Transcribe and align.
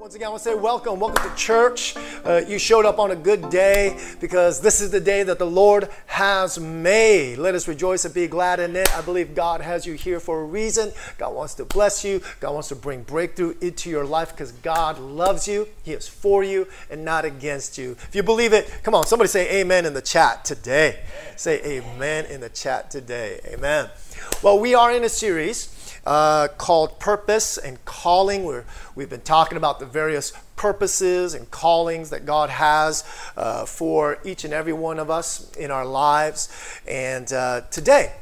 Once 0.00 0.14
again, 0.14 0.28
I 0.28 0.30
want 0.30 0.42
to 0.42 0.48
say 0.48 0.54
welcome. 0.54 0.98
Welcome 0.98 1.30
to 1.30 1.36
church. 1.36 1.94
Uh, 2.24 2.40
you 2.48 2.58
showed 2.58 2.86
up 2.86 2.98
on 2.98 3.10
a 3.10 3.14
good 3.14 3.50
day 3.50 4.02
because 4.18 4.58
this 4.58 4.80
is 4.80 4.90
the 4.90 4.98
day 4.98 5.22
that 5.24 5.38
the 5.38 5.46
Lord 5.46 5.90
has 6.06 6.58
made. 6.58 7.36
Let 7.36 7.54
us 7.54 7.68
rejoice 7.68 8.06
and 8.06 8.14
be 8.14 8.26
glad 8.26 8.60
in 8.60 8.74
it. 8.76 8.90
I 8.96 9.02
believe 9.02 9.34
God 9.34 9.60
has 9.60 9.84
you 9.84 9.92
here 9.92 10.18
for 10.18 10.40
a 10.40 10.44
reason. 10.46 10.90
God 11.18 11.34
wants 11.34 11.52
to 11.56 11.66
bless 11.66 12.02
you. 12.02 12.22
God 12.40 12.54
wants 12.54 12.68
to 12.68 12.76
bring 12.76 13.02
breakthrough 13.02 13.54
into 13.60 13.90
your 13.90 14.06
life 14.06 14.30
because 14.30 14.52
God 14.52 14.98
loves 14.98 15.46
you. 15.46 15.68
He 15.82 15.92
is 15.92 16.08
for 16.08 16.42
you 16.42 16.66
and 16.90 17.04
not 17.04 17.26
against 17.26 17.76
you. 17.76 17.90
If 18.08 18.14
you 18.14 18.22
believe 18.22 18.54
it, 18.54 18.72
come 18.82 18.94
on, 18.94 19.04
somebody 19.04 19.28
say 19.28 19.60
amen 19.60 19.84
in 19.84 19.92
the 19.92 20.00
chat 20.00 20.46
today. 20.46 21.00
Say 21.36 21.62
amen 21.62 22.24
in 22.24 22.40
the 22.40 22.48
chat 22.48 22.90
today. 22.90 23.38
Amen. 23.48 23.90
Well, 24.42 24.58
we 24.58 24.74
are 24.74 24.92
in 24.92 25.04
a 25.04 25.10
series 25.10 25.76
uh, 26.06 26.48
called 26.56 26.98
Purpose 26.98 27.58
and 27.58 27.84
Calling. 27.84 28.44
We're, 28.44 28.64
we've 28.94 29.10
been 29.10 29.20
talking 29.20 29.56
about 29.56 29.78
the 29.78 29.86
various 29.86 30.32
purposes 30.56 31.34
and 31.34 31.50
callings 31.50 32.10
that 32.10 32.26
God 32.26 32.50
has 32.50 33.04
uh, 33.36 33.64
for 33.64 34.18
each 34.24 34.44
and 34.44 34.52
every 34.52 34.72
one 34.72 34.98
of 34.98 35.10
us 35.10 35.50
in 35.56 35.70
our 35.70 35.86
lives. 35.86 36.48
And 36.86 37.32
uh, 37.32 37.62
today, 37.70 38.12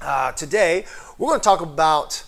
uh, 0.00 0.32
today, 0.32 0.84
we're 1.18 1.28
going 1.28 1.40
to 1.40 1.44
talk 1.44 1.60
about 1.60 2.22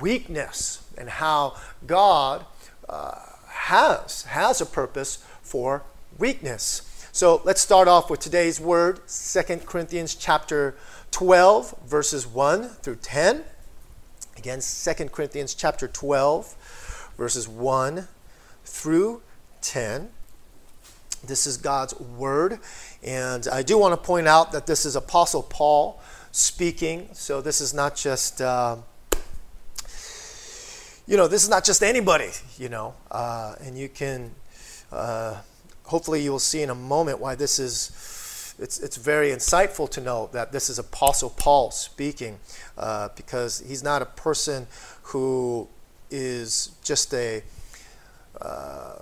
weakness 0.00 0.84
and 0.96 1.08
how 1.08 1.56
God 1.86 2.44
uh, 2.88 3.18
has, 3.48 4.24
has 4.24 4.60
a 4.60 4.66
purpose 4.66 5.24
for 5.42 5.82
weakness. 6.18 6.88
So 7.12 7.42
let's 7.44 7.60
start 7.60 7.88
off 7.88 8.08
with 8.08 8.20
today's 8.20 8.58
word, 8.58 9.00
2 9.06 9.42
Corinthians 9.66 10.14
chapter 10.14 10.74
12, 11.10 11.74
verses 11.86 12.26
1 12.26 12.68
through 12.68 12.96
10. 12.96 13.44
Again, 14.42 14.58
2 14.60 15.04
Corinthians 15.10 15.54
chapter 15.54 15.86
12, 15.86 17.12
verses 17.16 17.46
1 17.46 18.08
through 18.64 19.22
10. 19.60 20.08
This 21.24 21.46
is 21.46 21.56
God's 21.56 21.94
word. 22.00 22.58
And 23.04 23.46
I 23.46 23.62
do 23.62 23.78
want 23.78 23.92
to 23.92 23.96
point 23.96 24.26
out 24.26 24.50
that 24.50 24.66
this 24.66 24.84
is 24.84 24.96
Apostle 24.96 25.44
Paul 25.44 26.02
speaking. 26.32 27.08
So 27.12 27.40
this 27.40 27.60
is 27.60 27.72
not 27.72 27.94
just, 27.94 28.40
uh, 28.40 28.78
you 31.06 31.16
know, 31.16 31.28
this 31.28 31.44
is 31.44 31.48
not 31.48 31.64
just 31.64 31.80
anybody, 31.80 32.30
you 32.58 32.68
know. 32.68 32.94
Uh, 33.12 33.54
and 33.60 33.78
you 33.78 33.88
can, 33.88 34.32
uh, 34.90 35.36
hopefully, 35.84 36.20
you 36.20 36.32
will 36.32 36.40
see 36.40 36.62
in 36.62 36.70
a 36.70 36.74
moment 36.74 37.20
why 37.20 37.36
this 37.36 37.60
is 37.60 37.92
it's, 38.58 38.78
it's 38.78 38.96
very 38.96 39.30
insightful 39.30 39.90
to 39.90 40.00
know 40.00 40.28
that 40.32 40.52
this 40.52 40.68
is 40.68 40.78
Apostle 40.78 41.30
Paul 41.30 41.70
speaking 41.70 42.38
uh, 42.78 43.08
because 43.16 43.62
he's 43.66 43.82
not 43.82 44.02
a 44.02 44.06
person 44.06 44.66
who 45.02 45.68
is 46.10 46.72
just 46.82 47.12
a 47.14 47.42
uh, 48.40 48.96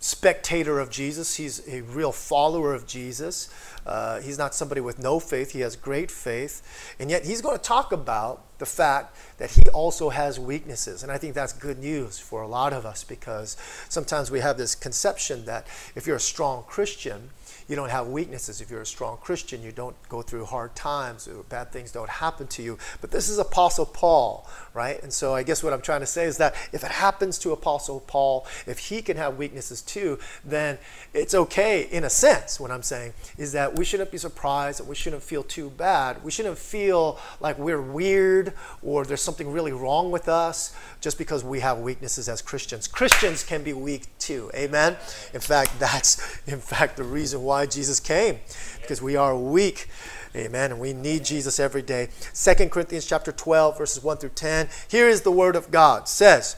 spectator 0.00 0.78
of 0.80 0.90
Jesus. 0.90 1.36
He's 1.36 1.66
a 1.68 1.82
real 1.82 2.12
follower 2.12 2.74
of 2.74 2.86
Jesus. 2.86 3.48
Uh, 3.86 4.20
he's 4.20 4.38
not 4.38 4.54
somebody 4.54 4.80
with 4.80 4.98
no 4.98 5.20
faith. 5.20 5.52
He 5.52 5.60
has 5.60 5.76
great 5.76 6.10
faith. 6.10 6.94
And 6.98 7.10
yet 7.10 7.24
he's 7.24 7.42
going 7.42 7.56
to 7.56 7.62
talk 7.62 7.92
about 7.92 8.42
the 8.58 8.66
fact 8.66 9.16
that 9.38 9.50
he 9.50 9.62
also 9.70 10.10
has 10.10 10.40
weaknesses. 10.40 11.02
And 11.02 11.12
I 11.12 11.18
think 11.18 11.34
that's 11.34 11.52
good 11.52 11.78
news 11.78 12.18
for 12.18 12.42
a 12.42 12.48
lot 12.48 12.72
of 12.72 12.86
us 12.86 13.04
because 13.04 13.56
sometimes 13.88 14.30
we 14.30 14.40
have 14.40 14.56
this 14.56 14.74
conception 14.74 15.44
that 15.44 15.66
if 15.94 16.06
you're 16.06 16.16
a 16.16 16.20
strong 16.20 16.64
Christian, 16.66 17.30
you 17.68 17.76
don't 17.76 17.90
have 17.90 18.08
weaknesses. 18.08 18.60
If 18.60 18.70
you're 18.70 18.82
a 18.82 18.86
strong 18.86 19.18
Christian, 19.18 19.62
you 19.62 19.72
don't 19.72 19.96
go 20.08 20.22
through 20.22 20.44
hard 20.46 20.74
times, 20.74 21.28
bad 21.48 21.72
things 21.72 21.92
don't 21.92 22.08
happen 22.08 22.46
to 22.48 22.62
you. 22.62 22.78
But 23.00 23.10
this 23.10 23.28
is 23.28 23.38
Apostle 23.38 23.86
Paul, 23.86 24.48
right? 24.74 25.02
And 25.02 25.12
so 25.12 25.34
I 25.34 25.42
guess 25.42 25.62
what 25.62 25.72
I'm 25.72 25.82
trying 25.82 26.00
to 26.00 26.06
say 26.06 26.24
is 26.24 26.38
that 26.38 26.54
if 26.72 26.84
it 26.84 26.90
happens 26.90 27.38
to 27.40 27.52
Apostle 27.52 28.00
Paul, 28.00 28.46
if 28.66 28.78
he 28.78 29.02
can 29.02 29.16
have 29.16 29.36
weaknesses 29.38 29.82
too, 29.82 30.18
then 30.44 30.78
it's 31.14 31.34
okay 31.34 31.82
in 31.90 32.04
a 32.04 32.10
sense. 32.10 32.58
What 32.60 32.70
I'm 32.70 32.82
saying 32.82 33.12
is 33.38 33.52
that 33.52 33.78
we 33.78 33.84
shouldn't 33.84 34.10
be 34.10 34.18
surprised 34.18 34.80
and 34.80 34.88
we 34.88 34.94
shouldn't 34.94 35.22
feel 35.22 35.42
too 35.42 35.70
bad. 35.70 36.22
We 36.24 36.30
shouldn't 36.30 36.58
feel 36.58 37.18
like 37.40 37.58
we're 37.58 37.80
weird 37.82 38.52
or 38.82 39.04
there's 39.04 39.22
something 39.22 39.50
really 39.50 39.72
wrong 39.72 40.10
with 40.10 40.28
us 40.28 40.74
just 41.00 41.18
because 41.18 41.42
we 41.42 41.60
have 41.60 41.78
weaknesses 41.78 42.28
as 42.28 42.42
Christians. 42.42 42.86
Christians 42.86 43.42
can 43.42 43.62
be 43.62 43.72
weak 43.72 44.06
too. 44.18 44.50
Amen. 44.54 44.96
In 45.32 45.40
fact, 45.40 45.78
that's 45.78 46.40
in 46.46 46.58
fact 46.58 46.96
the 46.96 47.04
reason 47.04 47.42
why 47.42 47.59
Jesus 47.66 48.00
came 48.00 48.38
because 48.80 49.00
we 49.02 49.16
are 49.16 49.36
weak. 49.36 49.88
Amen. 50.34 50.72
And 50.72 50.80
we 50.80 50.92
need 50.92 51.24
Jesus 51.24 51.58
every 51.58 51.82
day. 51.82 52.08
Second 52.32 52.70
Corinthians 52.70 53.06
chapter 53.06 53.32
12 53.32 53.78
verses 53.78 54.02
1 54.02 54.18
through 54.18 54.30
10. 54.30 54.68
Here 54.88 55.08
is 55.08 55.22
the 55.22 55.32
word 55.32 55.56
of 55.56 55.70
God. 55.70 56.08
Says 56.08 56.56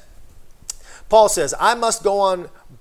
Paul 1.09 1.29
says, 1.29 1.55
I 1.61 1.75
must 1.75 2.03
go 2.03 2.21
on 2.21 2.49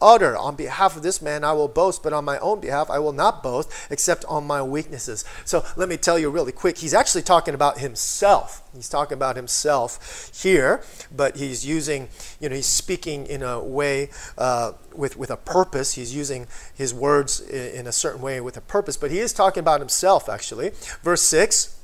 utter. 0.00 0.36
On 0.36 0.56
behalf 0.56 0.96
of 0.96 1.02
this 1.02 1.20
man, 1.20 1.44
I 1.44 1.52
will 1.52 1.68
boast, 1.68 2.02
but 2.02 2.12
on 2.12 2.24
my 2.24 2.38
own 2.38 2.60
behalf, 2.60 2.90
I 2.90 2.98
will 2.98 3.12
not 3.12 3.42
boast 3.42 3.70
except 3.90 4.24
on 4.26 4.46
my 4.46 4.62
weaknesses. 4.62 5.24
So 5.44 5.64
let 5.76 5.88
me 5.88 5.96
tell 5.96 6.18
you 6.18 6.30
really 6.30 6.52
quick. 6.52 6.78
He's 6.78 6.94
actually 6.94 7.22
talking 7.22 7.54
about 7.54 7.78
himself. 7.78 8.62
He's 8.74 8.88
talking 8.88 9.14
about 9.14 9.36
himself 9.36 10.30
here, 10.34 10.82
but 11.14 11.36
he's 11.36 11.66
using, 11.66 12.08
you 12.40 12.48
know, 12.48 12.54
he's 12.54 12.66
speaking 12.66 13.26
in 13.26 13.42
a 13.42 13.62
way 13.62 14.10
uh, 14.36 14.72
with, 14.94 15.16
with 15.16 15.30
a 15.30 15.36
purpose. 15.36 15.94
He's 15.94 16.14
using 16.14 16.46
his 16.74 16.94
words 16.94 17.40
in 17.40 17.86
a 17.86 17.92
certain 17.92 18.20
way 18.20 18.40
with 18.40 18.56
a 18.56 18.60
purpose, 18.60 18.96
but 18.96 19.10
he 19.10 19.18
is 19.18 19.32
talking 19.32 19.60
about 19.60 19.80
himself, 19.80 20.28
actually. 20.28 20.70
Verse 21.02 21.22
6. 21.22 21.74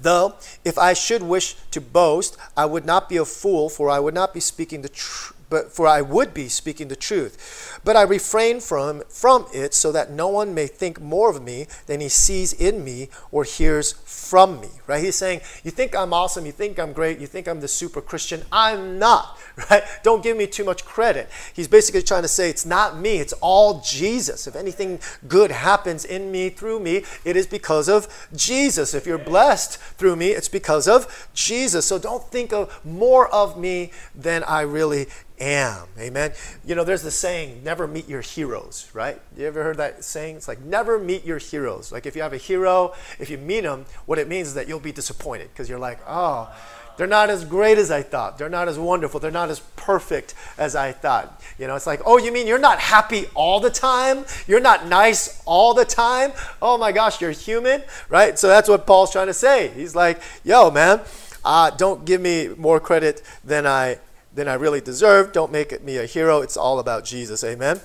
Though, 0.00 0.34
if 0.64 0.78
I 0.78 0.94
should 0.94 1.22
wish 1.22 1.54
to 1.70 1.80
boast, 1.80 2.36
I 2.56 2.64
would 2.64 2.84
not 2.84 3.08
be 3.08 3.16
a 3.16 3.24
fool, 3.24 3.68
for 3.68 3.90
I 3.90 4.00
would 4.00 4.14
not 4.14 4.32
be 4.32 4.40
speaking 4.40 4.82
the 4.82 4.88
truth 4.88 5.36
but 5.52 5.70
for 5.70 5.86
I 5.86 6.00
would 6.00 6.32
be 6.32 6.48
speaking 6.48 6.88
the 6.88 6.96
truth. 6.96 7.78
But 7.84 7.94
I 7.94 8.02
refrain 8.02 8.58
from, 8.58 9.02
from 9.10 9.44
it 9.52 9.74
so 9.74 9.92
that 9.92 10.10
no 10.10 10.28
one 10.28 10.54
may 10.54 10.66
think 10.66 10.98
more 10.98 11.28
of 11.28 11.42
me 11.42 11.66
than 11.84 12.00
he 12.00 12.08
sees 12.08 12.54
in 12.54 12.82
me 12.82 13.10
or 13.30 13.44
hears 13.44 13.92
from 13.92 14.62
me. 14.62 14.70
Right? 14.86 15.04
He's 15.04 15.16
saying, 15.16 15.42
You 15.62 15.70
think 15.70 15.94
I'm 15.94 16.14
awesome, 16.14 16.46
you 16.46 16.52
think 16.52 16.78
I'm 16.78 16.94
great, 16.94 17.18
you 17.18 17.26
think 17.26 17.48
I'm 17.48 17.60
the 17.60 17.68
super 17.68 18.00
Christian. 18.00 18.42
I'm 18.50 18.98
not. 18.98 19.38
Right? 19.70 19.82
Don't 20.02 20.22
give 20.22 20.38
me 20.38 20.46
too 20.46 20.64
much 20.64 20.86
credit. 20.86 21.28
He's 21.52 21.68
basically 21.68 22.00
trying 22.00 22.22
to 22.22 22.28
say 22.28 22.48
it's 22.48 22.64
not 22.64 22.98
me, 22.98 23.18
it's 23.18 23.34
all 23.34 23.82
Jesus. 23.82 24.46
If 24.46 24.56
anything 24.56 24.98
good 25.28 25.50
happens 25.50 26.06
in 26.06 26.32
me, 26.32 26.48
through 26.48 26.80
me, 26.80 27.04
it 27.22 27.36
is 27.36 27.46
because 27.46 27.86
of 27.86 28.08
Jesus. 28.34 28.94
If 28.94 29.06
you're 29.06 29.18
blessed 29.18 29.76
through 29.76 30.16
me, 30.16 30.28
it's 30.28 30.48
because 30.48 30.88
of 30.88 31.28
Jesus. 31.34 31.84
So 31.84 31.98
don't 31.98 32.24
think 32.30 32.54
of 32.54 32.82
more 32.82 33.28
of 33.28 33.58
me 33.58 33.92
than 34.14 34.42
I 34.44 34.62
really 34.62 35.06
am. 35.42 35.88
Amen. 35.98 36.32
You 36.64 36.74
know, 36.74 36.84
there's 36.84 37.02
the 37.02 37.10
saying, 37.10 37.62
never 37.64 37.86
meet 37.86 38.08
your 38.08 38.20
heroes, 38.20 38.88
right? 38.94 39.20
You 39.36 39.46
ever 39.46 39.62
heard 39.62 39.76
that 39.78 40.04
saying? 40.04 40.36
It's 40.36 40.48
like, 40.48 40.60
never 40.60 40.98
meet 40.98 41.24
your 41.24 41.38
heroes. 41.38 41.92
Like, 41.92 42.06
if 42.06 42.16
you 42.16 42.22
have 42.22 42.32
a 42.32 42.38
hero, 42.38 42.94
if 43.18 43.28
you 43.28 43.38
meet 43.38 43.62
them, 43.62 43.86
what 44.06 44.18
it 44.18 44.28
means 44.28 44.48
is 44.48 44.54
that 44.54 44.68
you'll 44.68 44.80
be 44.80 44.92
disappointed 44.92 45.50
because 45.52 45.68
you're 45.68 45.78
like, 45.78 45.98
oh, 46.06 46.54
they're 46.96 47.06
not 47.06 47.30
as 47.30 47.44
great 47.44 47.78
as 47.78 47.90
I 47.90 48.02
thought. 48.02 48.38
They're 48.38 48.48
not 48.48 48.68
as 48.68 48.78
wonderful. 48.78 49.18
They're 49.18 49.30
not 49.30 49.48
as 49.48 49.60
perfect 49.76 50.34
as 50.58 50.76
I 50.76 50.92
thought. 50.92 51.42
You 51.58 51.66
know, 51.66 51.74
it's 51.74 51.86
like, 51.86 52.00
oh, 52.04 52.18
you 52.18 52.30
mean 52.32 52.46
you're 52.46 52.58
not 52.58 52.78
happy 52.78 53.26
all 53.34 53.60
the 53.60 53.70
time? 53.70 54.24
You're 54.46 54.60
not 54.60 54.86
nice 54.86 55.42
all 55.46 55.74
the 55.74 55.84
time? 55.84 56.32
Oh 56.60 56.76
my 56.76 56.92
gosh, 56.92 57.20
you're 57.20 57.30
human, 57.30 57.82
right? 58.08 58.38
So 58.38 58.46
that's 58.46 58.68
what 58.68 58.86
Paul's 58.86 59.10
trying 59.10 59.28
to 59.28 59.34
say. 59.34 59.68
He's 59.68 59.94
like, 59.94 60.20
yo, 60.44 60.70
man, 60.70 61.00
uh, 61.44 61.70
don't 61.70 62.04
give 62.04 62.20
me 62.20 62.48
more 62.56 62.78
credit 62.78 63.22
than 63.42 63.66
I 63.66 63.98
than 64.34 64.48
I 64.48 64.54
really 64.54 64.80
deserve. 64.80 65.32
Don't 65.32 65.52
make 65.52 65.82
me 65.82 65.98
a 65.98 66.06
hero. 66.06 66.40
It's 66.40 66.56
all 66.56 66.78
about 66.78 67.04
Jesus. 67.04 67.44
Amen. 67.44 67.80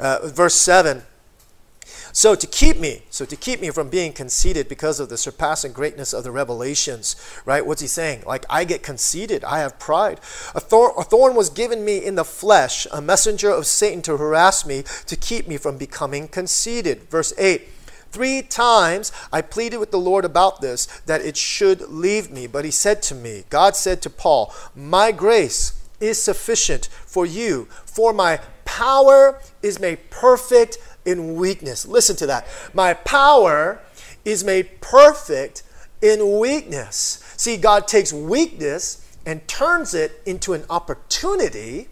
Uh, 0.00 0.18
verse 0.28 0.54
7. 0.54 1.02
So 2.14 2.34
to 2.34 2.46
keep 2.46 2.78
me, 2.78 3.04
so 3.08 3.24
to 3.24 3.36
keep 3.36 3.62
me 3.62 3.70
from 3.70 3.88
being 3.88 4.12
conceited 4.12 4.68
because 4.68 5.00
of 5.00 5.08
the 5.08 5.16
surpassing 5.16 5.72
greatness 5.72 6.12
of 6.12 6.24
the 6.24 6.30
revelations, 6.30 7.16
right? 7.46 7.64
What's 7.64 7.80
he 7.80 7.86
saying? 7.86 8.24
Like 8.26 8.44
I 8.50 8.64
get 8.64 8.82
conceited, 8.82 9.42
I 9.44 9.60
have 9.60 9.78
pride. 9.78 10.20
A 10.54 10.58
a 10.58 11.04
thorn 11.04 11.34
was 11.34 11.48
given 11.48 11.86
me 11.86 12.04
in 12.04 12.16
the 12.16 12.24
flesh, 12.24 12.86
a 12.92 13.00
messenger 13.00 13.50
of 13.50 13.66
Satan 13.66 14.02
to 14.02 14.18
harass 14.18 14.66
me, 14.66 14.84
to 15.06 15.16
keep 15.16 15.48
me 15.48 15.56
from 15.56 15.78
becoming 15.78 16.28
conceited. 16.28 17.04
Verse 17.04 17.32
8. 17.38 17.62
Three 18.10 18.42
times 18.42 19.10
I 19.32 19.40
pleaded 19.40 19.78
with 19.78 19.90
the 19.90 19.98
Lord 19.98 20.26
about 20.26 20.60
this, 20.60 20.84
that 21.06 21.22
it 21.22 21.38
should 21.38 21.80
leave 21.88 22.30
me. 22.30 22.46
But 22.46 22.66
he 22.66 22.70
said 22.70 23.00
to 23.04 23.14
me, 23.14 23.44
God 23.48 23.74
said 23.74 24.02
to 24.02 24.10
Paul, 24.10 24.54
My 24.76 25.12
grace 25.12 25.81
is 26.02 26.22
sufficient 26.22 26.88
for 27.06 27.24
you, 27.24 27.68
for 27.86 28.12
my 28.12 28.40
power 28.64 29.40
is 29.62 29.78
made 29.78 30.10
perfect 30.10 30.78
in 31.04 31.36
weakness. 31.36 31.86
Listen 31.86 32.16
to 32.16 32.26
that. 32.26 32.46
My 32.74 32.94
power 32.94 33.80
is 34.24 34.44
made 34.44 34.80
perfect 34.80 35.62
in 36.00 36.38
weakness. 36.38 37.22
See, 37.36 37.56
God 37.56 37.86
takes 37.86 38.12
weakness 38.12 38.98
and 39.24 39.46
turns 39.46 39.94
it 39.94 40.20
into 40.26 40.52
an 40.52 40.64
opportunity, 40.68 41.88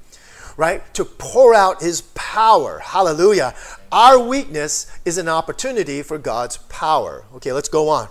right, 0.56 0.83
to 0.95 1.05
pour 1.05 1.55
out 1.55 1.81
his 1.81 2.03
power. 2.15 2.81
Hallelujah. 2.81 3.55
Our 3.93 4.19
weakness 4.19 4.91
is 5.05 5.19
an 5.19 5.29
opportunity 5.29 6.03
for 6.03 6.19
God's 6.19 6.56
power. 6.56 7.25
Okay, 7.37 7.53
let's 7.53 7.69
go 7.69 7.89
on. 7.89 8.09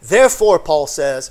Therefore, 0.00 0.60
Paul 0.60 0.86
says, 0.86 1.30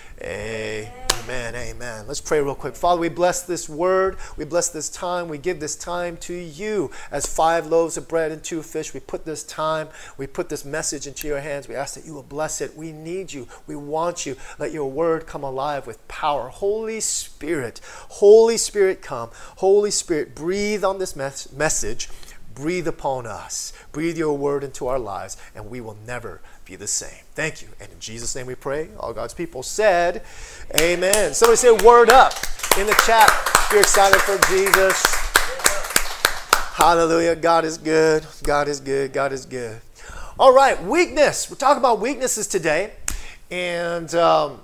Amen. 0.23 1.55
Amen. 1.55 2.05
Let's 2.07 2.21
pray 2.21 2.41
real 2.41 2.53
quick. 2.55 2.75
Father, 2.75 3.01
we 3.01 3.09
bless 3.09 3.43
this 3.43 3.67
word. 3.67 4.17
We 4.37 4.45
bless 4.45 4.69
this 4.69 4.89
time. 4.89 5.29
We 5.29 5.37
give 5.37 5.59
this 5.59 5.75
time 5.75 6.17
to 6.17 6.33
you 6.33 6.91
as 7.09 7.25
five 7.25 7.67
loaves 7.67 7.97
of 7.97 8.07
bread 8.07 8.31
and 8.31 8.43
two 8.43 8.61
fish. 8.61 8.93
We 8.93 8.99
put 8.99 9.25
this 9.25 9.43
time, 9.43 9.87
we 10.17 10.27
put 10.27 10.49
this 10.49 10.63
message 10.63 11.07
into 11.07 11.27
your 11.27 11.39
hands. 11.39 11.67
We 11.67 11.75
ask 11.75 11.95
that 11.95 12.05
you 12.05 12.13
will 12.13 12.23
bless 12.23 12.61
it. 12.61 12.75
We 12.75 12.91
need 12.91 13.33
you. 13.33 13.47
We 13.65 13.75
want 13.75 14.25
you. 14.25 14.35
Let 14.59 14.71
your 14.71 14.91
word 14.91 15.25
come 15.25 15.43
alive 15.43 15.87
with 15.87 16.05
power. 16.07 16.49
Holy 16.49 16.99
Spirit, 16.99 17.81
Holy 18.09 18.57
Spirit, 18.57 19.01
come. 19.01 19.29
Holy 19.57 19.91
Spirit, 19.91 20.35
breathe 20.35 20.83
on 20.83 20.99
this 20.99 21.15
mes- 21.15 21.51
message. 21.51 22.09
Breathe 22.53 22.87
upon 22.87 23.25
us. 23.25 23.73
Breathe 23.91 24.17
your 24.17 24.37
word 24.37 24.63
into 24.63 24.87
our 24.87 24.99
lives, 24.99 25.37
and 25.55 25.69
we 25.69 25.81
will 25.81 25.97
never 26.05 26.41
be 26.65 26.75
the 26.75 26.87
same. 26.87 27.23
Thank 27.33 27.61
you. 27.61 27.69
And 27.79 27.91
in 27.91 27.99
Jesus' 27.99 28.35
name 28.35 28.47
we 28.47 28.55
pray. 28.55 28.89
All 28.99 29.13
God's 29.13 29.33
people 29.33 29.63
said, 29.63 30.23
Amen. 30.79 31.33
Somebody 31.33 31.57
say 31.57 31.71
word 31.71 32.09
up 32.09 32.33
in 32.77 32.87
the 32.87 33.01
chat. 33.05 33.29
If 33.29 33.71
you're 33.71 33.81
excited 33.81 34.19
for 34.21 34.37
Jesus. 34.49 35.03
Hallelujah. 36.73 37.35
God 37.35 37.65
is 37.65 37.77
good. 37.77 38.25
God 38.43 38.67
is 38.67 38.79
good. 38.79 39.13
God 39.13 39.33
is 39.33 39.45
good. 39.45 39.81
All 40.39 40.53
right, 40.53 40.81
weakness. 40.81 41.49
We're 41.49 41.57
talking 41.57 41.79
about 41.79 41.99
weaknesses 41.99 42.47
today. 42.47 42.93
And 43.51 44.13
um, 44.15 44.61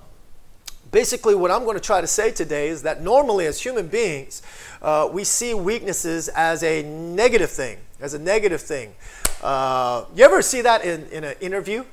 basically, 0.90 1.34
what 1.34 1.50
I'm 1.50 1.64
going 1.64 1.76
to 1.76 1.82
try 1.82 2.00
to 2.00 2.06
say 2.06 2.30
today 2.30 2.68
is 2.68 2.82
that 2.82 3.02
normally, 3.02 3.46
as 3.46 3.60
human 3.60 3.88
beings, 3.88 4.42
uh, 4.82 5.08
we 5.12 5.24
see 5.24 5.54
weaknesses 5.54 6.28
as 6.28 6.62
a 6.62 6.82
negative 6.82 7.50
thing, 7.50 7.78
as 8.00 8.14
a 8.14 8.18
negative 8.18 8.60
thing. 8.60 8.94
Uh, 9.42 10.04
you 10.14 10.24
ever 10.24 10.42
see 10.42 10.62
that 10.62 10.84
in, 10.84 11.06
in 11.06 11.24
an 11.24 11.34
interview 11.40 11.84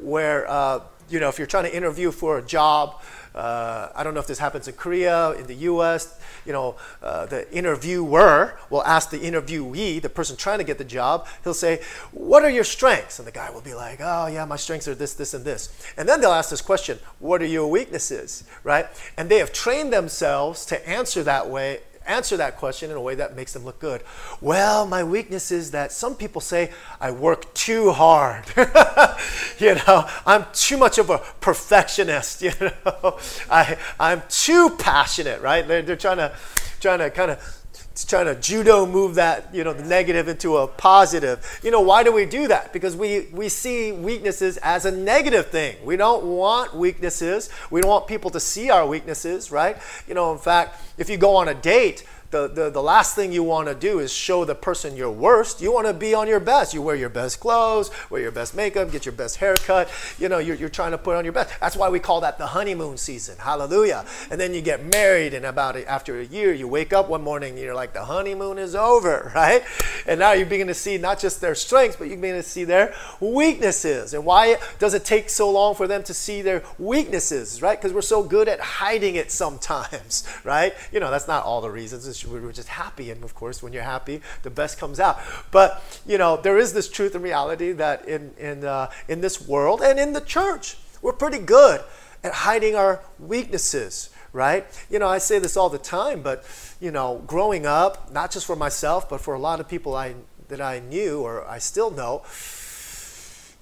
where, 0.00 0.48
uh, 0.50 0.80
you 1.08 1.20
know, 1.20 1.28
if 1.28 1.38
you're 1.38 1.46
trying 1.46 1.64
to 1.64 1.74
interview 1.74 2.10
for 2.10 2.38
a 2.38 2.42
job, 2.42 3.02
uh, 3.34 3.88
I 3.94 4.02
don't 4.02 4.14
know 4.14 4.20
if 4.20 4.26
this 4.26 4.38
happens 4.38 4.66
in 4.68 4.74
Korea, 4.74 5.32
in 5.32 5.46
the 5.46 5.54
US, 5.54 6.18
you 6.44 6.52
know, 6.52 6.76
uh, 7.02 7.26
the 7.26 7.50
interviewer 7.54 8.58
will 8.70 8.82
ask 8.84 9.10
the 9.10 9.18
interviewee, 9.18 10.02
the 10.02 10.08
person 10.08 10.36
trying 10.36 10.58
to 10.58 10.64
get 10.64 10.78
the 10.78 10.84
job, 10.84 11.26
he'll 11.44 11.54
say, 11.54 11.82
What 12.12 12.44
are 12.44 12.50
your 12.50 12.64
strengths? 12.64 13.18
And 13.18 13.26
the 13.26 13.32
guy 13.32 13.50
will 13.50 13.60
be 13.60 13.74
like, 13.74 14.00
Oh, 14.02 14.26
yeah, 14.26 14.44
my 14.44 14.56
strengths 14.56 14.88
are 14.88 14.94
this, 14.94 15.14
this, 15.14 15.34
and 15.34 15.44
this. 15.44 15.68
And 15.96 16.08
then 16.08 16.20
they'll 16.20 16.32
ask 16.32 16.50
this 16.50 16.62
question, 16.62 16.98
What 17.18 17.42
are 17.42 17.46
your 17.46 17.68
weaknesses? 17.68 18.44
Right? 18.64 18.86
And 19.16 19.28
they 19.28 19.38
have 19.38 19.52
trained 19.52 19.92
themselves 19.92 20.66
to 20.66 20.88
answer 20.88 21.22
that 21.22 21.48
way 21.48 21.80
answer 22.10 22.36
that 22.36 22.56
question 22.56 22.90
in 22.90 22.96
a 22.96 23.00
way 23.00 23.14
that 23.14 23.36
makes 23.36 23.52
them 23.52 23.64
look 23.64 23.78
good. 23.78 24.02
Well, 24.40 24.86
my 24.86 25.04
weakness 25.04 25.50
is 25.50 25.70
that 25.70 25.92
some 25.92 26.14
people 26.14 26.40
say 26.40 26.72
I 27.00 27.10
work 27.10 27.52
too 27.54 27.92
hard. 27.92 28.44
you 29.58 29.74
know, 29.86 30.08
I'm 30.26 30.46
too 30.52 30.76
much 30.76 30.98
of 30.98 31.10
a 31.10 31.18
perfectionist. 31.40 32.42
You 32.50 32.52
know, 32.60 33.18
I 33.50 33.76
I'm 33.98 34.22
too 34.28 34.70
passionate. 34.78 35.40
Right? 35.40 35.66
They're, 35.66 35.82
they're 35.82 35.96
trying 35.96 36.16
to 36.16 36.32
trying 36.80 36.98
to 36.98 37.10
kind 37.10 37.30
of 37.30 37.59
trying 38.04 38.26
to 38.26 38.34
judo 38.34 38.86
move 38.86 39.14
that 39.16 39.54
you 39.54 39.64
know 39.64 39.72
the 39.72 39.84
negative 39.84 40.28
into 40.28 40.56
a 40.56 40.66
positive. 40.66 41.60
You 41.62 41.70
know 41.70 41.80
why 41.80 42.02
do 42.02 42.12
we 42.12 42.26
do 42.26 42.48
that? 42.48 42.72
Because 42.72 42.96
we 42.96 43.28
we 43.32 43.48
see 43.48 43.92
weaknesses 43.92 44.56
as 44.58 44.84
a 44.84 44.90
negative 44.90 45.48
thing. 45.48 45.76
We 45.84 45.96
don't 45.96 46.24
want 46.24 46.74
weaknesses. 46.74 47.50
We 47.70 47.80
don't 47.80 47.90
want 47.90 48.06
people 48.06 48.30
to 48.30 48.40
see 48.40 48.70
our 48.70 48.86
weaknesses 48.86 49.50
right? 49.50 49.76
You 50.06 50.14
know 50.14 50.32
in 50.32 50.38
fact 50.38 50.80
if 50.98 51.08
you 51.10 51.16
go 51.16 51.36
on 51.36 51.48
a 51.48 51.54
date 51.54 52.04
the, 52.30 52.46
the, 52.48 52.70
the 52.70 52.82
last 52.82 53.16
thing 53.16 53.32
you 53.32 53.42
want 53.42 53.68
to 53.68 53.74
do 53.74 53.98
is 53.98 54.12
show 54.12 54.44
the 54.44 54.54
person 54.54 54.96
your 54.96 55.10
worst. 55.10 55.60
You 55.60 55.72
want 55.72 55.88
to 55.88 55.92
be 55.92 56.14
on 56.14 56.28
your 56.28 56.38
best. 56.40 56.72
You 56.72 56.80
wear 56.80 56.94
your 56.94 57.08
best 57.08 57.40
clothes, 57.40 57.90
wear 58.08 58.22
your 58.22 58.30
best 58.30 58.54
makeup, 58.54 58.92
get 58.92 59.04
your 59.04 59.12
best 59.12 59.36
haircut. 59.36 59.90
You 60.18 60.28
know, 60.28 60.38
you're, 60.38 60.56
you're 60.56 60.68
trying 60.68 60.92
to 60.92 60.98
put 60.98 61.16
on 61.16 61.24
your 61.24 61.32
best. 61.32 61.58
That's 61.60 61.76
why 61.76 61.88
we 61.88 61.98
call 61.98 62.20
that 62.20 62.38
the 62.38 62.46
honeymoon 62.46 62.98
season. 62.98 63.36
Hallelujah. 63.38 64.04
And 64.30 64.40
then 64.40 64.54
you 64.54 64.60
get 64.60 64.84
married, 64.92 65.34
and 65.34 65.44
about 65.44 65.76
it, 65.76 65.86
after 65.88 66.20
a 66.20 66.24
year, 66.24 66.52
you 66.52 66.68
wake 66.68 66.92
up 66.92 67.08
one 67.08 67.22
morning 67.22 67.54
and 67.54 67.58
you're 67.58 67.74
like, 67.74 67.92
the 67.92 68.04
honeymoon 68.04 68.58
is 68.58 68.74
over, 68.74 69.32
right? 69.34 69.64
And 70.06 70.20
now 70.20 70.32
you 70.32 70.44
begin 70.44 70.68
to 70.68 70.74
see 70.74 70.98
not 70.98 71.18
just 71.18 71.40
their 71.40 71.54
strengths, 71.54 71.96
but 71.96 72.08
you 72.08 72.16
begin 72.16 72.36
to 72.36 72.42
see 72.42 72.64
their 72.64 72.94
weaknesses. 73.18 74.14
And 74.14 74.24
why 74.24 74.56
does 74.78 74.94
it 74.94 75.04
take 75.04 75.30
so 75.30 75.50
long 75.50 75.74
for 75.74 75.88
them 75.88 76.02
to 76.04 76.14
see 76.14 76.42
their 76.42 76.62
weaknesses, 76.78 77.60
right? 77.60 77.78
Because 77.78 77.92
we're 77.92 78.02
so 78.02 78.22
good 78.22 78.48
at 78.48 78.60
hiding 78.60 79.16
it 79.16 79.32
sometimes, 79.32 80.24
right? 80.44 80.74
You 80.92 81.00
know, 81.00 81.10
that's 81.10 81.28
not 81.28 81.44
all 81.44 81.60
the 81.60 81.70
reasons. 81.70 82.06
It's 82.06 82.19
we're 82.26 82.52
just 82.52 82.68
happy. 82.68 83.10
And 83.10 83.24
of 83.24 83.34
course, 83.34 83.62
when 83.62 83.72
you're 83.72 83.82
happy, 83.82 84.22
the 84.42 84.50
best 84.50 84.78
comes 84.78 85.00
out. 85.00 85.20
But, 85.50 85.82
you 86.06 86.18
know, 86.18 86.36
there 86.36 86.58
is 86.58 86.72
this 86.72 86.88
truth 86.88 87.14
and 87.14 87.24
reality 87.24 87.72
that 87.72 88.06
in, 88.08 88.32
in, 88.38 88.64
uh, 88.64 88.90
in 89.08 89.20
this 89.20 89.46
world 89.46 89.80
and 89.82 89.98
in 89.98 90.12
the 90.12 90.20
church, 90.20 90.76
we're 91.02 91.12
pretty 91.12 91.38
good 91.38 91.80
at 92.22 92.32
hiding 92.32 92.74
our 92.74 93.00
weaknesses, 93.18 94.10
right? 94.32 94.66
You 94.90 94.98
know, 94.98 95.08
I 95.08 95.18
say 95.18 95.38
this 95.38 95.56
all 95.56 95.70
the 95.70 95.78
time, 95.78 96.22
but, 96.22 96.44
you 96.80 96.90
know, 96.90 97.22
growing 97.26 97.66
up, 97.66 98.12
not 98.12 98.30
just 98.30 98.46
for 98.46 98.56
myself, 98.56 99.08
but 99.08 99.20
for 99.20 99.34
a 99.34 99.38
lot 99.38 99.60
of 99.60 99.68
people 99.68 99.94
I, 99.94 100.14
that 100.48 100.60
I 100.60 100.80
knew 100.80 101.22
or 101.22 101.46
I 101.48 101.58
still 101.58 101.90
know, 101.90 102.22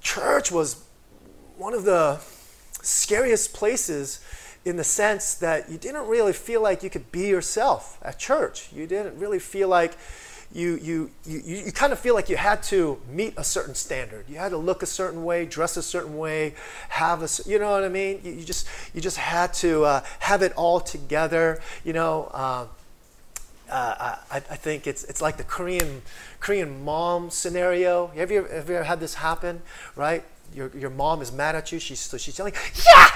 church 0.02 0.50
was 0.50 0.82
one 1.56 1.74
of 1.74 1.84
the 1.84 2.20
scariest 2.82 3.52
places 3.52 4.20
in 4.64 4.76
the 4.76 4.84
sense 4.84 5.34
that 5.34 5.70
you 5.70 5.78
didn't 5.78 6.06
really 6.06 6.32
feel 6.32 6.62
like 6.62 6.82
you 6.82 6.90
could 6.90 7.10
be 7.10 7.28
yourself 7.28 7.98
at 8.02 8.18
church. 8.18 8.72
You 8.72 8.86
didn't 8.86 9.18
really 9.18 9.38
feel 9.38 9.68
like 9.68 9.96
you, 10.52 10.78
you, 10.82 11.10
you, 11.26 11.40
you 11.44 11.72
kind 11.72 11.92
of 11.92 11.98
feel 11.98 12.14
like 12.14 12.28
you 12.28 12.36
had 12.36 12.62
to 12.64 13.00
meet 13.10 13.34
a 13.36 13.44
certain 13.44 13.74
standard. 13.74 14.24
You 14.28 14.36
had 14.36 14.50
to 14.50 14.56
look 14.56 14.82
a 14.82 14.86
certain 14.86 15.24
way, 15.24 15.44
dress 15.44 15.76
a 15.76 15.82
certain 15.82 16.16
way, 16.16 16.54
have 16.88 17.22
a, 17.22 17.28
you 17.48 17.58
know 17.58 17.70
what 17.70 17.84
I 17.84 17.88
mean? 17.88 18.20
You, 18.24 18.32
you 18.32 18.44
just, 18.44 18.66
you 18.94 19.00
just 19.00 19.18
had 19.18 19.52
to 19.54 19.84
uh, 19.84 20.04
have 20.20 20.42
it 20.42 20.52
all 20.54 20.80
together, 20.80 21.60
you 21.84 21.92
know. 21.92 22.30
Uh, 22.32 22.66
uh, 23.70 24.16
I, 24.30 24.36
I, 24.36 24.40
think 24.40 24.86
it's, 24.86 25.04
it's 25.04 25.20
like 25.20 25.36
the 25.36 25.44
Korean, 25.44 26.00
Korean 26.40 26.82
mom 26.84 27.28
scenario. 27.28 28.06
Have 28.08 28.30
you, 28.30 28.44
have 28.44 28.70
you 28.70 28.76
ever 28.76 28.84
had 28.84 29.00
this 29.00 29.14
happen, 29.14 29.60
right? 29.94 30.24
Your, 30.58 30.70
your 30.76 30.90
mom 30.90 31.22
is 31.22 31.30
mad 31.30 31.54
at 31.54 31.70
you. 31.70 31.78
She's, 31.78 32.00
so 32.00 32.18
she's 32.18 32.36
yelling, 32.36 32.54
yeah, 32.84 33.08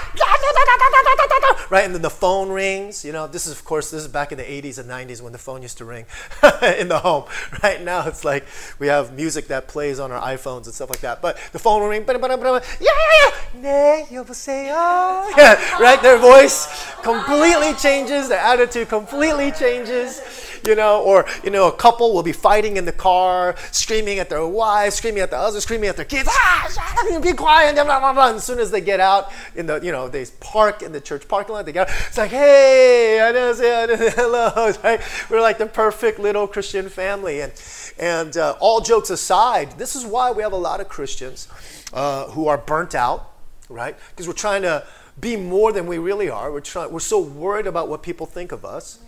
right? 1.69 1.85
And 1.85 1.93
then 1.93 2.01
the 2.01 2.09
phone 2.09 2.49
rings. 2.49 3.03
You 3.03 3.11
know, 3.11 3.27
this 3.27 3.45
is, 3.45 3.51
of 3.51 3.65
course, 3.65 3.91
this 3.91 4.03
is 4.03 4.07
back 4.07 4.31
in 4.31 4.37
the 4.37 4.43
80s 4.43 4.77
and 4.77 4.89
90s 4.89 5.21
when 5.21 5.33
the 5.33 5.37
phone 5.37 5.61
used 5.61 5.77
to 5.79 5.85
ring 5.85 6.05
in 6.79 6.87
the 6.87 6.99
home. 6.99 7.25
Right 7.61 7.81
now, 7.81 8.07
it's 8.07 8.23
like 8.23 8.45
we 8.79 8.87
have 8.87 9.13
music 9.13 9.47
that 9.47 9.67
plays 9.67 9.99
on 9.99 10.11
our 10.11 10.21
iPhones 10.21 10.65
and 10.65 10.73
stuff 10.73 10.89
like 10.89 11.01
that. 11.01 11.21
But 11.21 11.37
the 11.51 11.59
phone 11.59 11.81
will 11.81 11.89
ring, 11.89 12.05
yeah, 12.07 12.21
yeah, 12.79 13.31
yeah, 13.61 14.05
yeah, 15.37 15.79
right? 15.79 16.01
Their 16.01 16.17
voice 16.17 16.67
completely 17.01 17.73
changes, 17.73 18.29
their 18.29 18.39
attitude 18.39 18.87
completely 18.87 19.51
changes 19.51 20.21
you 20.65 20.75
know, 20.75 21.01
or, 21.03 21.25
you 21.43 21.49
know, 21.49 21.67
a 21.67 21.75
couple 21.75 22.13
will 22.13 22.23
be 22.23 22.31
fighting 22.31 22.77
in 22.77 22.85
the 22.85 22.91
car, 22.91 23.55
screaming 23.71 24.19
at 24.19 24.29
their 24.29 24.45
wife, 24.45 24.93
screaming 24.93 25.21
at 25.21 25.29
the 25.29 25.37
husband, 25.37 25.61
screaming 25.61 25.89
at 25.89 25.97
their 25.97 26.05
kids, 26.05 26.29
ah, 26.31 26.67
quiet, 27.35 27.75
blah, 27.75 27.83
blah, 27.83 28.13
blah. 28.13 28.27
And 28.27 28.37
as 28.37 28.43
soon 28.43 28.59
as 28.59 28.71
they 28.71 28.81
get 28.81 28.99
out 28.99 29.31
in 29.55 29.65
the, 29.65 29.79
you 29.79 29.91
know, 29.91 30.07
they 30.07 30.25
park 30.39 30.81
in 30.81 30.91
the 30.91 31.01
church 31.01 31.27
parking 31.27 31.53
lot, 31.53 31.65
they 31.65 31.71
get 31.71 31.89
out, 31.89 31.95
it's 32.07 32.17
like, 32.17 32.31
hey, 32.31 33.21
I 33.21 33.31
know, 33.31 33.53
say 33.53 33.87
hello, 34.15 34.73
right? 34.83 35.01
We're 35.29 35.41
like 35.41 35.57
the 35.57 35.65
perfect 35.65 36.19
little 36.19 36.47
Christian 36.47 36.89
family. 36.89 37.41
And, 37.41 37.53
and 37.99 38.35
uh, 38.37 38.55
all 38.59 38.81
jokes 38.81 39.09
aside, 39.09 39.77
this 39.77 39.95
is 39.95 40.05
why 40.05 40.31
we 40.31 40.43
have 40.43 40.53
a 40.53 40.57
lot 40.57 40.81
of 40.81 40.89
Christians 40.89 41.47
uh, 41.93 42.27
who 42.27 42.47
are 42.47 42.57
burnt 42.57 42.95
out, 42.95 43.31
right? 43.69 43.95
Because 44.09 44.27
we're 44.27 44.33
trying 44.33 44.63
to 44.63 44.85
be 45.19 45.35
more 45.35 45.71
than 45.71 45.85
we 45.85 45.97
really 45.97 46.29
are. 46.29 46.51
We're, 46.51 46.61
trying, 46.61 46.91
we're 46.91 46.99
so 46.99 47.19
worried 47.19 47.67
about 47.67 47.89
what 47.89 48.03
people 48.03 48.25
think 48.25 48.51
of 48.51 48.65
us. 48.65 48.99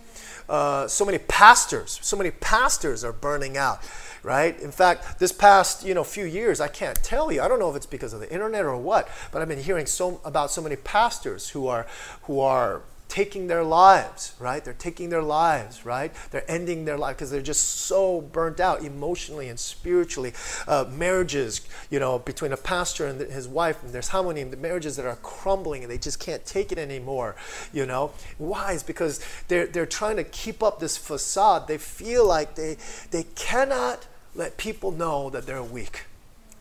Uh, 0.48 0.86
so 0.86 1.04
many 1.04 1.18
pastors, 1.18 1.98
so 2.02 2.16
many 2.16 2.30
pastors 2.30 3.02
are 3.04 3.12
burning 3.12 3.56
out, 3.56 3.80
right? 4.22 4.58
In 4.60 4.70
fact, 4.70 5.18
this 5.18 5.32
past 5.32 5.84
you 5.84 5.94
know 5.94 6.04
few 6.04 6.24
years, 6.24 6.60
I 6.60 6.68
can't 6.68 6.96
tell 7.02 7.32
you. 7.32 7.42
I 7.42 7.48
don't 7.48 7.58
know 7.58 7.70
if 7.70 7.76
it's 7.76 7.86
because 7.86 8.12
of 8.12 8.20
the 8.20 8.32
internet 8.32 8.64
or 8.64 8.76
what, 8.76 9.08
but 9.32 9.42
I've 9.42 9.48
been 9.48 9.62
hearing 9.62 9.86
so 9.86 10.20
about 10.24 10.50
so 10.50 10.62
many 10.62 10.76
pastors 10.76 11.50
who 11.50 11.66
are 11.66 11.86
who 12.22 12.40
are 12.40 12.82
taking 13.08 13.46
their 13.46 13.62
lives, 13.62 14.34
right? 14.38 14.64
They're 14.64 14.74
taking 14.74 15.10
their 15.10 15.22
lives, 15.22 15.86
right? 15.86 16.12
They're 16.30 16.48
ending 16.50 16.84
their 16.84 16.98
life 16.98 17.16
because 17.16 17.30
they're 17.30 17.40
just 17.40 17.64
so 17.80 18.20
burnt 18.20 18.60
out 18.60 18.82
emotionally 18.82 19.48
and 19.48 19.58
spiritually. 19.58 20.32
Uh, 20.66 20.86
marriages, 20.90 21.60
you 21.90 21.98
know, 21.98 22.18
between 22.18 22.52
a 22.52 22.56
pastor 22.56 23.06
and 23.06 23.20
his 23.20 23.46
wife, 23.46 23.82
and 23.82 23.92
there's 23.92 24.08
how 24.08 24.22
many 24.22 24.44
marriages 24.44 24.96
that 24.96 25.06
are 25.06 25.16
crumbling 25.16 25.82
and 25.82 25.90
they 25.90 25.98
just 25.98 26.18
can't 26.18 26.44
take 26.44 26.72
it 26.72 26.78
anymore, 26.78 27.36
you 27.72 27.86
know? 27.86 28.12
Why? 28.38 28.72
It's 28.72 28.82
because 28.82 29.24
they're, 29.48 29.66
they're 29.66 29.86
trying 29.86 30.16
to 30.16 30.24
keep 30.24 30.62
up 30.62 30.80
this 30.80 30.96
facade. 30.96 31.68
They 31.68 31.78
feel 31.78 32.26
like 32.26 32.54
they, 32.54 32.76
they 33.10 33.24
cannot 33.34 34.06
let 34.34 34.56
people 34.56 34.90
know 34.90 35.30
that 35.30 35.46
they're 35.46 35.62
weak. 35.62 36.04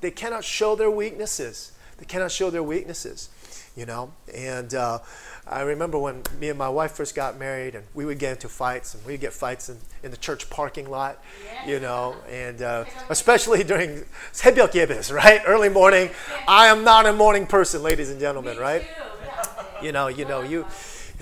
They 0.02 0.12
cannot 0.12 0.44
show 0.44 0.76
their 0.76 0.92
weaknesses. 0.92 1.72
They 1.98 2.06
cannot 2.06 2.32
show 2.32 2.50
their 2.50 2.64
weaknesses, 2.64 3.30
you 3.77 3.87
know? 3.87 4.13
And, 4.35 4.75
uh, 4.75 4.99
I 5.47 5.63
remember 5.63 5.99
when 5.99 6.23
me 6.39 6.49
and 6.49 6.59
my 6.59 6.69
wife 6.69 6.93
first 6.93 7.17
got 7.17 7.37
married, 7.37 7.75
and 7.75 7.85
we 7.93 8.05
would 8.05 8.21
get 8.21 8.33
into 8.33 8.49
fights, 8.49 8.95
and 8.95 9.05
we'd 9.05 9.21
get 9.21 9.33
fights 9.33 9.69
in, 9.69 9.79
in 10.05 10.13
the 10.13 10.17
church 10.17 10.49
parking 10.49 10.89
lot, 10.89 11.23
you 11.67 11.81
know, 11.81 12.15
and 12.31 12.63
uh, 12.63 12.85
especially 13.09 13.65
during 13.65 14.05
새벽 14.33 14.73
예배s, 14.73 15.13
right? 15.13 15.41
Early 15.45 15.69
morning. 15.69 16.11
I 16.47 16.69
am 16.69 16.85
not 16.85 17.07
a 17.07 17.13
morning 17.13 17.47
person, 17.47 17.83
ladies 17.83 18.11
and 18.11 18.21
gentlemen, 18.21 18.59
right? 18.59 18.87
You 19.83 19.91
know, 19.91 20.07
you 20.07 20.25
know, 20.25 20.43
you 20.43 20.67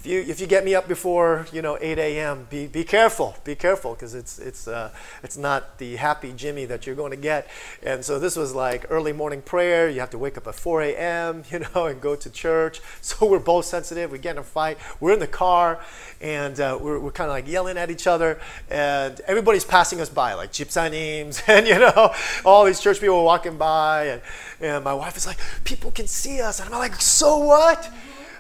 if 0.03 0.07
you 0.07 0.19
if 0.19 0.41
you 0.41 0.47
get 0.47 0.65
me 0.65 0.75
up 0.75 0.85
before 0.85 1.47
you 1.53 1.61
know 1.61 1.77
8 1.79 1.97
a.m., 1.97 2.45
be 2.49 2.67
be 2.67 2.83
careful, 2.83 3.37
be 3.45 3.55
careful, 3.55 3.93
because 3.93 4.13
it's 4.13 4.37
it's 4.37 4.67
uh, 4.67 4.89
it's 5.23 5.37
not 5.37 5.77
the 5.77 5.95
happy 5.95 6.33
Jimmy 6.33 6.65
that 6.65 6.85
you're 6.85 6.95
going 6.95 7.11
to 7.11 7.17
get. 7.17 7.47
And 7.81 8.03
so 8.03 8.19
this 8.19 8.35
was 8.35 8.53
like 8.53 8.85
early 8.89 9.13
morning 9.13 9.41
prayer. 9.41 9.87
You 9.87 10.01
have 10.01 10.09
to 10.09 10.17
wake 10.17 10.37
up 10.37 10.45
at 10.45 10.55
4 10.55 10.81
a.m. 10.81 11.43
you 11.51 11.59
know 11.59 11.85
and 11.85 12.01
go 12.01 12.17
to 12.17 12.29
church. 12.29 12.81
So 13.01 13.27
we're 13.29 13.39
both 13.39 13.65
sensitive. 13.65 14.11
We 14.11 14.17
get 14.17 14.31
in 14.31 14.39
a 14.39 14.43
fight. 14.43 14.77
We're 14.99 15.13
in 15.13 15.19
the 15.19 15.27
car, 15.27 15.79
and 16.19 16.59
uh, 16.59 16.77
we're 16.81 16.99
we're 16.99 17.11
kind 17.11 17.29
of 17.29 17.35
like 17.35 17.47
yelling 17.47 17.77
at 17.77 17.89
each 17.89 18.05
other, 18.05 18.41
and 18.69 19.21
everybody's 19.21 19.63
passing 19.63 20.01
us 20.01 20.09
by, 20.09 20.33
like 20.33 20.51
gypsanims, 20.51 21.41
and 21.47 21.65
you 21.65 21.79
know 21.79 22.13
all 22.43 22.65
these 22.65 22.81
church 22.81 22.99
people 22.99 23.23
walking 23.23 23.57
by, 23.57 24.05
and 24.05 24.21
and 24.59 24.83
my 24.83 24.93
wife 24.93 25.15
is 25.15 25.25
like, 25.25 25.37
people 25.63 25.91
can 25.91 26.07
see 26.07 26.41
us, 26.41 26.59
and 26.59 26.73
I'm 26.73 26.79
like, 26.79 26.95
so 26.95 27.37
what? 27.37 27.89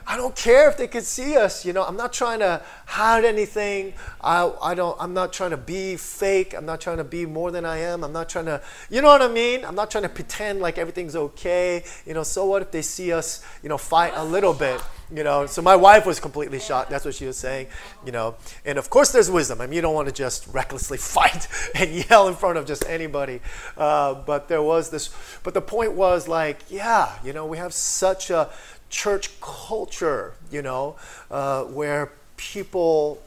I 0.05 0.17
don't 0.17 0.35
care 0.35 0.69
if 0.69 0.77
they 0.77 0.87
could 0.87 1.03
see 1.03 1.37
us. 1.37 1.65
You 1.65 1.73
know, 1.73 1.83
I'm 1.83 1.95
not 1.95 2.13
trying 2.13 2.39
to 2.39 2.61
hide 2.85 3.25
anything. 3.25 3.93
I, 4.21 4.51
I 4.61 4.75
don't, 4.75 4.97
I'm 4.99 5.13
not 5.13 5.33
trying 5.33 5.51
to 5.51 5.57
be 5.57 5.95
fake. 5.95 6.53
I'm 6.53 6.65
not 6.65 6.81
trying 6.81 6.97
to 6.97 7.03
be 7.03 7.25
more 7.25 7.51
than 7.51 7.65
I 7.65 7.77
am. 7.77 8.03
I'm 8.03 8.13
not 8.13 8.29
trying 8.29 8.45
to, 8.45 8.61
you 8.89 9.01
know 9.01 9.07
what 9.07 9.21
I 9.21 9.27
mean? 9.27 9.63
I'm 9.63 9.75
not 9.75 9.91
trying 9.91 10.03
to 10.03 10.09
pretend 10.09 10.59
like 10.59 10.77
everything's 10.77 11.15
okay. 11.15 11.83
You 12.05 12.13
know, 12.13 12.23
so 12.23 12.45
what 12.45 12.61
if 12.61 12.71
they 12.71 12.81
see 12.81 13.11
us, 13.11 13.43
you 13.61 13.69
know, 13.69 13.77
fight 13.77 14.13
a 14.15 14.23
little 14.23 14.53
bit? 14.53 14.81
You 15.13 15.23
know, 15.23 15.45
so 15.45 15.61
my 15.61 15.75
wife 15.75 16.07
was 16.07 16.19
completely 16.19 16.59
shocked. 16.59 16.89
That's 16.89 17.05
what 17.05 17.13
she 17.13 17.25
was 17.25 17.37
saying. 17.37 17.67
You 18.05 18.11
know, 18.11 18.35
and 18.65 18.79
of 18.79 18.89
course 18.89 19.11
there's 19.11 19.29
wisdom. 19.29 19.61
I 19.61 19.67
mean, 19.67 19.75
you 19.75 19.81
don't 19.81 19.93
want 19.93 20.07
to 20.07 20.13
just 20.13 20.47
recklessly 20.47 20.97
fight 21.13 21.47
and 21.75 21.91
yell 22.09 22.27
in 22.27 22.35
front 22.35 22.57
of 22.57 22.65
just 22.65 22.83
anybody. 22.87 23.39
Uh, 23.77 24.15
but 24.15 24.47
there 24.47 24.61
was 24.61 24.89
this. 24.89 25.13
But 25.43 25.53
the 25.53 25.61
point 25.61 25.93
was 25.93 26.27
like, 26.27 26.59
yeah, 26.69 27.13
you 27.23 27.31
know, 27.31 27.45
we 27.45 27.57
have 27.57 27.73
such 27.73 28.31
a 28.31 28.49
church 28.93 29.41
culture, 29.41 30.33
you 30.51 30.61
know, 30.61 30.95
uh, 31.31 31.63
where 31.63 32.11
people 32.37 33.21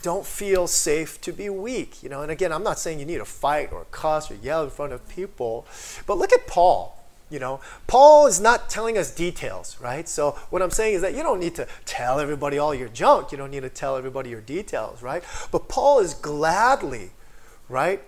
don't 0.00 0.24
feel 0.24 0.68
safe 0.68 1.20
to 1.20 1.32
be 1.32 1.50
weak, 1.50 2.02
you 2.02 2.08
know. 2.08 2.22
And 2.22 2.30
again, 2.30 2.52
I'm 2.52 2.62
not 2.62 2.78
saying 2.78 3.00
you 3.00 3.04
need 3.04 3.18
to 3.18 3.24
fight 3.24 3.72
or 3.72 3.84
cuss 3.90 4.30
or 4.30 4.36
yell 4.36 4.62
in 4.62 4.70
front 4.70 4.92
of 4.92 5.06
people, 5.08 5.66
but 6.06 6.16
look 6.18 6.32
at 6.32 6.46
Paul. 6.46 6.94
You 7.30 7.40
know, 7.40 7.60
Paul 7.88 8.26
is 8.26 8.40
not 8.40 8.70
telling 8.70 8.96
us 8.96 9.14
details, 9.14 9.76
right? 9.82 10.08
So 10.08 10.30
what 10.48 10.62
I'm 10.62 10.70
saying 10.70 10.94
is 10.94 11.02
that 11.02 11.14
you 11.14 11.22
don't 11.22 11.40
need 11.40 11.56
to 11.56 11.66
tell 11.84 12.20
everybody 12.20 12.56
all 12.56 12.74
your 12.74 12.88
junk. 12.88 13.32
You 13.32 13.36
don't 13.36 13.50
need 13.50 13.64
to 13.64 13.68
tell 13.68 13.98
everybody 13.98 14.30
your 14.30 14.40
details, 14.40 15.02
right? 15.02 15.22
But 15.50 15.68
Paul 15.68 15.98
is 15.98 16.14
gladly, 16.14 17.10
right? 17.68 18.00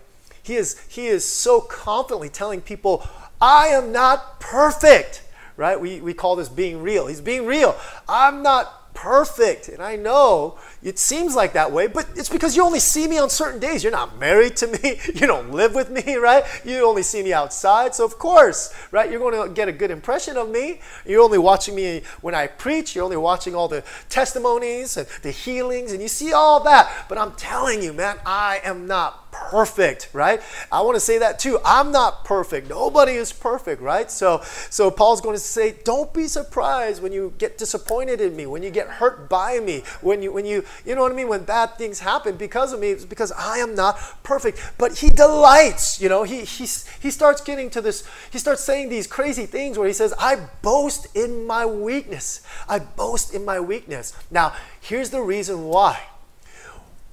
He 0.42 0.54
is 0.54 0.80
he 0.88 1.08
is 1.08 1.28
so 1.28 1.60
confidently 1.60 2.30
telling 2.30 2.62
people, 2.62 3.06
I 3.42 3.66
am 3.68 3.92
not 3.92 4.40
perfect 4.40 5.22
right? 5.60 5.78
We, 5.78 6.00
we 6.00 6.14
call 6.14 6.36
this 6.36 6.48
being 6.48 6.82
real. 6.82 7.06
He's 7.06 7.20
being 7.20 7.44
real. 7.44 7.76
I'm 8.08 8.42
not 8.42 8.94
perfect. 8.94 9.68
And 9.68 9.82
I 9.82 9.94
know 9.94 10.58
it 10.82 10.98
seems 10.98 11.34
like 11.34 11.52
that 11.52 11.72
way, 11.72 11.86
but 11.88 12.08
it's 12.16 12.30
because 12.30 12.56
you 12.56 12.64
only 12.64 12.80
see 12.80 13.06
me 13.06 13.18
on 13.18 13.28
certain 13.28 13.60
days. 13.60 13.82
You're 13.82 13.92
not 13.92 14.18
married 14.18 14.56
to 14.56 14.66
me. 14.82 14.98
You 15.14 15.26
don't 15.26 15.50
live 15.50 15.74
with 15.74 15.90
me, 15.90 16.16
right? 16.16 16.44
You 16.64 16.84
only 16.86 17.02
see 17.02 17.22
me 17.22 17.32
outside. 17.32 17.94
So, 17.94 18.04
of 18.04 18.18
course, 18.18 18.74
right, 18.90 19.10
you're 19.10 19.20
going 19.20 19.48
to 19.48 19.52
get 19.52 19.68
a 19.68 19.72
good 19.72 19.90
impression 19.90 20.36
of 20.36 20.48
me. 20.48 20.80
You're 21.04 21.22
only 21.22 21.38
watching 21.38 21.74
me 21.74 22.02
when 22.22 22.34
I 22.34 22.46
preach. 22.46 22.94
You're 22.94 23.04
only 23.04 23.16
watching 23.18 23.54
all 23.54 23.68
the 23.68 23.84
testimonies 24.08 24.96
and 24.96 25.06
the 25.22 25.30
healings, 25.30 25.92
and 25.92 26.00
you 26.00 26.08
see 26.08 26.32
all 26.32 26.60
that. 26.64 27.06
But 27.08 27.18
I'm 27.18 27.32
telling 27.32 27.82
you, 27.82 27.92
man, 27.92 28.18
I 28.24 28.60
am 28.64 28.86
not 28.86 29.30
perfect, 29.32 30.08
right? 30.12 30.40
I 30.70 30.80
want 30.82 30.96
to 30.96 31.00
say 31.00 31.18
that 31.18 31.38
too. 31.38 31.58
I'm 31.64 31.92
not 31.92 32.24
perfect. 32.24 32.68
Nobody 32.68 33.12
is 33.12 33.32
perfect, 33.32 33.80
right? 33.80 34.10
So 34.10 34.42
so 34.70 34.90
Paul's 34.90 35.20
going 35.20 35.36
to 35.36 35.40
say, 35.40 35.76
don't 35.84 36.12
be 36.12 36.26
surprised 36.26 37.02
when 37.02 37.12
you 37.12 37.34
get 37.38 37.58
disappointed 37.58 38.20
in 38.20 38.36
me, 38.36 38.46
when 38.46 38.62
you 38.62 38.70
get 38.70 38.88
hurt 38.88 39.28
by 39.28 39.60
me, 39.60 39.82
when 40.00 40.22
you 40.22 40.32
when 40.32 40.46
you 40.46 40.64
you 40.84 40.94
know 40.94 41.02
what 41.02 41.12
I 41.12 41.14
mean, 41.14 41.28
when 41.28 41.44
bad 41.44 41.76
things 41.76 42.00
happen 42.00 42.36
because 42.36 42.72
of 42.72 42.80
me, 42.80 42.88
it's 42.90 43.04
because 43.04 43.32
I 43.32 43.58
am 43.58 43.74
not 43.74 43.98
perfect. 44.22 44.60
But 44.78 44.98
he 44.98 45.08
delights, 45.08 46.00
you 46.00 46.08
know, 46.08 46.22
he 46.22 46.44
he 46.44 46.66
he 47.00 47.10
starts 47.10 47.40
getting 47.40 47.70
to 47.70 47.80
this, 47.80 48.04
he 48.30 48.38
starts 48.38 48.62
saying 48.62 48.88
these 48.88 49.06
crazy 49.06 49.46
things 49.46 49.78
where 49.78 49.86
he 49.86 49.94
says, 49.94 50.14
I 50.18 50.48
boast 50.62 51.14
in 51.16 51.46
my 51.46 51.66
weakness. 51.66 52.42
I 52.68 52.78
boast 52.78 53.34
in 53.34 53.44
my 53.44 53.60
weakness. 53.60 54.12
Now, 54.30 54.54
here's 54.80 55.10
the 55.10 55.20
reason 55.20 55.64
why. 55.64 56.00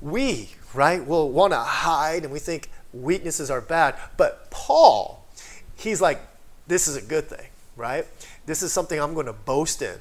We, 0.01 0.51
right? 0.73 1.03
We'll 1.03 1.29
want 1.29 1.53
to 1.53 1.59
hide 1.59 2.23
and 2.23 2.31
we 2.31 2.39
think 2.39 2.69
weaknesses 2.93 3.49
are 3.49 3.61
bad. 3.61 3.95
But 4.15 4.49
Paul, 4.51 5.25
he's 5.75 6.01
like, 6.01 6.21
this 6.67 6.87
is 6.87 6.95
a 6.95 7.01
good 7.01 7.27
thing, 7.29 7.47
right? 7.75 8.05
This 8.45 8.61
is 8.61 8.71
something 8.71 8.99
I'm 8.99 9.13
going 9.13 9.25
to 9.25 9.33
boast 9.33 9.81
in. 9.81 9.97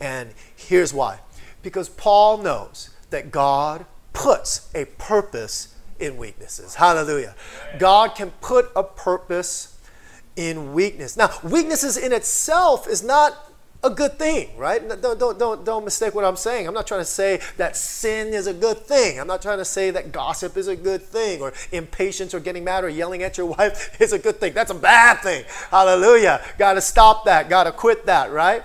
And 0.00 0.30
here's 0.56 0.94
why 0.94 1.18
because 1.62 1.88
Paul 1.88 2.38
knows 2.38 2.90
that 3.10 3.30
God 3.30 3.86
puts 4.12 4.70
a 4.74 4.84
purpose 4.84 5.74
in 5.98 6.16
weaknesses. 6.16 6.76
Hallelujah. 6.76 7.34
God 7.78 8.14
can 8.14 8.30
put 8.40 8.70
a 8.76 8.82
purpose 8.82 9.78
in 10.36 10.72
weakness. 10.72 11.16
Now, 11.16 11.30
weaknesses 11.42 11.96
in 11.96 12.12
itself 12.12 12.86
is 12.86 13.02
not 13.02 13.48
a 13.84 13.90
good 13.90 14.18
thing, 14.18 14.56
right? 14.56 14.86
Don't, 15.00 15.18
don't, 15.18 15.38
don't, 15.38 15.64
don't 15.64 15.84
mistake 15.84 16.14
what 16.14 16.24
I'm 16.24 16.36
saying. 16.36 16.66
I'm 16.66 16.74
not 16.74 16.86
trying 16.86 17.00
to 17.00 17.04
say 17.04 17.40
that 17.58 17.76
sin 17.76 18.34
is 18.34 18.48
a 18.48 18.54
good 18.54 18.78
thing. 18.78 19.20
I'm 19.20 19.28
not 19.28 19.40
trying 19.40 19.58
to 19.58 19.64
say 19.64 19.92
that 19.92 20.10
gossip 20.10 20.56
is 20.56 20.66
a 20.66 20.74
good 20.74 21.02
thing 21.02 21.40
or 21.40 21.52
impatience 21.70 22.34
or 22.34 22.40
getting 22.40 22.64
mad 22.64 22.82
or 22.82 22.88
yelling 22.88 23.22
at 23.22 23.38
your 23.38 23.46
wife 23.58 24.00
is 24.00 24.12
a 24.12 24.18
good 24.18 24.40
thing. 24.40 24.52
That's 24.52 24.72
a 24.72 24.74
bad 24.74 25.20
thing. 25.20 25.44
Hallelujah. 25.70 26.44
Got 26.58 26.74
to 26.74 26.80
stop 26.80 27.24
that. 27.26 27.48
Got 27.48 27.64
to 27.64 27.72
quit 27.72 28.06
that, 28.06 28.32
right? 28.32 28.64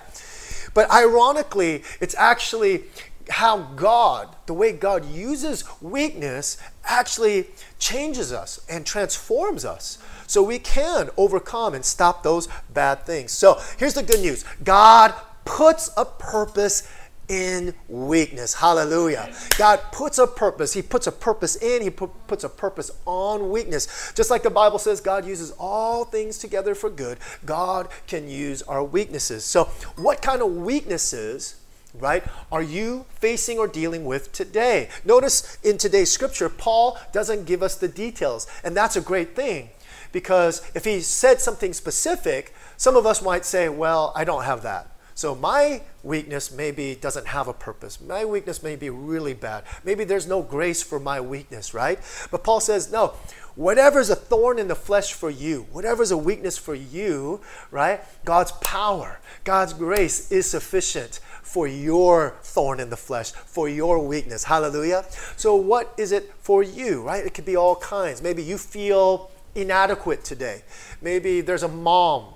But 0.74 0.90
ironically, 0.90 1.82
it's 2.00 2.14
actually 2.16 2.84
how 3.30 3.58
God, 3.76 4.36
the 4.46 4.54
way 4.54 4.72
God 4.72 5.06
uses 5.06 5.64
weakness, 5.80 6.58
actually 6.84 7.46
changes 7.78 8.32
us 8.32 8.60
and 8.68 8.84
transforms 8.84 9.64
us 9.64 9.98
so 10.26 10.42
we 10.42 10.58
can 10.58 11.10
overcome 11.16 11.74
and 11.74 11.84
stop 11.84 12.22
those 12.22 12.48
bad 12.72 13.06
things. 13.06 13.32
So 13.32 13.60
here's 13.78 13.94
the 13.94 14.02
good 14.02 14.20
news 14.20 14.44
God 14.62 15.14
puts 15.44 15.90
a 15.96 16.04
purpose 16.04 16.88
in 17.28 17.74
weakness. 17.88 18.54
Hallelujah. 18.54 19.34
God 19.56 19.80
puts 19.92 20.18
a 20.18 20.26
purpose. 20.26 20.72
He 20.72 20.82
puts 20.82 21.06
a 21.06 21.12
purpose 21.12 21.56
in, 21.56 21.82
He 21.82 21.90
puts 21.90 22.44
a 22.44 22.48
purpose 22.48 22.90
on 23.06 23.50
weakness. 23.50 24.12
Just 24.14 24.30
like 24.30 24.42
the 24.42 24.50
Bible 24.50 24.78
says, 24.78 25.00
God 25.00 25.26
uses 25.26 25.52
all 25.58 26.04
things 26.04 26.38
together 26.38 26.74
for 26.74 26.90
good. 26.90 27.18
God 27.44 27.88
can 28.06 28.28
use 28.28 28.62
our 28.62 28.82
weaknesses. 28.82 29.44
So, 29.44 29.64
what 29.96 30.22
kind 30.22 30.42
of 30.42 30.52
weaknesses? 30.54 31.56
Right? 31.96 32.24
Are 32.50 32.62
you 32.62 33.06
facing 33.20 33.56
or 33.56 33.68
dealing 33.68 34.04
with 34.04 34.32
today? 34.32 34.88
Notice 35.04 35.58
in 35.62 35.78
today's 35.78 36.10
scripture, 36.10 36.48
Paul 36.48 36.98
doesn't 37.12 37.44
give 37.44 37.62
us 37.62 37.76
the 37.76 37.86
details, 37.86 38.48
and 38.64 38.76
that's 38.76 38.96
a 38.96 39.00
great 39.00 39.36
thing 39.36 39.68
because 40.14 40.62
if 40.74 40.84
he 40.84 41.00
said 41.00 41.40
something 41.40 41.72
specific, 41.72 42.54
some 42.76 42.96
of 42.96 43.04
us 43.04 43.20
might 43.20 43.44
say, 43.44 43.68
Well, 43.68 44.12
I 44.16 44.24
don't 44.24 44.44
have 44.44 44.62
that. 44.62 44.93
So 45.14 45.34
my 45.34 45.82
weakness 46.02 46.50
maybe 46.50 46.96
doesn't 46.96 47.26
have 47.28 47.46
a 47.46 47.52
purpose. 47.52 48.00
My 48.00 48.24
weakness 48.24 48.62
may 48.62 48.74
be 48.74 48.90
really 48.90 49.34
bad. 49.34 49.64
Maybe 49.84 50.04
there's 50.04 50.26
no 50.26 50.42
grace 50.42 50.82
for 50.82 50.98
my 50.98 51.20
weakness, 51.20 51.72
right? 51.72 51.98
But 52.30 52.42
Paul 52.42 52.60
says, 52.60 52.90
no, 52.90 53.14
whatever's 53.54 54.10
a 54.10 54.16
thorn 54.16 54.58
in 54.58 54.66
the 54.66 54.74
flesh 54.74 55.12
for 55.12 55.30
you, 55.30 55.66
whatever's 55.70 56.10
a 56.10 56.16
weakness 56.16 56.58
for 56.58 56.74
you, 56.74 57.40
right? 57.70 58.00
God's 58.24 58.52
power, 58.52 59.20
God's 59.44 59.72
grace 59.72 60.32
is 60.32 60.50
sufficient 60.50 61.20
for 61.42 61.68
your 61.68 62.34
thorn 62.42 62.80
in 62.80 62.90
the 62.90 62.96
flesh, 62.96 63.30
for 63.30 63.68
your 63.68 64.04
weakness. 64.04 64.42
Hallelujah. 64.42 65.04
So 65.36 65.54
what 65.54 65.94
is 65.96 66.10
it 66.10 66.32
for 66.40 66.64
you, 66.64 67.02
right? 67.02 67.24
It 67.24 67.34
could 67.34 67.44
be 67.44 67.54
all 67.56 67.76
kinds. 67.76 68.20
Maybe 68.20 68.42
you 68.42 68.58
feel 68.58 69.30
inadequate 69.54 70.24
today. 70.24 70.62
Maybe 71.00 71.40
there's 71.40 71.62
a 71.62 71.68
mom 71.68 72.33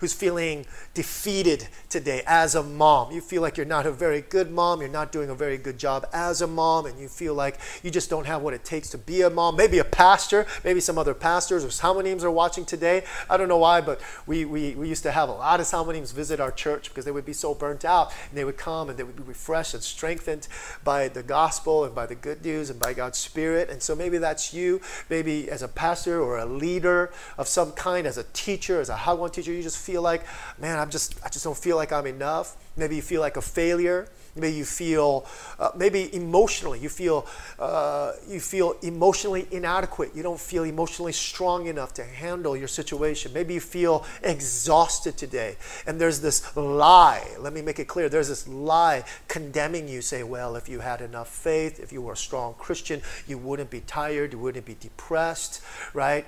who's 0.00 0.12
feeling 0.12 0.66
defeated 0.94 1.68
today 1.88 2.22
as 2.26 2.54
a 2.54 2.62
mom. 2.62 3.12
You 3.12 3.20
feel 3.20 3.42
like 3.42 3.56
you're 3.56 3.66
not 3.66 3.86
a 3.86 3.92
very 3.92 4.22
good 4.22 4.50
mom, 4.50 4.80
you're 4.80 4.88
not 4.88 5.12
doing 5.12 5.30
a 5.30 5.34
very 5.34 5.58
good 5.58 5.78
job 5.78 6.06
as 6.12 6.40
a 6.40 6.46
mom, 6.46 6.86
and 6.86 6.98
you 6.98 7.08
feel 7.08 7.34
like 7.34 7.58
you 7.82 7.90
just 7.90 8.10
don't 8.10 8.26
have 8.26 8.42
what 8.42 8.54
it 8.54 8.64
takes 8.64 8.88
to 8.90 8.98
be 8.98 9.22
a 9.22 9.30
mom. 9.30 9.56
Maybe 9.56 9.78
a 9.78 9.84
pastor, 9.84 10.46
maybe 10.64 10.80
some 10.80 10.98
other 10.98 11.14
pastors 11.14 11.64
or 11.64 11.68
Samonims 11.68 12.22
are 12.22 12.30
watching 12.30 12.64
today. 12.64 13.04
I 13.28 13.36
don't 13.36 13.48
know 13.48 13.58
why, 13.58 13.80
but 13.80 14.00
we, 14.26 14.44
we, 14.44 14.74
we 14.74 14.88
used 14.88 15.02
to 15.02 15.12
have 15.12 15.28
a 15.28 15.32
lot 15.32 15.60
of 15.60 15.66
Samonims 15.66 16.12
visit 16.12 16.40
our 16.40 16.50
church 16.50 16.88
because 16.88 17.04
they 17.04 17.12
would 17.12 17.26
be 17.26 17.32
so 17.32 17.54
burnt 17.54 17.84
out, 17.84 18.12
and 18.28 18.38
they 18.38 18.44
would 18.44 18.56
come 18.56 18.88
and 18.88 18.98
they 18.98 19.02
would 19.02 19.16
be 19.16 19.22
refreshed 19.22 19.74
and 19.74 19.82
strengthened 19.82 20.48
by 20.82 21.08
the 21.08 21.22
gospel 21.22 21.84
and 21.84 21.94
by 21.94 22.06
the 22.06 22.14
good 22.14 22.44
news 22.44 22.70
and 22.70 22.80
by 22.80 22.94
God's 22.94 23.18
Spirit. 23.18 23.68
And 23.68 23.82
so 23.82 23.94
maybe 23.94 24.16
that's 24.18 24.54
you, 24.54 24.80
maybe 25.10 25.50
as 25.50 25.62
a 25.62 25.68
pastor 25.68 26.20
or 26.22 26.38
a 26.38 26.46
leader 26.46 27.12
of 27.36 27.48
some 27.48 27.72
kind, 27.72 28.06
as 28.06 28.16
a 28.16 28.24
teacher, 28.32 28.80
as 28.80 28.88
a 28.88 28.96
Hagwon 28.96 29.32
teacher, 29.32 29.52
you 29.52 29.62
just 29.62 29.78
feel 29.78 29.89
like, 29.98 30.24
man, 30.58 30.78
I'm 30.78 30.90
just, 30.90 31.18
I 31.24 31.28
just 31.28 31.44
don't 31.44 31.56
feel 31.56 31.76
like 31.76 31.92
I'm 31.92 32.06
enough. 32.06 32.56
Maybe 32.76 32.96
you 32.96 33.02
feel 33.02 33.20
like 33.20 33.36
a 33.36 33.42
failure. 33.42 34.08
Maybe 34.36 34.56
you 34.56 34.64
feel, 34.64 35.26
uh, 35.58 35.70
maybe 35.76 36.14
emotionally, 36.14 36.78
you 36.78 36.88
feel, 36.88 37.26
uh, 37.58 38.12
you 38.28 38.38
feel 38.38 38.76
emotionally 38.82 39.48
inadequate. 39.50 40.12
You 40.14 40.22
don't 40.22 40.38
feel 40.38 40.62
emotionally 40.62 41.12
strong 41.12 41.66
enough 41.66 41.92
to 41.94 42.04
handle 42.04 42.56
your 42.56 42.68
situation. 42.68 43.32
Maybe 43.32 43.54
you 43.54 43.60
feel 43.60 44.04
exhausted 44.22 45.16
today. 45.16 45.56
And 45.86 46.00
there's 46.00 46.20
this 46.20 46.56
lie. 46.56 47.26
Let 47.40 47.52
me 47.52 47.60
make 47.60 47.80
it 47.80 47.88
clear. 47.88 48.08
There's 48.08 48.28
this 48.28 48.46
lie 48.46 49.04
condemning 49.26 49.88
you. 49.88 50.00
Say, 50.00 50.22
well, 50.22 50.54
if 50.54 50.68
you 50.68 50.78
had 50.78 51.00
enough 51.00 51.28
faith, 51.28 51.80
if 51.80 51.92
you 51.92 52.00
were 52.00 52.12
a 52.12 52.16
strong 52.16 52.54
Christian, 52.54 53.02
you 53.26 53.36
wouldn't 53.36 53.70
be 53.70 53.80
tired, 53.80 54.32
you 54.32 54.38
wouldn't 54.38 54.64
be 54.64 54.76
depressed, 54.78 55.60
right? 55.92 56.24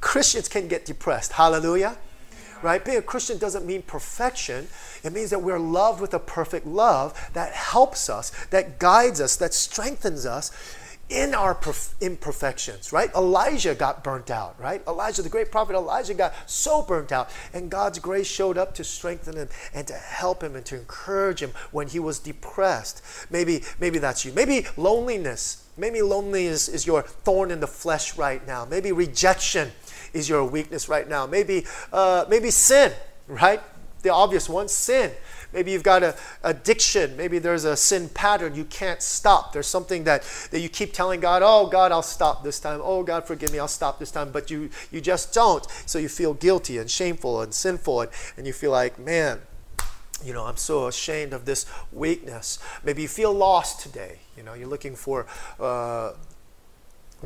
Christians 0.00 0.48
can 0.48 0.68
get 0.68 0.84
depressed. 0.84 1.32
Hallelujah 1.32 1.96
right? 2.62 2.84
Being 2.84 2.98
a 2.98 3.02
Christian 3.02 3.38
doesn't 3.38 3.66
mean 3.66 3.82
perfection. 3.82 4.68
It 5.02 5.12
means 5.12 5.30
that 5.30 5.42
we're 5.42 5.58
loved 5.58 6.00
with 6.00 6.14
a 6.14 6.18
perfect 6.18 6.66
love 6.66 7.30
that 7.32 7.52
helps 7.52 8.08
us, 8.08 8.30
that 8.46 8.78
guides 8.78 9.20
us, 9.20 9.36
that 9.36 9.54
strengthens 9.54 10.26
us 10.26 10.50
in 11.08 11.34
our 11.34 11.54
perf- 11.54 11.94
imperfections, 12.00 12.92
right? 12.92 13.14
Elijah 13.14 13.74
got 13.74 14.02
burnt 14.02 14.30
out, 14.30 14.58
right? 14.58 14.82
Elijah, 14.88 15.22
the 15.22 15.28
great 15.28 15.52
prophet 15.52 15.76
Elijah, 15.76 16.14
got 16.14 16.34
so 16.46 16.82
burnt 16.82 17.12
out, 17.12 17.30
and 17.52 17.70
God's 17.70 17.98
grace 17.98 18.26
showed 18.26 18.58
up 18.58 18.74
to 18.74 18.84
strengthen 18.84 19.36
him 19.36 19.48
and 19.72 19.86
to 19.86 19.94
help 19.94 20.42
him 20.42 20.56
and 20.56 20.66
to 20.66 20.76
encourage 20.76 21.40
him 21.40 21.52
when 21.70 21.86
he 21.88 22.00
was 22.00 22.18
depressed. 22.18 23.02
Maybe, 23.30 23.62
maybe 23.78 23.98
that's 23.98 24.24
you. 24.24 24.32
Maybe 24.32 24.66
loneliness. 24.76 25.62
Maybe 25.76 26.02
loneliness 26.02 26.68
is 26.68 26.86
your 26.86 27.02
thorn 27.02 27.50
in 27.50 27.60
the 27.60 27.66
flesh 27.66 28.16
right 28.16 28.44
now. 28.46 28.64
Maybe 28.64 28.90
rejection 28.92 29.72
is 30.16 30.28
your 30.28 30.44
weakness 30.44 30.88
right 30.88 31.08
now. 31.08 31.26
Maybe, 31.26 31.66
uh, 31.92 32.24
maybe 32.28 32.50
sin, 32.50 32.92
right? 33.28 33.60
The 34.02 34.10
obvious 34.12 34.48
one, 34.48 34.68
sin. 34.68 35.10
Maybe 35.52 35.70
you've 35.70 35.82
got 35.82 36.02
an 36.02 36.14
addiction. 36.42 37.16
Maybe 37.16 37.38
there's 37.38 37.64
a 37.64 37.76
sin 37.76 38.08
pattern 38.08 38.54
you 38.54 38.64
can't 38.64 39.00
stop. 39.02 39.52
There's 39.52 39.66
something 39.66 40.04
that, 40.04 40.22
that 40.50 40.60
you 40.60 40.68
keep 40.68 40.92
telling 40.92 41.20
God, 41.20 41.42
oh, 41.44 41.66
God, 41.66 41.92
I'll 41.92 42.02
stop 42.02 42.42
this 42.42 42.60
time. 42.60 42.80
Oh, 42.82 43.02
God, 43.02 43.26
forgive 43.26 43.52
me, 43.52 43.58
I'll 43.58 43.68
stop 43.68 43.98
this 43.98 44.10
time. 44.10 44.32
But 44.32 44.50
you, 44.50 44.70
you 44.90 45.00
just 45.00 45.32
don't. 45.32 45.66
So 45.86 45.98
you 45.98 46.08
feel 46.08 46.34
guilty 46.34 46.78
and 46.78 46.90
shameful 46.90 47.40
and 47.42 47.54
sinful, 47.54 48.02
and, 48.02 48.10
and 48.36 48.46
you 48.46 48.52
feel 48.52 48.70
like, 48.70 48.98
man, 48.98 49.40
you 50.24 50.32
know, 50.32 50.44
I'm 50.44 50.56
so 50.56 50.86
ashamed 50.86 51.32
of 51.32 51.44
this 51.44 51.66
weakness. 51.92 52.58
Maybe 52.84 53.02
you 53.02 53.08
feel 53.08 53.32
lost 53.32 53.80
today. 53.80 54.20
You 54.36 54.42
know, 54.42 54.54
you're 54.54 54.68
looking 54.68 54.96
for 54.96 55.26
uh, 55.60 56.12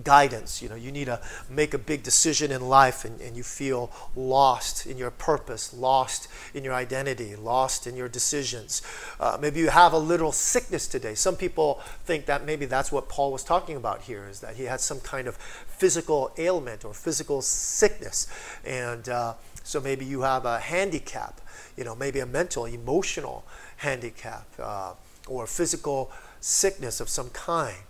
guidance. 0.05 0.63
You 0.63 0.69
know, 0.69 0.77
you 0.77 0.93
need 0.93 1.07
to 1.07 1.21
make 1.49 1.75
a 1.75 1.79
big 1.79 2.03
decision 2.03 2.53
in 2.53 2.69
life 2.69 3.05
and, 3.05 3.21
and 3.21 3.37
you 3.37 3.43
feel 3.43 3.91
lost 4.15 4.87
in 4.87 4.97
your 4.97 5.11
purpose, 5.11 5.75
lost 5.75 6.29
in 6.55 6.65
your 6.65 6.75
identity, 6.75 7.35
lost 7.35 7.87
in 7.87 7.97
your 7.97 8.09
decisions. 8.09 8.83
Uh, 9.19 9.37
maybe 9.41 9.61
you 9.61 9.71
have 9.71 9.93
a 9.93 9.99
little 9.99 10.33
sickness 10.33 10.87
today. 10.87 11.15
Some 11.15 11.37
people 11.37 11.81
think 12.05 12.27
that 12.27 12.47
maybe 12.47 12.67
that's 12.67 12.93
what 12.93 13.09
Paul 13.09 13.33
was 13.33 13.43
talking 13.43 13.77
about 13.77 14.03
here, 14.03 14.29
is 14.29 14.41
that 14.41 14.57
he 14.57 14.65
had 14.65 14.81
some 14.81 15.01
kind 15.01 15.27
of 15.27 15.37
physical 15.37 16.31
ailment 16.39 16.85
or 16.85 16.95
physical 16.95 17.43
sickness. 17.43 18.29
And 18.65 19.09
uh, 19.09 19.35
so 19.65 19.81
maybe 19.81 20.05
you 20.05 20.23
have 20.23 20.45
a 20.45 20.61
handicap, 20.61 21.41
you 21.77 21.85
know, 21.85 21.97
maybe 21.97 22.21
a 22.21 22.27
mental, 22.27 22.65
emotional 22.67 23.45
handicap 23.79 24.47
uh, 24.59 24.93
or 25.27 25.47
physical 25.47 26.13
sickness 26.41 27.01
of 27.01 27.09
some 27.09 27.31
kind. 27.31 27.90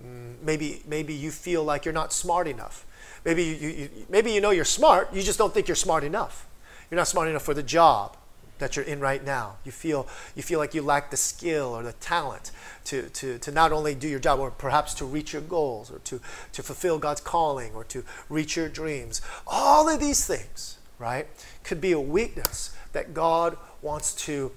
Mm, 0.00 0.42
maybe, 0.42 0.82
maybe 0.86 1.14
you 1.14 1.30
feel 1.30 1.64
like 1.64 1.84
you're 1.84 1.94
not 1.94 2.12
smart 2.12 2.46
enough. 2.46 2.84
Maybe 3.24 3.42
you, 3.44 3.68
you, 3.68 3.90
maybe 4.08 4.30
you 4.32 4.40
know 4.40 4.50
you're 4.50 4.64
smart, 4.64 5.12
you 5.12 5.22
just 5.22 5.38
don't 5.38 5.52
think 5.52 5.68
you're 5.68 5.74
smart 5.74 6.04
enough. 6.04 6.46
You're 6.90 6.96
not 6.96 7.08
smart 7.08 7.28
enough 7.28 7.42
for 7.42 7.54
the 7.54 7.62
job 7.62 8.16
that 8.58 8.76
you're 8.76 8.84
in 8.84 9.00
right 9.00 9.24
now. 9.24 9.56
You 9.64 9.72
feel, 9.72 10.06
you 10.34 10.42
feel 10.42 10.58
like 10.58 10.74
you 10.74 10.82
lack 10.82 11.10
the 11.10 11.16
skill 11.16 11.76
or 11.76 11.82
the 11.82 11.92
talent 11.94 12.50
to, 12.84 13.02
to, 13.10 13.38
to 13.38 13.50
not 13.50 13.72
only 13.72 13.94
do 13.94 14.08
your 14.08 14.20
job, 14.20 14.38
or 14.38 14.50
perhaps 14.50 14.94
to 14.94 15.04
reach 15.04 15.32
your 15.32 15.42
goals, 15.42 15.90
or 15.90 15.98
to, 16.00 16.20
to 16.52 16.62
fulfill 16.62 16.98
God's 16.98 17.20
calling, 17.20 17.74
or 17.74 17.84
to 17.84 18.04
reach 18.28 18.56
your 18.56 18.68
dreams. 18.68 19.20
All 19.46 19.88
of 19.88 20.00
these 20.00 20.26
things, 20.26 20.78
right, 20.98 21.26
could 21.64 21.80
be 21.80 21.92
a 21.92 22.00
weakness 22.00 22.74
that 22.92 23.12
God 23.12 23.56
wants 23.82 24.14
to 24.26 24.52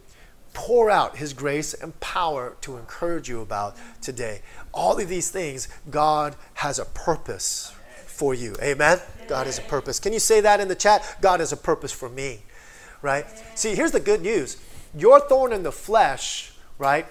pour 0.54 0.90
out 0.90 1.18
His 1.18 1.34
grace 1.34 1.74
and 1.74 1.98
power 2.00 2.56
to 2.62 2.78
encourage 2.78 3.30
you 3.30 3.42
about 3.42 3.76
today. 4.02 4.42
All 4.74 5.00
of 5.00 5.08
these 5.08 5.30
things, 5.30 5.68
God 5.90 6.36
has 6.56 6.80
a 6.80 6.86
purpose 6.86 7.74
for 8.06 8.34
you. 8.34 8.56
Amen? 8.62 9.00
God 9.28 9.46
has 9.46 9.60
a 9.60 9.64
purpose. 9.64 10.00
Can 10.00 10.14
you 10.14 10.20
say 10.20 10.42
that 10.42 10.60
in 10.60 10.68
the 10.68 10.76
chat? 10.76 11.18
God 11.22 11.40
has 11.40 11.52
a 11.52 11.58
purpose 11.58 11.92
for 11.92 12.10
me, 12.10 12.42
right? 13.02 13.26
See, 13.56 13.76
here's 13.76 13.92
the 13.92 14.00
good 14.00 14.22
news 14.22 14.58
your 14.96 15.20
thorn 15.20 15.54
in 15.54 15.64
the 15.64 15.72
flesh, 15.72 16.52
right, 16.78 17.06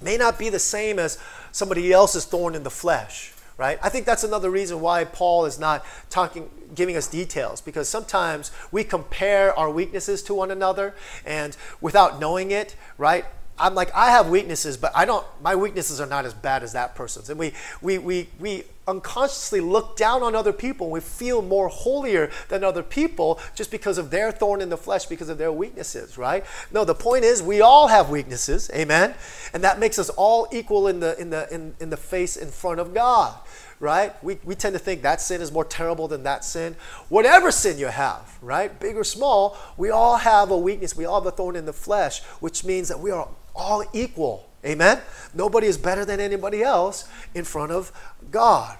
may 0.00 0.16
not 0.16 0.38
be 0.38 0.48
the 0.48 0.58
same 0.58 0.98
as 0.98 1.18
somebody 1.52 1.92
else's 1.92 2.24
thorn 2.24 2.54
in 2.54 2.62
the 2.62 2.70
flesh 2.70 3.33
right? 3.56 3.78
I 3.82 3.88
think 3.88 4.06
that's 4.06 4.24
another 4.24 4.50
reason 4.50 4.80
why 4.80 5.04
Paul 5.04 5.44
is 5.44 5.58
not 5.58 5.84
talking, 6.10 6.50
giving 6.74 6.96
us 6.96 7.06
details, 7.06 7.60
because 7.60 7.88
sometimes 7.88 8.50
we 8.72 8.84
compare 8.84 9.56
our 9.58 9.70
weaknesses 9.70 10.22
to 10.24 10.34
one 10.34 10.50
another, 10.50 10.94
and 11.24 11.56
without 11.80 12.20
knowing 12.20 12.50
it, 12.50 12.76
right? 12.98 13.24
I'm 13.56 13.74
like, 13.74 13.94
I 13.94 14.10
have 14.10 14.28
weaknesses, 14.28 14.76
but 14.76 14.90
I 14.96 15.04
don't, 15.04 15.24
my 15.40 15.54
weaknesses 15.54 16.00
are 16.00 16.06
not 16.06 16.24
as 16.24 16.34
bad 16.34 16.64
as 16.64 16.72
that 16.72 16.96
person's. 16.96 17.30
And 17.30 17.38
we, 17.38 17.52
we, 17.80 17.98
we, 17.98 18.28
we 18.40 18.64
unconsciously 18.88 19.60
look 19.60 19.96
down 19.96 20.22
on 20.22 20.34
other 20.34 20.52
people 20.52 20.88
and 20.88 20.92
we 20.92 21.00
feel 21.00 21.40
more 21.40 21.68
holier 21.68 22.30
than 22.48 22.64
other 22.64 22.82
people 22.82 23.38
just 23.54 23.70
because 23.70 23.96
of 23.96 24.10
their 24.10 24.32
thorn 24.32 24.60
in 24.60 24.70
the 24.70 24.76
flesh, 24.76 25.06
because 25.06 25.28
of 25.28 25.38
their 25.38 25.52
weaknesses, 25.52 26.18
right? 26.18 26.44
No, 26.72 26.84
the 26.84 26.96
point 26.96 27.24
is 27.24 27.44
we 27.44 27.60
all 27.60 27.86
have 27.86 28.10
weaknesses, 28.10 28.70
amen? 28.74 29.14
And 29.52 29.62
that 29.62 29.78
makes 29.78 30.00
us 30.00 30.10
all 30.10 30.48
equal 30.50 30.88
in 30.88 30.98
the, 30.98 31.16
in 31.20 31.30
the, 31.30 31.52
in, 31.54 31.76
in 31.78 31.90
the 31.90 31.96
face 31.96 32.36
in 32.36 32.50
front 32.50 32.80
of 32.80 32.92
God 32.92 33.34
right? 33.80 34.12
We, 34.22 34.38
we 34.44 34.54
tend 34.54 34.74
to 34.74 34.78
think 34.78 35.02
that 35.02 35.20
sin 35.20 35.40
is 35.40 35.52
more 35.52 35.64
terrible 35.64 36.08
than 36.08 36.22
that 36.24 36.44
sin. 36.44 36.76
Whatever 37.08 37.50
sin 37.50 37.78
you 37.78 37.86
have, 37.86 38.38
right? 38.42 38.78
Big 38.80 38.96
or 38.96 39.04
small, 39.04 39.56
we 39.76 39.90
all 39.90 40.16
have 40.16 40.50
a 40.50 40.58
weakness. 40.58 40.96
We 40.96 41.04
all 41.04 41.20
have 41.20 41.32
a 41.32 41.36
thorn 41.36 41.56
in 41.56 41.66
the 41.66 41.72
flesh, 41.72 42.22
which 42.40 42.64
means 42.64 42.88
that 42.88 42.98
we 43.00 43.10
are 43.10 43.28
all 43.54 43.84
equal. 43.92 44.48
Amen? 44.64 45.00
Nobody 45.34 45.66
is 45.66 45.76
better 45.76 46.04
than 46.04 46.20
anybody 46.20 46.62
else 46.62 47.08
in 47.34 47.44
front 47.44 47.72
of 47.72 47.92
God. 48.30 48.78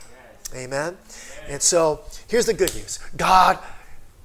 Amen? 0.55 0.97
And 1.49 1.61
so 1.61 2.03
here's 2.29 2.47
the 2.47 2.55
good 2.55 2.75
news 2.75 2.99
God 3.17 3.59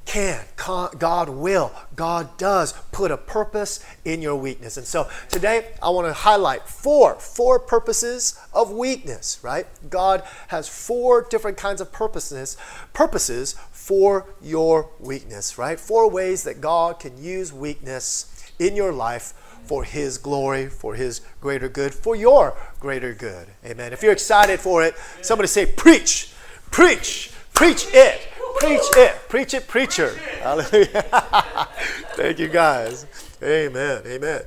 can, 0.09 0.43
God 0.57 1.29
will, 1.29 1.71
God 1.95 2.35
does 2.39 2.73
put 2.91 3.11
a 3.11 3.17
purpose 3.17 3.85
in 4.03 4.23
your 4.23 4.35
weakness. 4.35 4.75
And 4.75 4.87
so 4.87 5.07
today 5.29 5.67
I 5.83 5.91
want 5.91 6.07
to 6.07 6.13
highlight 6.13 6.67
four, 6.67 7.13
four 7.19 7.59
purposes 7.59 8.39
of 8.51 8.71
weakness, 8.71 9.37
right? 9.43 9.67
God 9.87 10.23
has 10.47 10.67
four 10.67 11.27
different 11.29 11.57
kinds 11.57 11.79
of 11.79 11.91
purposes, 11.91 12.57
purposes 12.91 13.53
for 13.71 14.25
your 14.41 14.89
weakness, 14.99 15.59
right? 15.59 15.79
Four 15.79 16.09
ways 16.09 16.43
that 16.43 16.59
God 16.59 16.99
can 16.99 17.21
use 17.23 17.53
weakness 17.53 18.51
in 18.57 18.75
your 18.75 18.91
life 18.91 19.33
for 19.63 19.83
His 19.83 20.17
glory, 20.17 20.69
for 20.69 20.95
His 20.95 21.21
greater 21.39 21.69
good, 21.69 21.93
for 21.93 22.15
your 22.15 22.57
greater 22.79 23.13
good. 23.13 23.47
Amen. 23.63 23.93
If 23.93 24.01
you're 24.01 24.11
excited 24.11 24.59
for 24.59 24.83
it, 24.83 24.95
somebody 25.21 25.47
say, 25.47 25.67
Preach, 25.67 26.33
preach, 26.71 27.31
preach 27.53 27.85
it, 27.93 28.27
preach 28.59 28.97
it, 28.97 29.15
preach 29.29 29.53
it, 29.53 29.67
preacher. 29.67 30.15
Hallelujah. 30.41 31.03
Thank 32.15 32.39
you, 32.39 32.47
guys. 32.47 33.05
Amen. 33.41 34.03
Amen. 34.05 34.41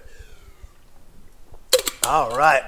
All 2.07 2.37
right. 2.37 2.63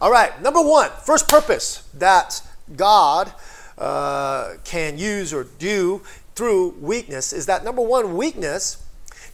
All 0.00 0.10
right. 0.10 0.40
Number 0.42 0.60
one, 0.60 0.90
first 1.04 1.28
purpose 1.28 1.88
that 1.94 2.40
God 2.76 3.32
uh, 3.76 4.54
can 4.64 4.98
use 4.98 5.32
or 5.32 5.44
do 5.44 6.02
through 6.34 6.70
weakness 6.80 7.32
is 7.32 7.46
that 7.46 7.64
number 7.64 7.82
one, 7.82 8.16
weakness 8.16 8.84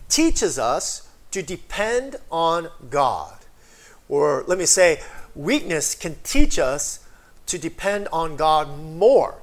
teaches 0.09 0.59
us 0.59 1.09
to 1.31 1.42
depend 1.42 2.16
on 2.31 2.68
God. 2.90 3.38
Or 4.09 4.44
let 4.47 4.59
me 4.59 4.66
say, 4.66 5.01
weakness 5.35 5.94
can 5.94 6.16
teach 6.23 6.59
us 6.59 7.07
to 7.47 7.59
depend 7.59 8.09
on 8.12 8.37
God 8.37 8.79
more. 8.79 9.37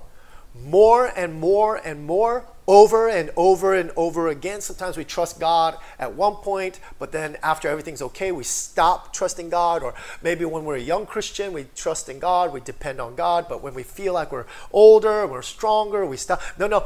More 0.53 1.07
and 1.07 1.39
more 1.39 1.77
and 1.77 2.05
more 2.05 2.45
over 2.67 3.09
and 3.09 3.29
over 3.35 3.73
and 3.73 3.91
over 3.97 4.27
again. 4.29 4.61
Sometimes 4.61 4.95
we 4.95 5.03
trust 5.03 5.39
God 5.39 5.77
at 5.99 6.13
one 6.13 6.35
point, 6.35 6.79
but 6.99 7.11
then 7.11 7.37
after 7.43 7.67
everything's 7.67 8.01
okay, 8.01 8.31
we 8.31 8.43
stop 8.43 9.13
trusting 9.13 9.49
God. 9.49 9.83
Or 9.83 9.93
maybe 10.21 10.45
when 10.45 10.63
we're 10.63 10.75
a 10.75 10.79
young 10.79 11.05
Christian, 11.05 11.53
we 11.53 11.65
trust 11.75 12.07
in 12.07 12.19
God, 12.19 12.53
we 12.53 12.61
depend 12.61 13.01
on 13.01 13.15
God, 13.15 13.47
but 13.49 13.61
when 13.61 13.73
we 13.73 13.83
feel 13.83 14.13
like 14.13 14.31
we're 14.31 14.45
older, 14.71 15.27
we're 15.27 15.41
stronger, 15.41 16.05
we 16.05 16.17
stop. 16.17 16.41
No, 16.57 16.67
no. 16.67 16.85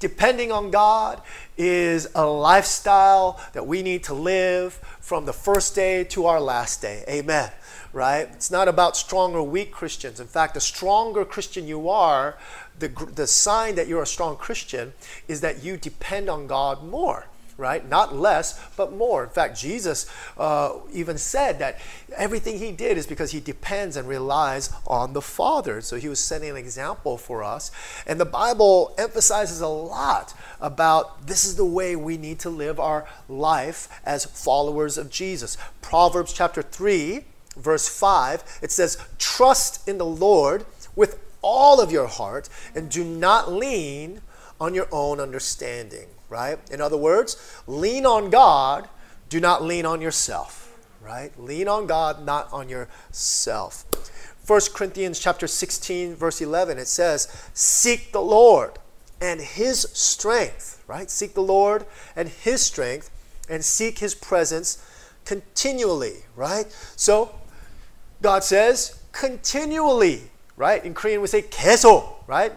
Depending 0.00 0.50
on 0.50 0.72
God 0.72 1.22
is 1.56 2.08
a 2.16 2.26
lifestyle 2.26 3.40
that 3.52 3.64
we 3.64 3.82
need 3.82 4.02
to 4.04 4.14
live 4.14 4.72
from 5.00 5.26
the 5.26 5.32
first 5.32 5.76
day 5.76 6.02
to 6.04 6.26
our 6.26 6.40
last 6.40 6.82
day. 6.82 7.04
Amen 7.08 7.52
right? 7.92 8.28
It's 8.32 8.50
not 8.50 8.68
about 8.68 8.96
strong 8.96 9.34
or 9.34 9.42
weak 9.42 9.70
Christians. 9.70 10.18
In 10.18 10.26
fact, 10.26 10.54
the 10.54 10.60
stronger 10.60 11.24
Christian 11.24 11.66
you 11.66 11.88
are, 11.88 12.36
the, 12.82 13.12
the 13.14 13.26
sign 13.26 13.74
that 13.76 13.88
you're 13.88 14.02
a 14.02 14.06
strong 14.06 14.36
Christian 14.36 14.92
is 15.28 15.40
that 15.40 15.64
you 15.64 15.76
depend 15.76 16.28
on 16.28 16.46
God 16.46 16.84
more 16.84 17.26
right? 17.58 17.88
Not 17.88 18.14
less, 18.14 18.60
but 18.76 18.92
more. 18.92 19.24
In 19.24 19.30
fact, 19.30 19.58
Jesus 19.58 20.10
uh, 20.36 20.78
even 20.92 21.18
said 21.18 21.58
that 21.60 21.80
everything 22.16 22.58
he 22.58 22.72
did 22.72 22.96
is 22.96 23.06
because 23.06 23.30
he 23.30 23.40
depends 23.40 23.96
and 23.96 24.08
relies 24.08 24.70
on 24.86 25.12
the 25.12 25.22
Father. 25.22 25.80
So 25.80 25.96
he 25.96 26.08
was 26.08 26.18
setting 26.18 26.50
an 26.50 26.56
example 26.56 27.16
for 27.16 27.44
us. 27.44 27.70
And 28.06 28.18
the 28.18 28.24
Bible 28.24 28.94
emphasizes 28.98 29.60
a 29.60 29.68
lot 29.68 30.34
about 30.60 31.26
this 31.26 31.44
is 31.44 31.56
the 31.56 31.64
way 31.64 31.94
we 31.94 32.16
need 32.16 32.38
to 32.40 32.50
live 32.50 32.80
our 32.80 33.06
life 33.28 33.88
as 34.04 34.24
followers 34.24 34.98
of 34.98 35.10
Jesus. 35.10 35.56
Proverbs 35.80 36.32
chapter 36.32 36.62
3, 36.62 37.24
verse 37.56 37.88
5, 37.88 38.60
it 38.62 38.72
says, 38.72 38.98
Trust 39.18 39.88
in 39.88 39.98
the 39.98 40.06
Lord 40.06 40.64
with 40.96 41.18
all 41.42 41.80
of 41.80 41.92
your 41.92 42.06
heart 42.06 42.48
and 42.74 42.90
do 42.90 43.04
not 43.04 43.52
lean 43.52 44.22
on 44.60 44.74
your 44.74 44.86
own 44.92 45.20
understanding, 45.20 46.06
right? 46.28 46.58
In 46.70 46.80
other 46.80 46.96
words, 46.96 47.36
lean 47.66 48.06
on 48.06 48.30
God, 48.30 48.88
do 49.28 49.40
not 49.40 49.62
lean 49.62 49.84
on 49.84 50.00
yourself, 50.00 50.78
right? 51.02 51.32
Lean 51.38 51.68
on 51.68 51.86
God, 51.86 52.24
not 52.24 52.52
on 52.52 52.68
yourself. 52.68 53.84
1 54.46 54.60
Corinthians 54.74 55.18
chapter 55.18 55.46
16 55.46 56.16
verse 56.16 56.40
11 56.40 56.78
it 56.78 56.88
says, 56.88 57.28
"Seek 57.54 58.12
the 58.12 58.20
Lord 58.20 58.78
and 59.20 59.40
his 59.40 59.86
strength," 59.92 60.82
right? 60.86 61.10
Seek 61.10 61.34
the 61.34 61.42
Lord 61.42 61.86
and 62.16 62.28
his 62.28 62.62
strength 62.62 63.10
and 63.48 63.64
seek 63.64 63.98
his 64.00 64.14
presence 64.14 64.78
continually, 65.24 66.24
right? 66.34 66.66
So 66.96 67.30
God 68.20 68.42
says 68.42 68.96
continually 69.12 70.31
right? 70.61 70.83
In 70.83 70.93
Korean 70.93 71.21
we 71.21 71.27
say 71.27 71.41
계속, 71.43 72.27
right? 72.27 72.53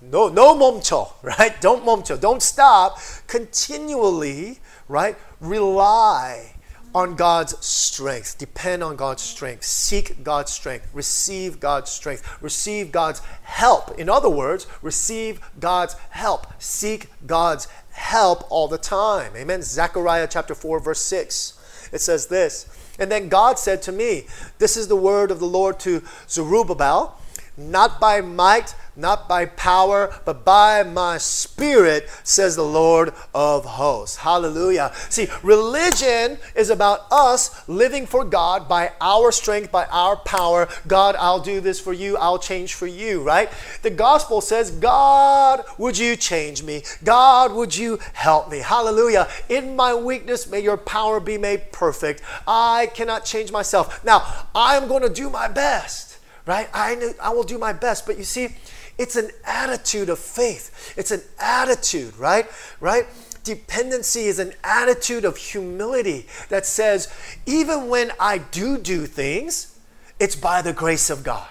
No, 0.00 0.28
no 0.28 0.54
멈춰, 0.54 1.12
right? 1.22 1.60
Don't 1.60 1.84
멈춰, 1.84 2.20
don't 2.20 2.42
stop. 2.42 2.98
Continually, 3.26 4.58
right? 4.88 5.16
Rely 5.40 6.52
on 6.94 7.14
God's 7.14 7.64
strength. 7.64 8.38
Depend 8.38 8.82
on 8.82 8.96
God's 8.96 9.22
strength. 9.22 9.64
Seek 9.64 10.24
God's 10.24 10.52
strength. 10.52 10.88
Receive 10.94 11.60
God's 11.60 11.90
strength. 11.90 12.38
Receive 12.40 12.90
God's 12.90 13.20
help. 13.42 13.98
In 13.98 14.08
other 14.08 14.30
words, 14.30 14.66
receive 14.80 15.40
God's 15.60 15.94
help. 16.10 16.46
Seek 16.58 17.10
God's 17.26 17.68
help 17.90 18.50
all 18.50 18.66
the 18.66 18.78
time. 18.78 19.32
Amen. 19.36 19.60
Zechariah 19.60 20.26
chapter 20.30 20.54
4, 20.54 20.80
verse 20.80 21.02
6. 21.02 21.90
It 21.92 22.00
says 22.00 22.28
this. 22.28 22.66
And 22.98 23.10
then 23.10 23.28
God 23.28 23.58
said 23.58 23.82
to 23.82 23.92
me, 23.92 24.26
This 24.56 24.76
is 24.76 24.88
the 24.88 24.96
word 24.96 25.30
of 25.30 25.38
the 25.38 25.46
Lord 25.46 25.78
to 25.80 26.02
Zerubbabel 26.28 27.19
not 27.69 27.99
by 27.99 28.21
might, 28.21 28.73
not 28.95 29.29
by 29.29 29.45
power, 29.45 30.13
but 30.25 30.43
by 30.43 30.83
my 30.83 31.17
spirit, 31.17 32.09
says 32.23 32.55
the 32.55 32.63
Lord 32.63 33.13
of 33.33 33.65
hosts. 33.65 34.17
Hallelujah. 34.17 34.91
See, 35.09 35.27
religion 35.43 36.37
is 36.55 36.69
about 36.69 37.11
us 37.11 37.67
living 37.69 38.05
for 38.05 38.25
God 38.25 38.67
by 38.67 38.91
our 38.99 39.31
strength, 39.31 39.71
by 39.71 39.85
our 39.85 40.17
power. 40.17 40.67
God, 40.87 41.15
I'll 41.17 41.39
do 41.39 41.61
this 41.61 41.79
for 41.79 41.93
you, 41.93 42.17
I'll 42.17 42.39
change 42.39 42.73
for 42.73 42.87
you, 42.87 43.23
right? 43.23 43.49
The 43.81 43.89
gospel 43.89 44.41
says, 44.41 44.71
God, 44.71 45.63
would 45.77 45.97
you 45.97 46.15
change 46.15 46.63
me? 46.63 46.83
God, 47.03 47.53
would 47.53 47.75
you 47.75 47.99
help 48.13 48.51
me? 48.51 48.59
Hallelujah. 48.59 49.27
In 49.49 49.75
my 49.75 49.93
weakness, 49.93 50.49
may 50.49 50.59
your 50.59 50.77
power 50.77 51.19
be 51.19 51.37
made 51.37 51.71
perfect. 51.71 52.21
I 52.45 52.89
cannot 52.93 53.25
change 53.25 53.51
myself. 53.51 54.03
Now, 54.03 54.47
I'm 54.53 54.87
going 54.87 55.03
to 55.03 55.09
do 55.09 55.29
my 55.29 55.47
best 55.47 56.10
right? 56.45 56.69
I, 56.73 56.95
know, 56.95 57.13
I 57.21 57.29
will 57.29 57.43
do 57.43 57.57
my 57.57 57.73
best. 57.73 58.05
But 58.05 58.17
you 58.17 58.23
see, 58.23 58.49
it's 58.97 59.15
an 59.15 59.31
attitude 59.45 60.09
of 60.09 60.19
faith. 60.19 60.93
It's 60.97 61.11
an 61.11 61.21
attitude, 61.39 62.17
right? 62.17 62.47
Right? 62.79 63.05
Dependency 63.43 64.21
is 64.25 64.39
an 64.39 64.53
attitude 64.63 65.25
of 65.25 65.37
humility 65.37 66.27
that 66.49 66.65
says, 66.65 67.11
even 67.45 67.87
when 67.87 68.11
I 68.19 68.37
do 68.37 68.77
do 68.77 69.05
things, 69.05 69.79
it's 70.19 70.35
by 70.35 70.61
the 70.61 70.73
grace 70.73 71.09
of 71.09 71.23
God. 71.23 71.47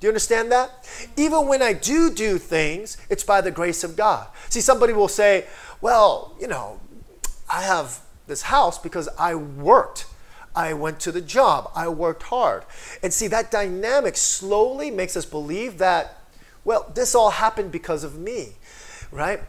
Do 0.00 0.06
you 0.06 0.10
understand 0.10 0.52
that? 0.52 0.88
Even 1.16 1.46
when 1.46 1.62
I 1.62 1.72
do 1.72 2.10
do 2.10 2.38
things, 2.38 2.96
it's 3.08 3.24
by 3.24 3.40
the 3.40 3.50
grace 3.50 3.82
of 3.84 3.96
God. 3.96 4.26
See, 4.48 4.60
somebody 4.60 4.92
will 4.92 5.08
say, 5.08 5.46
well, 5.80 6.34
you 6.40 6.48
know, 6.48 6.80
I 7.50 7.62
have 7.62 8.00
this 8.26 8.42
house 8.42 8.78
because 8.78 9.08
I 9.18 9.34
worked 9.34 10.06
I 10.56 10.72
went 10.72 10.98
to 11.00 11.12
the 11.12 11.20
job. 11.20 11.70
I 11.74 11.88
worked 11.88 12.24
hard. 12.24 12.64
And 13.02 13.12
see, 13.12 13.28
that 13.28 13.50
dynamic 13.50 14.16
slowly 14.16 14.90
makes 14.90 15.16
us 15.16 15.26
believe 15.26 15.78
that, 15.78 16.18
well, 16.64 16.90
this 16.94 17.14
all 17.14 17.30
happened 17.30 17.70
because 17.70 18.02
of 18.02 18.18
me, 18.18 18.54
right? 19.12 19.40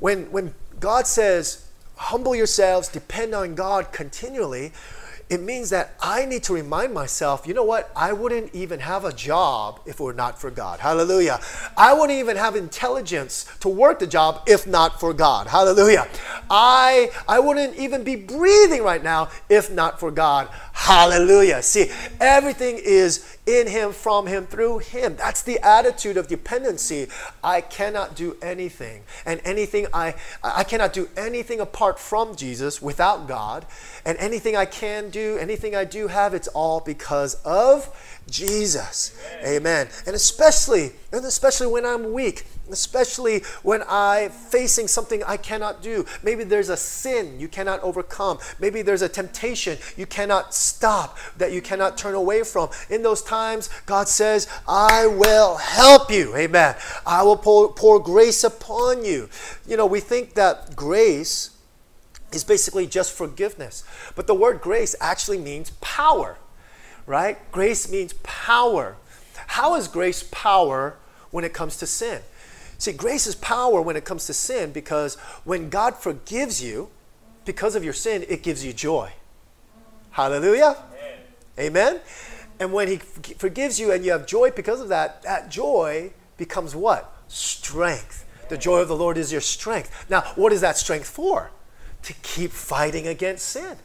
When, 0.00 0.30
when 0.32 0.54
God 0.80 1.06
says, 1.06 1.68
humble 1.96 2.34
yourselves, 2.34 2.88
depend 2.88 3.34
on 3.34 3.54
God 3.54 3.92
continually, 3.92 4.72
it 5.28 5.40
means 5.40 5.70
that 5.70 5.94
I 6.00 6.24
need 6.24 6.44
to 6.44 6.54
remind 6.54 6.94
myself, 6.94 7.46
you 7.46 7.54
know 7.54 7.64
what? 7.64 7.90
I 7.96 8.12
wouldn't 8.12 8.54
even 8.54 8.78
have 8.78 9.04
a 9.04 9.12
job 9.12 9.80
if 9.84 9.98
it 9.98 10.02
were 10.02 10.12
not 10.12 10.40
for 10.40 10.52
God. 10.52 10.78
Hallelujah. 10.78 11.40
I 11.76 11.92
wouldn't 11.94 12.18
even 12.18 12.36
have 12.36 12.54
intelligence 12.54 13.44
to 13.60 13.68
work 13.68 13.98
the 13.98 14.06
job 14.06 14.42
if 14.46 14.68
not 14.68 15.00
for 15.00 15.12
God. 15.12 15.48
Hallelujah. 15.48 16.06
I 16.48 17.10
I 17.26 17.40
wouldn't 17.40 17.74
even 17.76 18.04
be 18.04 18.14
breathing 18.14 18.84
right 18.84 19.02
now 19.02 19.30
if 19.48 19.68
not 19.70 19.98
for 19.98 20.12
God. 20.12 20.48
Hallelujah. 20.72 21.60
See, 21.62 21.90
everything 22.20 22.78
is 22.78 23.35
in 23.46 23.68
him, 23.68 23.92
from 23.92 24.26
him, 24.26 24.46
through 24.46 24.78
him. 24.78 25.16
That's 25.16 25.42
the 25.42 25.60
attitude 25.60 26.16
of 26.16 26.26
dependency. 26.26 27.08
I 27.42 27.60
cannot 27.60 28.16
do 28.16 28.36
anything. 28.42 29.04
And 29.24 29.40
anything 29.44 29.86
I 29.94 30.14
I 30.42 30.64
cannot 30.64 30.92
do 30.92 31.08
anything 31.16 31.60
apart 31.60 31.98
from 31.98 32.34
Jesus 32.34 32.82
without 32.82 33.28
God. 33.28 33.64
And 34.04 34.18
anything 34.18 34.56
I 34.56 34.66
can 34.66 35.10
do, 35.10 35.36
anything 35.38 35.74
I 35.76 35.84
do 35.84 36.08
have, 36.08 36.34
it's 36.34 36.48
all 36.48 36.80
because 36.80 37.34
of 37.44 38.15
Jesus. 38.28 39.16
Amen. 39.44 39.88
And 40.06 40.16
especially, 40.16 40.92
and 41.12 41.24
especially 41.24 41.66
when 41.66 41.86
I'm 41.86 42.12
weak, 42.12 42.46
especially 42.70 43.40
when 43.62 43.82
I'm 43.88 44.30
facing 44.30 44.88
something 44.88 45.22
I 45.24 45.36
cannot 45.36 45.82
do. 45.82 46.04
Maybe 46.22 46.44
there's 46.44 46.68
a 46.68 46.76
sin 46.76 47.38
you 47.38 47.48
cannot 47.48 47.80
overcome. 47.82 48.38
Maybe 48.58 48.82
there's 48.82 49.02
a 49.02 49.08
temptation 49.08 49.78
you 49.96 50.06
cannot 50.06 50.54
stop, 50.54 51.18
that 51.36 51.52
you 51.52 51.62
cannot 51.62 51.96
turn 51.96 52.14
away 52.14 52.42
from. 52.42 52.70
In 52.90 53.02
those 53.02 53.22
times, 53.22 53.70
God 53.86 54.08
says, 54.08 54.48
I 54.66 55.06
will 55.06 55.56
help 55.56 56.10
you. 56.10 56.34
Amen. 56.36 56.74
I 57.06 57.22
will 57.22 57.36
pour, 57.36 57.72
pour 57.72 58.00
grace 58.00 58.42
upon 58.42 59.04
you. 59.04 59.28
You 59.66 59.76
know, 59.76 59.86
we 59.86 60.00
think 60.00 60.34
that 60.34 60.74
grace 60.74 61.50
is 62.32 62.44
basically 62.44 62.86
just 62.86 63.12
forgiveness. 63.12 63.84
But 64.14 64.26
the 64.26 64.34
word 64.34 64.60
grace 64.60 64.96
actually 65.00 65.38
means 65.38 65.70
power, 65.80 66.36
right? 67.06 67.38
Grace 67.52 67.90
means 67.90 68.12
power. 68.22 68.96
How 69.48 69.74
is 69.76 69.88
grace 69.88 70.22
power 70.30 70.96
when 71.30 71.44
it 71.44 71.52
comes 71.52 71.76
to 71.78 71.86
sin? 71.86 72.22
See, 72.78 72.92
grace 72.92 73.26
is 73.26 73.34
power 73.34 73.80
when 73.80 73.96
it 73.96 74.04
comes 74.04 74.26
to 74.26 74.34
sin 74.34 74.72
because 74.72 75.14
when 75.44 75.70
God 75.70 75.96
forgives 75.96 76.62
you 76.62 76.90
because 77.44 77.74
of 77.74 77.84
your 77.84 77.92
sin, 77.92 78.24
it 78.28 78.42
gives 78.42 78.64
you 78.64 78.72
joy. 78.72 79.12
Hallelujah. 80.10 80.76
Amen. 81.58 81.94
Amen. 81.94 82.00
And 82.58 82.72
when 82.72 82.88
He 82.88 82.96
forgives 82.96 83.80
you 83.80 83.92
and 83.92 84.04
you 84.04 84.12
have 84.12 84.26
joy 84.26 84.50
because 84.50 84.80
of 84.80 84.88
that, 84.88 85.22
that 85.22 85.50
joy 85.50 86.12
becomes 86.36 86.74
what? 86.74 87.14
Strength. 87.28 88.24
The 88.48 88.58
joy 88.58 88.80
of 88.80 88.88
the 88.88 88.96
Lord 88.96 89.16
is 89.16 89.32
your 89.32 89.40
strength. 89.40 90.06
Now, 90.10 90.20
what 90.36 90.52
is 90.52 90.60
that 90.60 90.76
strength 90.76 91.08
for? 91.08 91.50
to 92.06 92.12
keep 92.22 92.52
fighting 92.52 93.08
against 93.08 93.48
sin, 93.48 93.76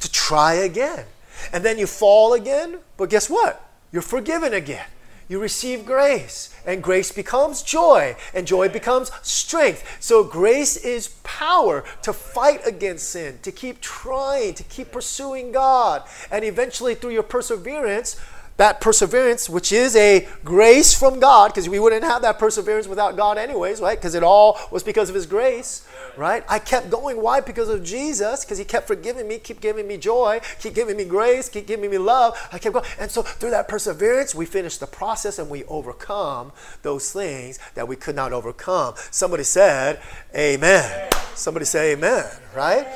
to 0.00 0.10
try 0.10 0.54
again. 0.54 1.04
And 1.52 1.64
then 1.64 1.78
you 1.78 1.86
fall 1.86 2.34
again, 2.34 2.78
but 2.96 3.10
guess 3.10 3.28
what? 3.28 3.70
You're 3.92 4.02
forgiven 4.02 4.54
again. 4.54 4.86
You 5.26 5.40
receive 5.40 5.86
grace, 5.86 6.54
and 6.66 6.82
grace 6.82 7.10
becomes 7.10 7.62
joy, 7.62 8.14
and 8.34 8.46
joy 8.46 8.68
becomes 8.68 9.10
strength. 9.22 9.96
So, 9.98 10.22
grace 10.22 10.76
is 10.76 11.08
power 11.22 11.82
to 12.02 12.12
fight 12.12 12.66
against 12.66 13.08
sin, 13.08 13.38
to 13.42 13.50
keep 13.50 13.80
trying, 13.80 14.52
to 14.54 14.62
keep 14.64 14.92
pursuing 14.92 15.50
God. 15.50 16.02
And 16.30 16.44
eventually, 16.44 16.94
through 16.94 17.12
your 17.12 17.22
perseverance, 17.22 18.20
that 18.56 18.80
perseverance, 18.80 19.48
which 19.48 19.72
is 19.72 19.96
a 19.96 20.28
grace 20.44 20.96
from 20.96 21.18
God, 21.18 21.48
because 21.48 21.68
we 21.68 21.78
wouldn't 21.78 22.04
have 22.04 22.22
that 22.22 22.38
perseverance 22.38 22.86
without 22.86 23.16
God, 23.16 23.36
anyways, 23.36 23.80
right? 23.80 23.98
Because 23.98 24.14
it 24.14 24.22
all 24.22 24.58
was 24.70 24.82
because 24.84 25.08
of 25.08 25.14
His 25.14 25.26
grace, 25.26 25.86
right? 26.16 26.44
I 26.48 26.60
kept 26.60 26.88
going. 26.88 27.20
Why? 27.20 27.40
Because 27.40 27.68
of 27.68 27.82
Jesus, 27.82 28.44
because 28.44 28.58
He 28.58 28.64
kept 28.64 28.86
forgiving 28.86 29.26
me, 29.26 29.38
keep 29.38 29.60
giving 29.60 29.88
me 29.88 29.96
joy, 29.96 30.40
keep 30.60 30.74
giving 30.74 30.96
me 30.96 31.04
grace, 31.04 31.48
keep 31.48 31.66
giving 31.66 31.90
me 31.90 31.98
love. 31.98 32.38
I 32.52 32.58
kept 32.58 32.74
going. 32.74 32.86
And 33.00 33.10
so 33.10 33.22
through 33.22 33.50
that 33.50 33.66
perseverance, 33.66 34.34
we 34.34 34.46
finish 34.46 34.78
the 34.78 34.86
process 34.86 35.38
and 35.38 35.50
we 35.50 35.64
overcome 35.64 36.52
those 36.82 37.12
things 37.12 37.58
that 37.74 37.88
we 37.88 37.96
could 37.96 38.14
not 38.14 38.32
overcome. 38.32 38.94
Somebody 39.10 39.44
said, 39.44 40.00
Amen. 40.34 40.84
amen. 40.84 41.10
Somebody 41.34 41.64
say, 41.64 41.92
Amen, 41.94 42.24
right? 42.54 42.86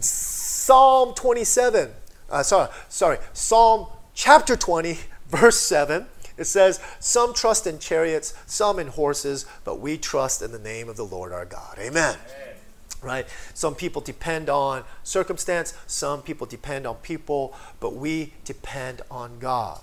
Psalm 0.00 1.14
27. 1.14 1.90
Uh, 2.30 2.42
sorry, 2.42 2.68
sorry. 2.88 3.18
Psalm 3.32 3.86
chapter 4.14 4.56
20, 4.56 4.98
verse 5.28 5.58
7, 5.58 6.06
it 6.36 6.44
says, 6.44 6.80
Some 7.00 7.34
trust 7.34 7.66
in 7.66 7.78
chariots, 7.78 8.34
some 8.46 8.78
in 8.78 8.88
horses, 8.88 9.46
but 9.64 9.80
we 9.80 9.98
trust 9.98 10.42
in 10.42 10.52
the 10.52 10.58
name 10.58 10.88
of 10.88 10.96
the 10.96 11.04
Lord 11.04 11.32
our 11.32 11.44
God. 11.44 11.78
Amen. 11.78 12.16
Amen. 12.16 12.54
Right? 13.02 13.26
Some 13.52 13.74
people 13.74 14.00
depend 14.00 14.48
on 14.48 14.84
circumstance, 15.02 15.74
some 15.86 16.22
people 16.22 16.46
depend 16.46 16.86
on 16.86 16.96
people, 16.96 17.54
but 17.80 17.94
we 17.94 18.32
depend 18.44 19.02
on 19.10 19.38
God 19.38 19.80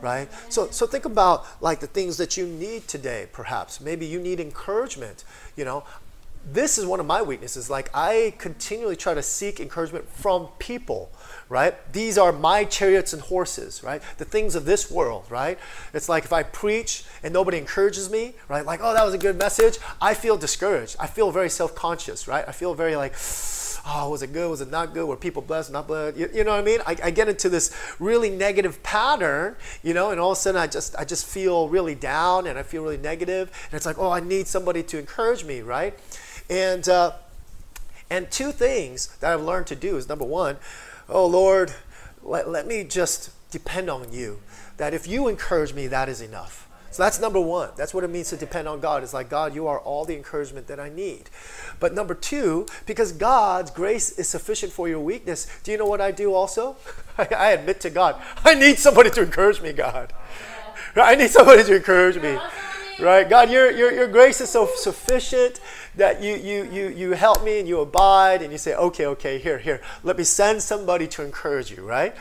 right 0.00 0.28
so 0.48 0.70
so 0.70 0.86
think 0.86 1.04
about 1.04 1.44
like 1.60 1.80
the 1.80 1.86
things 1.86 2.16
that 2.16 2.36
you 2.36 2.46
need 2.46 2.86
today 2.88 3.26
perhaps 3.32 3.80
maybe 3.80 4.06
you 4.06 4.18
need 4.18 4.40
encouragement 4.40 5.24
you 5.56 5.64
know 5.64 5.84
this 6.52 6.78
is 6.78 6.86
one 6.86 7.00
of 7.00 7.06
my 7.06 7.20
weaknesses 7.20 7.68
like 7.68 7.90
i 7.92 8.32
continually 8.38 8.96
try 8.96 9.12
to 9.12 9.22
seek 9.22 9.60
encouragement 9.60 10.08
from 10.08 10.48
people 10.58 11.10
right? 11.50 11.74
These 11.92 12.16
are 12.16 12.30
my 12.30 12.64
chariots 12.64 13.12
and 13.12 13.20
horses, 13.20 13.82
right? 13.82 14.00
The 14.18 14.24
things 14.24 14.54
of 14.54 14.64
this 14.64 14.88
world, 14.88 15.24
right? 15.28 15.58
It's 15.92 16.08
like 16.08 16.24
if 16.24 16.32
I 16.32 16.44
preach 16.44 17.04
and 17.24 17.34
nobody 17.34 17.58
encourages 17.58 18.08
me, 18.08 18.34
right? 18.48 18.64
Like, 18.64 18.78
oh, 18.82 18.94
that 18.94 19.04
was 19.04 19.14
a 19.14 19.18
good 19.18 19.36
message. 19.36 19.78
I 20.00 20.14
feel 20.14 20.38
discouraged. 20.38 20.96
I 21.00 21.08
feel 21.08 21.32
very 21.32 21.50
self 21.50 21.74
conscious, 21.74 22.28
right? 22.28 22.44
I 22.46 22.52
feel 22.52 22.74
very 22.74 22.94
like, 22.94 23.14
oh, 23.84 24.10
was 24.10 24.22
it 24.22 24.32
good? 24.32 24.48
Was 24.48 24.60
it 24.60 24.70
not 24.70 24.94
good? 24.94 25.06
Were 25.08 25.16
people 25.16 25.42
blessed? 25.42 25.72
Not 25.72 25.88
blessed? 25.88 26.16
You, 26.16 26.30
you 26.32 26.44
know 26.44 26.52
what 26.52 26.60
I 26.60 26.62
mean? 26.62 26.80
I, 26.86 26.96
I, 27.02 27.10
get 27.10 27.28
into 27.28 27.48
this 27.48 27.74
really 27.98 28.30
negative 28.30 28.80
pattern, 28.84 29.56
you 29.82 29.92
know, 29.92 30.12
and 30.12 30.20
all 30.20 30.30
of 30.30 30.38
a 30.38 30.40
sudden 30.40 30.60
I 30.60 30.68
just 30.68 30.94
I 30.96 31.04
just 31.04 31.26
feel 31.26 31.68
really 31.68 31.96
down 31.96 32.46
and 32.46 32.60
I 32.60 32.62
feel 32.62 32.84
really 32.84 32.96
negative, 32.96 33.50
and 33.70 33.76
it's 33.76 33.86
like, 33.86 33.98
oh, 33.98 34.10
I 34.10 34.20
need 34.20 34.46
somebody 34.46 34.84
to 34.84 34.98
encourage 35.00 35.44
me, 35.44 35.62
right? 35.62 35.98
And 36.48 36.88
uh, 36.88 37.14
and 38.08 38.30
two 38.30 38.52
things 38.52 39.16
that 39.18 39.32
I've 39.32 39.42
learned 39.42 39.66
to 39.68 39.76
do 39.76 39.96
is 39.96 40.08
number 40.08 40.24
one, 40.24 40.56
oh 41.10 41.26
Lord, 41.26 41.72
let, 42.22 42.48
let 42.48 42.66
me 42.66 42.84
just 42.84 43.30
depend 43.50 43.90
on 43.90 44.12
you. 44.12 44.40
That 44.76 44.94
if 44.94 45.06
you 45.06 45.28
encourage 45.28 45.74
me, 45.74 45.86
that 45.88 46.08
is 46.08 46.20
enough. 46.20 46.68
So 46.92 47.04
that's 47.04 47.20
number 47.20 47.40
one. 47.40 47.70
That's 47.76 47.94
what 47.94 48.02
it 48.02 48.10
means 48.10 48.30
to 48.30 48.36
depend 48.36 48.66
on 48.66 48.80
God. 48.80 49.04
It's 49.04 49.14
like, 49.14 49.30
God, 49.30 49.54
you 49.54 49.68
are 49.68 49.78
all 49.78 50.04
the 50.04 50.16
encouragement 50.16 50.66
that 50.66 50.80
I 50.80 50.88
need. 50.88 51.30
But 51.78 51.94
number 51.94 52.14
two, 52.14 52.66
because 52.84 53.12
God's 53.12 53.70
grace 53.70 54.10
is 54.18 54.28
sufficient 54.28 54.72
for 54.72 54.88
your 54.88 54.98
weakness, 54.98 55.46
do 55.62 55.70
you 55.70 55.78
know 55.78 55.86
what 55.86 56.00
I 56.00 56.10
do 56.10 56.34
also? 56.34 56.76
I, 57.18 57.28
I 57.36 57.50
admit 57.52 57.80
to 57.82 57.90
God, 57.90 58.20
I 58.44 58.54
need 58.54 58.78
somebody 58.78 59.10
to 59.10 59.22
encourage 59.22 59.60
me, 59.60 59.72
God. 59.72 60.12
I 60.96 61.14
need 61.14 61.30
somebody 61.30 61.62
to 61.62 61.76
encourage 61.76 62.20
me. 62.20 62.38
Right? 62.98 63.28
God, 63.28 63.50
your, 63.50 63.70
your, 63.70 63.92
your 63.92 64.08
grace 64.08 64.40
is 64.40 64.50
so 64.50 64.68
sufficient 64.74 65.60
that 65.96 66.22
you, 66.22 66.34
you, 66.34 66.64
you, 66.70 66.88
you 66.88 67.12
help 67.12 67.44
me 67.44 67.58
and 67.58 67.68
you 67.68 67.80
abide 67.80 68.42
and 68.42 68.52
you 68.52 68.58
say, 68.58 68.74
okay, 68.74 69.06
okay, 69.06 69.38
here, 69.38 69.58
here, 69.58 69.80
let 70.02 70.16
me 70.16 70.24
send 70.24 70.62
somebody 70.62 71.06
to 71.08 71.24
encourage 71.24 71.70
you, 71.70 71.82
right? 71.82 72.14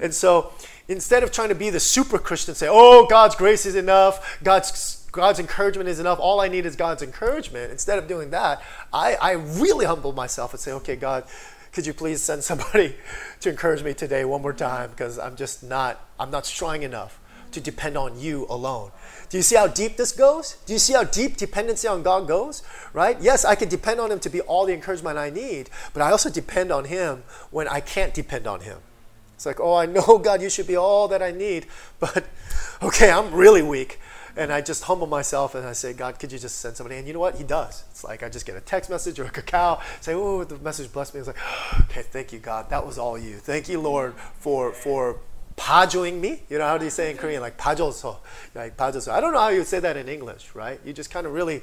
And 0.00 0.14
so 0.14 0.52
instead 0.88 1.22
of 1.22 1.32
trying 1.32 1.48
to 1.48 1.54
be 1.54 1.70
the 1.70 1.80
super 1.80 2.18
Christian, 2.18 2.54
say, 2.54 2.68
oh, 2.70 3.06
God's 3.08 3.34
grace 3.34 3.66
is 3.66 3.74
enough, 3.74 4.38
God's, 4.42 5.06
God's 5.12 5.38
encouragement 5.38 5.88
is 5.88 6.00
enough, 6.00 6.18
all 6.20 6.40
I 6.40 6.48
need 6.48 6.66
is 6.66 6.76
God's 6.76 7.02
encouragement, 7.02 7.70
instead 7.72 7.98
of 7.98 8.06
doing 8.06 8.30
that, 8.30 8.62
I, 8.92 9.14
I 9.14 9.32
really 9.32 9.86
humble 9.86 10.12
myself 10.12 10.52
and 10.52 10.60
say, 10.60 10.72
okay, 10.72 10.96
God, 10.96 11.24
could 11.72 11.86
you 11.86 11.94
please 11.94 12.20
send 12.20 12.44
somebody 12.44 12.96
to 13.40 13.50
encourage 13.50 13.82
me 13.82 13.94
today 13.94 14.24
one 14.24 14.42
more 14.42 14.52
time? 14.52 14.90
Because 14.90 15.18
I'm 15.18 15.36
just 15.36 15.62
not, 15.62 16.08
I'm 16.20 16.30
not 16.30 16.46
strong 16.46 16.82
enough 16.82 17.20
to 17.54 17.60
depend 17.60 17.96
on 17.96 18.18
you 18.18 18.46
alone. 18.50 18.90
Do 19.30 19.38
you 19.38 19.42
see 19.42 19.56
how 19.56 19.66
deep 19.66 19.96
this 19.96 20.12
goes? 20.12 20.58
Do 20.66 20.72
you 20.72 20.78
see 20.78 20.92
how 20.92 21.04
deep 21.04 21.36
dependency 21.36 21.88
on 21.88 22.02
God 22.02 22.28
goes? 22.28 22.62
Right? 22.92 23.16
Yes, 23.20 23.44
I 23.44 23.54
can 23.54 23.68
depend 23.68 24.00
on 24.00 24.12
Him 24.12 24.20
to 24.20 24.30
be 24.30 24.40
all 24.42 24.66
the 24.66 24.72
encouragement 24.72 25.18
I 25.18 25.30
need, 25.30 25.70
but 25.92 26.02
I 26.02 26.10
also 26.10 26.30
depend 26.30 26.70
on 26.70 26.84
Him 26.84 27.24
when 27.50 27.66
I 27.66 27.80
can't 27.80 28.14
depend 28.14 28.46
on 28.46 28.60
Him. 28.60 28.78
It's 29.34 29.46
like, 29.46 29.60
oh, 29.60 29.74
I 29.74 29.86
know, 29.86 30.18
God, 30.22 30.42
you 30.42 30.50
should 30.50 30.66
be 30.66 30.76
all 30.76 31.08
that 31.08 31.22
I 31.22 31.30
need, 31.30 31.66
but 31.98 32.24
okay, 32.82 33.10
I'm 33.10 33.32
really 33.32 33.62
weak. 33.62 34.00
And 34.36 34.52
I 34.52 34.60
just 34.60 34.84
humble 34.84 35.06
myself 35.06 35.54
and 35.54 35.64
I 35.64 35.72
say, 35.72 35.92
God, 35.92 36.18
could 36.18 36.32
you 36.32 36.40
just 36.40 36.58
send 36.58 36.76
somebody? 36.76 36.96
And 36.96 37.06
you 37.06 37.12
know 37.12 37.20
what? 37.20 37.36
He 37.36 37.44
does. 37.44 37.84
It's 37.90 38.02
like 38.02 38.24
I 38.24 38.28
just 38.28 38.46
get 38.46 38.56
a 38.56 38.60
text 38.60 38.90
message 38.90 39.20
or 39.20 39.24
a 39.24 39.30
Kakao, 39.30 39.80
say, 40.00 40.12
oh, 40.12 40.42
the 40.42 40.58
message 40.58 40.92
blessed 40.92 41.14
me. 41.14 41.20
It's 41.20 41.28
like, 41.28 41.38
okay, 41.82 42.02
thank 42.02 42.32
you, 42.32 42.40
God. 42.40 42.68
That 42.70 42.84
was 42.84 42.98
all 42.98 43.16
you. 43.16 43.36
Thank 43.36 43.68
you, 43.68 43.80
Lord, 43.80 44.14
for 44.38 44.72
for 44.72 45.20
pajoing 45.56 46.20
me. 46.20 46.42
You 46.48 46.58
know, 46.58 46.66
how 46.66 46.78
do 46.78 46.84
you 46.84 46.90
say 46.90 47.10
in 47.10 47.16
Korean? 47.16 47.40
Like 47.40 47.56
pajoso. 47.56 48.18
Like 48.54 48.76
pajoso. 48.76 49.12
I 49.12 49.20
don't 49.20 49.32
know 49.32 49.40
how 49.40 49.48
you 49.48 49.58
would 49.58 49.66
say 49.66 49.80
that 49.80 49.96
in 49.96 50.08
English, 50.08 50.54
right? 50.54 50.80
You 50.84 50.92
just 50.92 51.10
kind 51.10 51.26
of 51.26 51.32
really, 51.32 51.62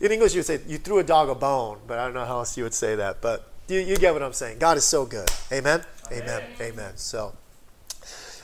in 0.00 0.12
English 0.12 0.34
you 0.34 0.38
would 0.38 0.46
say, 0.46 0.60
you 0.66 0.78
threw 0.78 0.98
a 0.98 1.04
dog 1.04 1.28
a 1.28 1.34
bone, 1.34 1.78
but 1.86 1.98
I 1.98 2.04
don't 2.04 2.14
know 2.14 2.24
how 2.24 2.38
else 2.38 2.56
you 2.56 2.64
would 2.64 2.74
say 2.74 2.94
that. 2.96 3.20
But 3.20 3.48
you, 3.68 3.80
you 3.80 3.96
get 3.96 4.12
what 4.12 4.22
I'm 4.22 4.32
saying. 4.32 4.58
God 4.58 4.76
is 4.76 4.84
so 4.84 5.06
good. 5.06 5.28
Amen? 5.50 5.82
Amen. 6.10 6.26
Amen. 6.28 6.42
Amen. 6.60 6.92
So, 6.96 7.34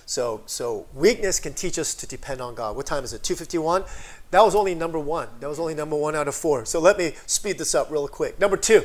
so, 0.06 0.42
so 0.46 0.86
weakness 0.94 1.38
can 1.38 1.52
teach 1.52 1.78
us 1.78 1.94
to 1.96 2.06
depend 2.06 2.40
on 2.40 2.54
God. 2.54 2.76
What 2.76 2.86
time 2.86 3.04
is 3.04 3.12
it? 3.12 3.22
251? 3.22 3.84
That 4.30 4.42
was 4.42 4.54
only 4.54 4.74
number 4.74 4.98
one. 4.98 5.28
That 5.40 5.48
was 5.48 5.58
only 5.58 5.74
number 5.74 5.96
one 5.96 6.14
out 6.14 6.28
of 6.28 6.34
four. 6.34 6.64
So 6.64 6.80
let 6.80 6.98
me 6.98 7.14
speed 7.26 7.58
this 7.58 7.74
up 7.74 7.90
real 7.90 8.08
quick. 8.08 8.38
Number 8.38 8.56
two. 8.56 8.82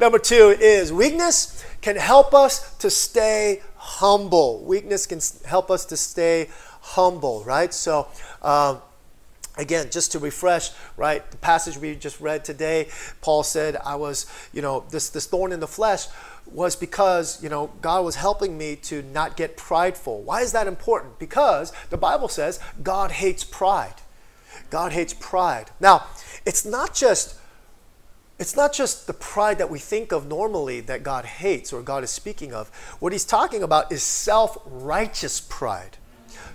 Number 0.00 0.18
two 0.18 0.56
is 0.60 0.92
weakness 0.92 1.64
can 1.80 1.96
help 1.96 2.34
us 2.34 2.76
to 2.78 2.90
stay 2.90 3.62
humble. 4.00 4.64
Weakness 4.64 5.06
can 5.06 5.20
help 5.46 5.70
us 5.70 5.84
to 5.86 5.96
stay 5.96 6.48
humble, 6.80 7.44
right? 7.44 7.72
So, 7.72 8.08
um, 8.42 8.80
again 9.58 9.90
just 9.90 10.12
to 10.12 10.18
refresh 10.18 10.70
right 10.96 11.28
the 11.32 11.36
passage 11.36 11.76
we 11.76 11.96
just 11.96 12.20
read 12.20 12.44
today 12.44 12.86
paul 13.20 13.42
said 13.42 13.76
i 13.84 13.96
was 13.96 14.24
you 14.52 14.62
know 14.62 14.84
this 14.90 15.10
this 15.10 15.26
thorn 15.26 15.50
in 15.50 15.58
the 15.58 15.66
flesh 15.66 16.06
was 16.46 16.76
because 16.76 17.42
you 17.42 17.48
know 17.48 17.68
god 17.82 18.04
was 18.04 18.14
helping 18.14 18.56
me 18.56 18.76
to 18.76 19.02
not 19.02 19.36
get 19.36 19.56
prideful 19.56 20.22
why 20.22 20.40
is 20.40 20.52
that 20.52 20.68
important 20.68 21.18
because 21.18 21.72
the 21.90 21.96
bible 21.96 22.28
says 22.28 22.60
god 22.84 23.10
hates 23.10 23.42
pride 23.42 23.96
god 24.70 24.92
hates 24.92 25.14
pride 25.14 25.68
now 25.80 26.06
it's 26.46 26.64
not 26.64 26.94
just 26.94 27.39
it's 28.40 28.56
not 28.56 28.72
just 28.72 29.06
the 29.06 29.12
pride 29.12 29.58
that 29.58 29.68
we 29.68 29.78
think 29.78 30.12
of 30.12 30.26
normally 30.26 30.80
that 30.80 31.02
God 31.02 31.26
hates 31.26 31.74
or 31.74 31.82
God 31.82 32.02
is 32.02 32.10
speaking 32.10 32.54
of. 32.54 32.68
What 32.98 33.12
he's 33.12 33.26
talking 33.26 33.62
about 33.62 33.92
is 33.92 34.02
self 34.02 34.56
righteous 34.64 35.40
pride. 35.40 35.98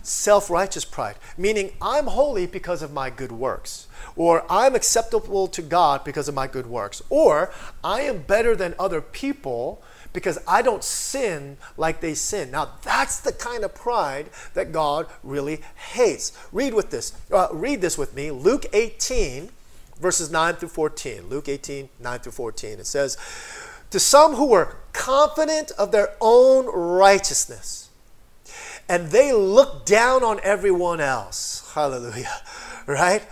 Self 0.02 0.50
righteous 0.50 0.84
pride, 0.84 1.16
meaning 1.38 1.74
I'm 1.80 2.08
holy 2.08 2.48
because 2.48 2.82
of 2.82 2.92
my 2.92 3.12
good 3.12 3.32
works, 3.32 3.88
or 4.16 4.46
I'm 4.50 4.74
acceptable 4.76 5.48
to 5.48 5.62
God 5.62 6.04
because 6.04 6.28
of 6.28 6.34
my 6.34 6.48
good 6.48 6.66
works, 6.66 7.04
or 7.10 7.52
I 7.84 8.02
am 8.02 8.24
better 8.24 8.56
than 8.56 8.74
other 8.80 9.02
people 9.02 9.82
because 10.12 10.40
I 10.48 10.62
don't 10.62 10.84
sin 10.84 11.58
like 11.78 12.02
they 12.02 12.16
sin. 12.16 12.50
Now 12.50 12.72
that's 12.82 13.20
the 13.20 13.32
kind 13.32 13.64
of 13.64 13.76
pride 13.76 14.32
that 14.56 14.72
God 14.72 15.08
really 15.24 15.62
hates. 15.94 16.32
Read 16.52 16.74
with 16.74 16.90
this. 16.90 17.14
Uh, 17.32 17.48
read 17.52 17.82
this 17.82 17.98
with 17.98 18.16
me. 18.16 18.32
Luke 18.32 18.66
18 18.74 19.52
verses 20.00 20.32
9 20.32 20.56
through 20.56 20.70
14. 20.70 21.30
Luke 21.30 21.50
18, 21.50 21.90
9 22.00 22.20
through 22.20 22.32
14. 22.32 22.80
It 22.80 22.86
says, 22.86 23.18
To 23.92 24.00
some 24.00 24.36
who 24.36 24.48
were 24.48 24.78
confident 24.94 25.72
of 25.78 25.92
their 25.92 26.16
own 26.22 26.66
righteousness, 26.68 27.90
and 28.88 29.10
they 29.10 29.34
looked 29.34 29.86
down 29.86 30.24
on 30.24 30.40
everyone 30.44 31.02
else. 31.02 31.72
Hallelujah. 31.74 32.36
Right? 32.88 33.24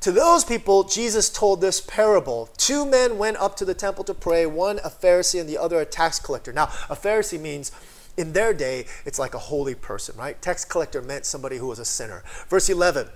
To 0.00 0.10
those 0.10 0.42
people, 0.42 0.84
Jesus 0.84 1.28
told 1.28 1.60
this 1.60 1.82
parable. 1.82 2.48
Two 2.56 2.86
men 2.86 3.18
went 3.18 3.36
up 3.36 3.56
to 3.56 3.66
the 3.66 3.74
temple 3.74 4.04
to 4.04 4.14
pray, 4.14 4.46
one 4.46 4.78
a 4.78 4.88
Pharisee 4.88 5.38
and 5.38 5.46
the 5.46 5.58
other 5.58 5.78
a 5.80 5.84
tax 5.84 6.18
collector. 6.18 6.50
Now, 6.50 6.64
a 6.88 6.96
Pharisee 6.96 7.38
means 7.38 7.72
in 8.16 8.32
their 8.32 8.52
day, 8.52 8.86
it's 9.04 9.18
like 9.18 9.34
a 9.34 9.38
holy 9.38 9.74
person, 9.74 10.16
right? 10.16 10.40
Tax 10.40 10.64
collector 10.64 11.02
meant 11.02 11.26
somebody 11.26 11.58
who 11.58 11.66
was 11.66 11.78
a 11.78 11.84
sinner. 11.84 12.22
Verse 12.48 12.68
11 12.68 13.08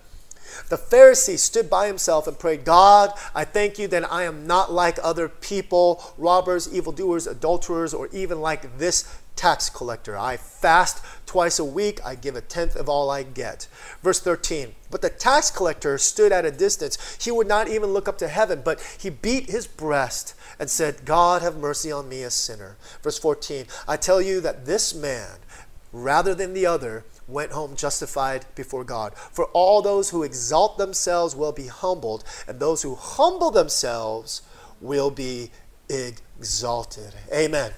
the 0.69 0.77
Pharisee 0.77 1.39
stood 1.39 1.69
by 1.71 1.87
himself 1.87 2.27
and 2.27 2.39
prayed, 2.39 2.65
God, 2.65 3.13
I 3.35 3.45
thank 3.45 3.79
you 3.79 3.89
that 3.89 4.11
I 4.13 4.25
am 4.25 4.47
not 4.47 4.73
like 4.73 4.99
other 5.03 5.29
people, 5.29 6.03
robbers, 6.19 6.73
evildoers, 6.73 7.27
adulterers, 7.27 7.95
or 7.95 8.09
even 8.13 8.41
like 8.41 8.79
this 8.79 9.05
tax 9.37 9.69
collector. 9.69 10.17
I 10.17 10.37
fast 10.37 11.05
twice 11.27 11.59
a 11.59 11.65
week, 11.65 12.01
I 12.05 12.15
give 12.15 12.35
a 12.35 12.41
tenth 12.41 12.75
of 12.75 12.89
all 12.89 13.11
I 13.11 13.23
get. 13.23 13.69
Verse 14.03 14.19
13 14.19 14.75
But 14.91 15.03
the 15.03 15.11
tax 15.11 15.51
collector 15.51 15.99
stood 15.99 16.33
at 16.33 16.45
a 16.45 16.51
distance. 16.51 17.19
He 17.23 17.31
would 17.31 17.47
not 17.47 17.69
even 17.69 17.91
look 17.91 18.09
up 18.09 18.19
to 18.19 18.29
heaven, 18.29 18.63
but 18.65 18.81
he 18.99 19.11
beat 19.11 19.51
his 19.51 19.67
breast 19.67 20.35
and 20.59 20.71
said, 20.71 21.05
God, 21.05 21.43
have 21.43 21.57
mercy 21.57 21.93
on 21.93 22.09
me, 22.09 22.23
a 22.23 22.31
sinner. 22.31 22.77
Verse 23.03 23.19
14 23.19 23.67
I 23.87 23.97
tell 23.97 24.21
you 24.21 24.41
that 24.41 24.67
this 24.67 24.95
man, 24.95 25.39
rather 25.93 26.35
than 26.35 26.55
the 26.55 26.67
other, 26.67 27.05
went 27.29 27.53
home 27.53 27.77
justified 27.77 28.47
before 28.55 28.85
God. 28.85 29.15
For 29.15 29.47
all 29.47 29.83
those 29.83 30.11
who 30.11 30.23
exalt 30.23 30.79
themselves 30.79 31.35
will 31.35 31.53
be 31.53 31.67
humbled, 31.67 32.25
and 32.47 32.61
those 32.61 32.83
who 32.83 32.95
humble 32.95 33.51
themselves 33.51 34.43
will 34.81 35.11
be 35.11 35.51
exalted. 35.89 37.15
Amen. 37.33 37.73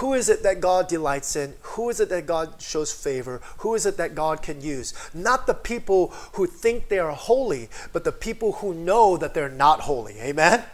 Who 0.00 0.12
is 0.12 0.28
it 0.28 0.42
that 0.42 0.60
God 0.60 0.88
delights 0.88 1.36
in? 1.36 1.54
Who 1.62 1.88
is 1.88 2.00
it 2.00 2.10
that 2.10 2.26
God 2.26 2.60
shows 2.60 2.92
favor? 2.92 3.40
Who 3.58 3.74
is 3.74 3.86
it 3.86 3.96
that 3.96 4.14
God 4.14 4.42
can 4.42 4.60
use? 4.60 4.92
Not 5.14 5.46
the 5.46 5.54
people 5.54 6.08
who 6.34 6.46
think 6.46 6.88
they 6.88 6.98
are 6.98 7.12
holy, 7.12 7.70
but 7.94 8.04
the 8.04 8.12
people 8.12 8.52
who 8.52 8.74
know 8.74 9.16
that 9.16 9.32
they're 9.32 9.48
not 9.48 9.80
holy. 9.80 10.20
Amen? 10.20 10.64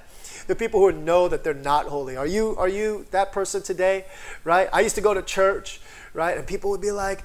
The 0.46 0.54
people 0.54 0.80
who 0.80 0.92
know 0.92 1.28
that 1.28 1.44
they're 1.44 1.54
not 1.54 1.86
holy. 1.86 2.16
Are 2.16 2.26
you, 2.26 2.56
are 2.56 2.68
you 2.68 3.06
that 3.10 3.32
person 3.32 3.62
today? 3.62 4.06
Right? 4.44 4.68
I 4.72 4.80
used 4.80 4.94
to 4.96 5.00
go 5.00 5.14
to 5.14 5.22
church 5.22 5.80
right? 6.14 6.36
And 6.36 6.46
people 6.46 6.70
would 6.70 6.80
be 6.80 6.90
like, 6.90 7.24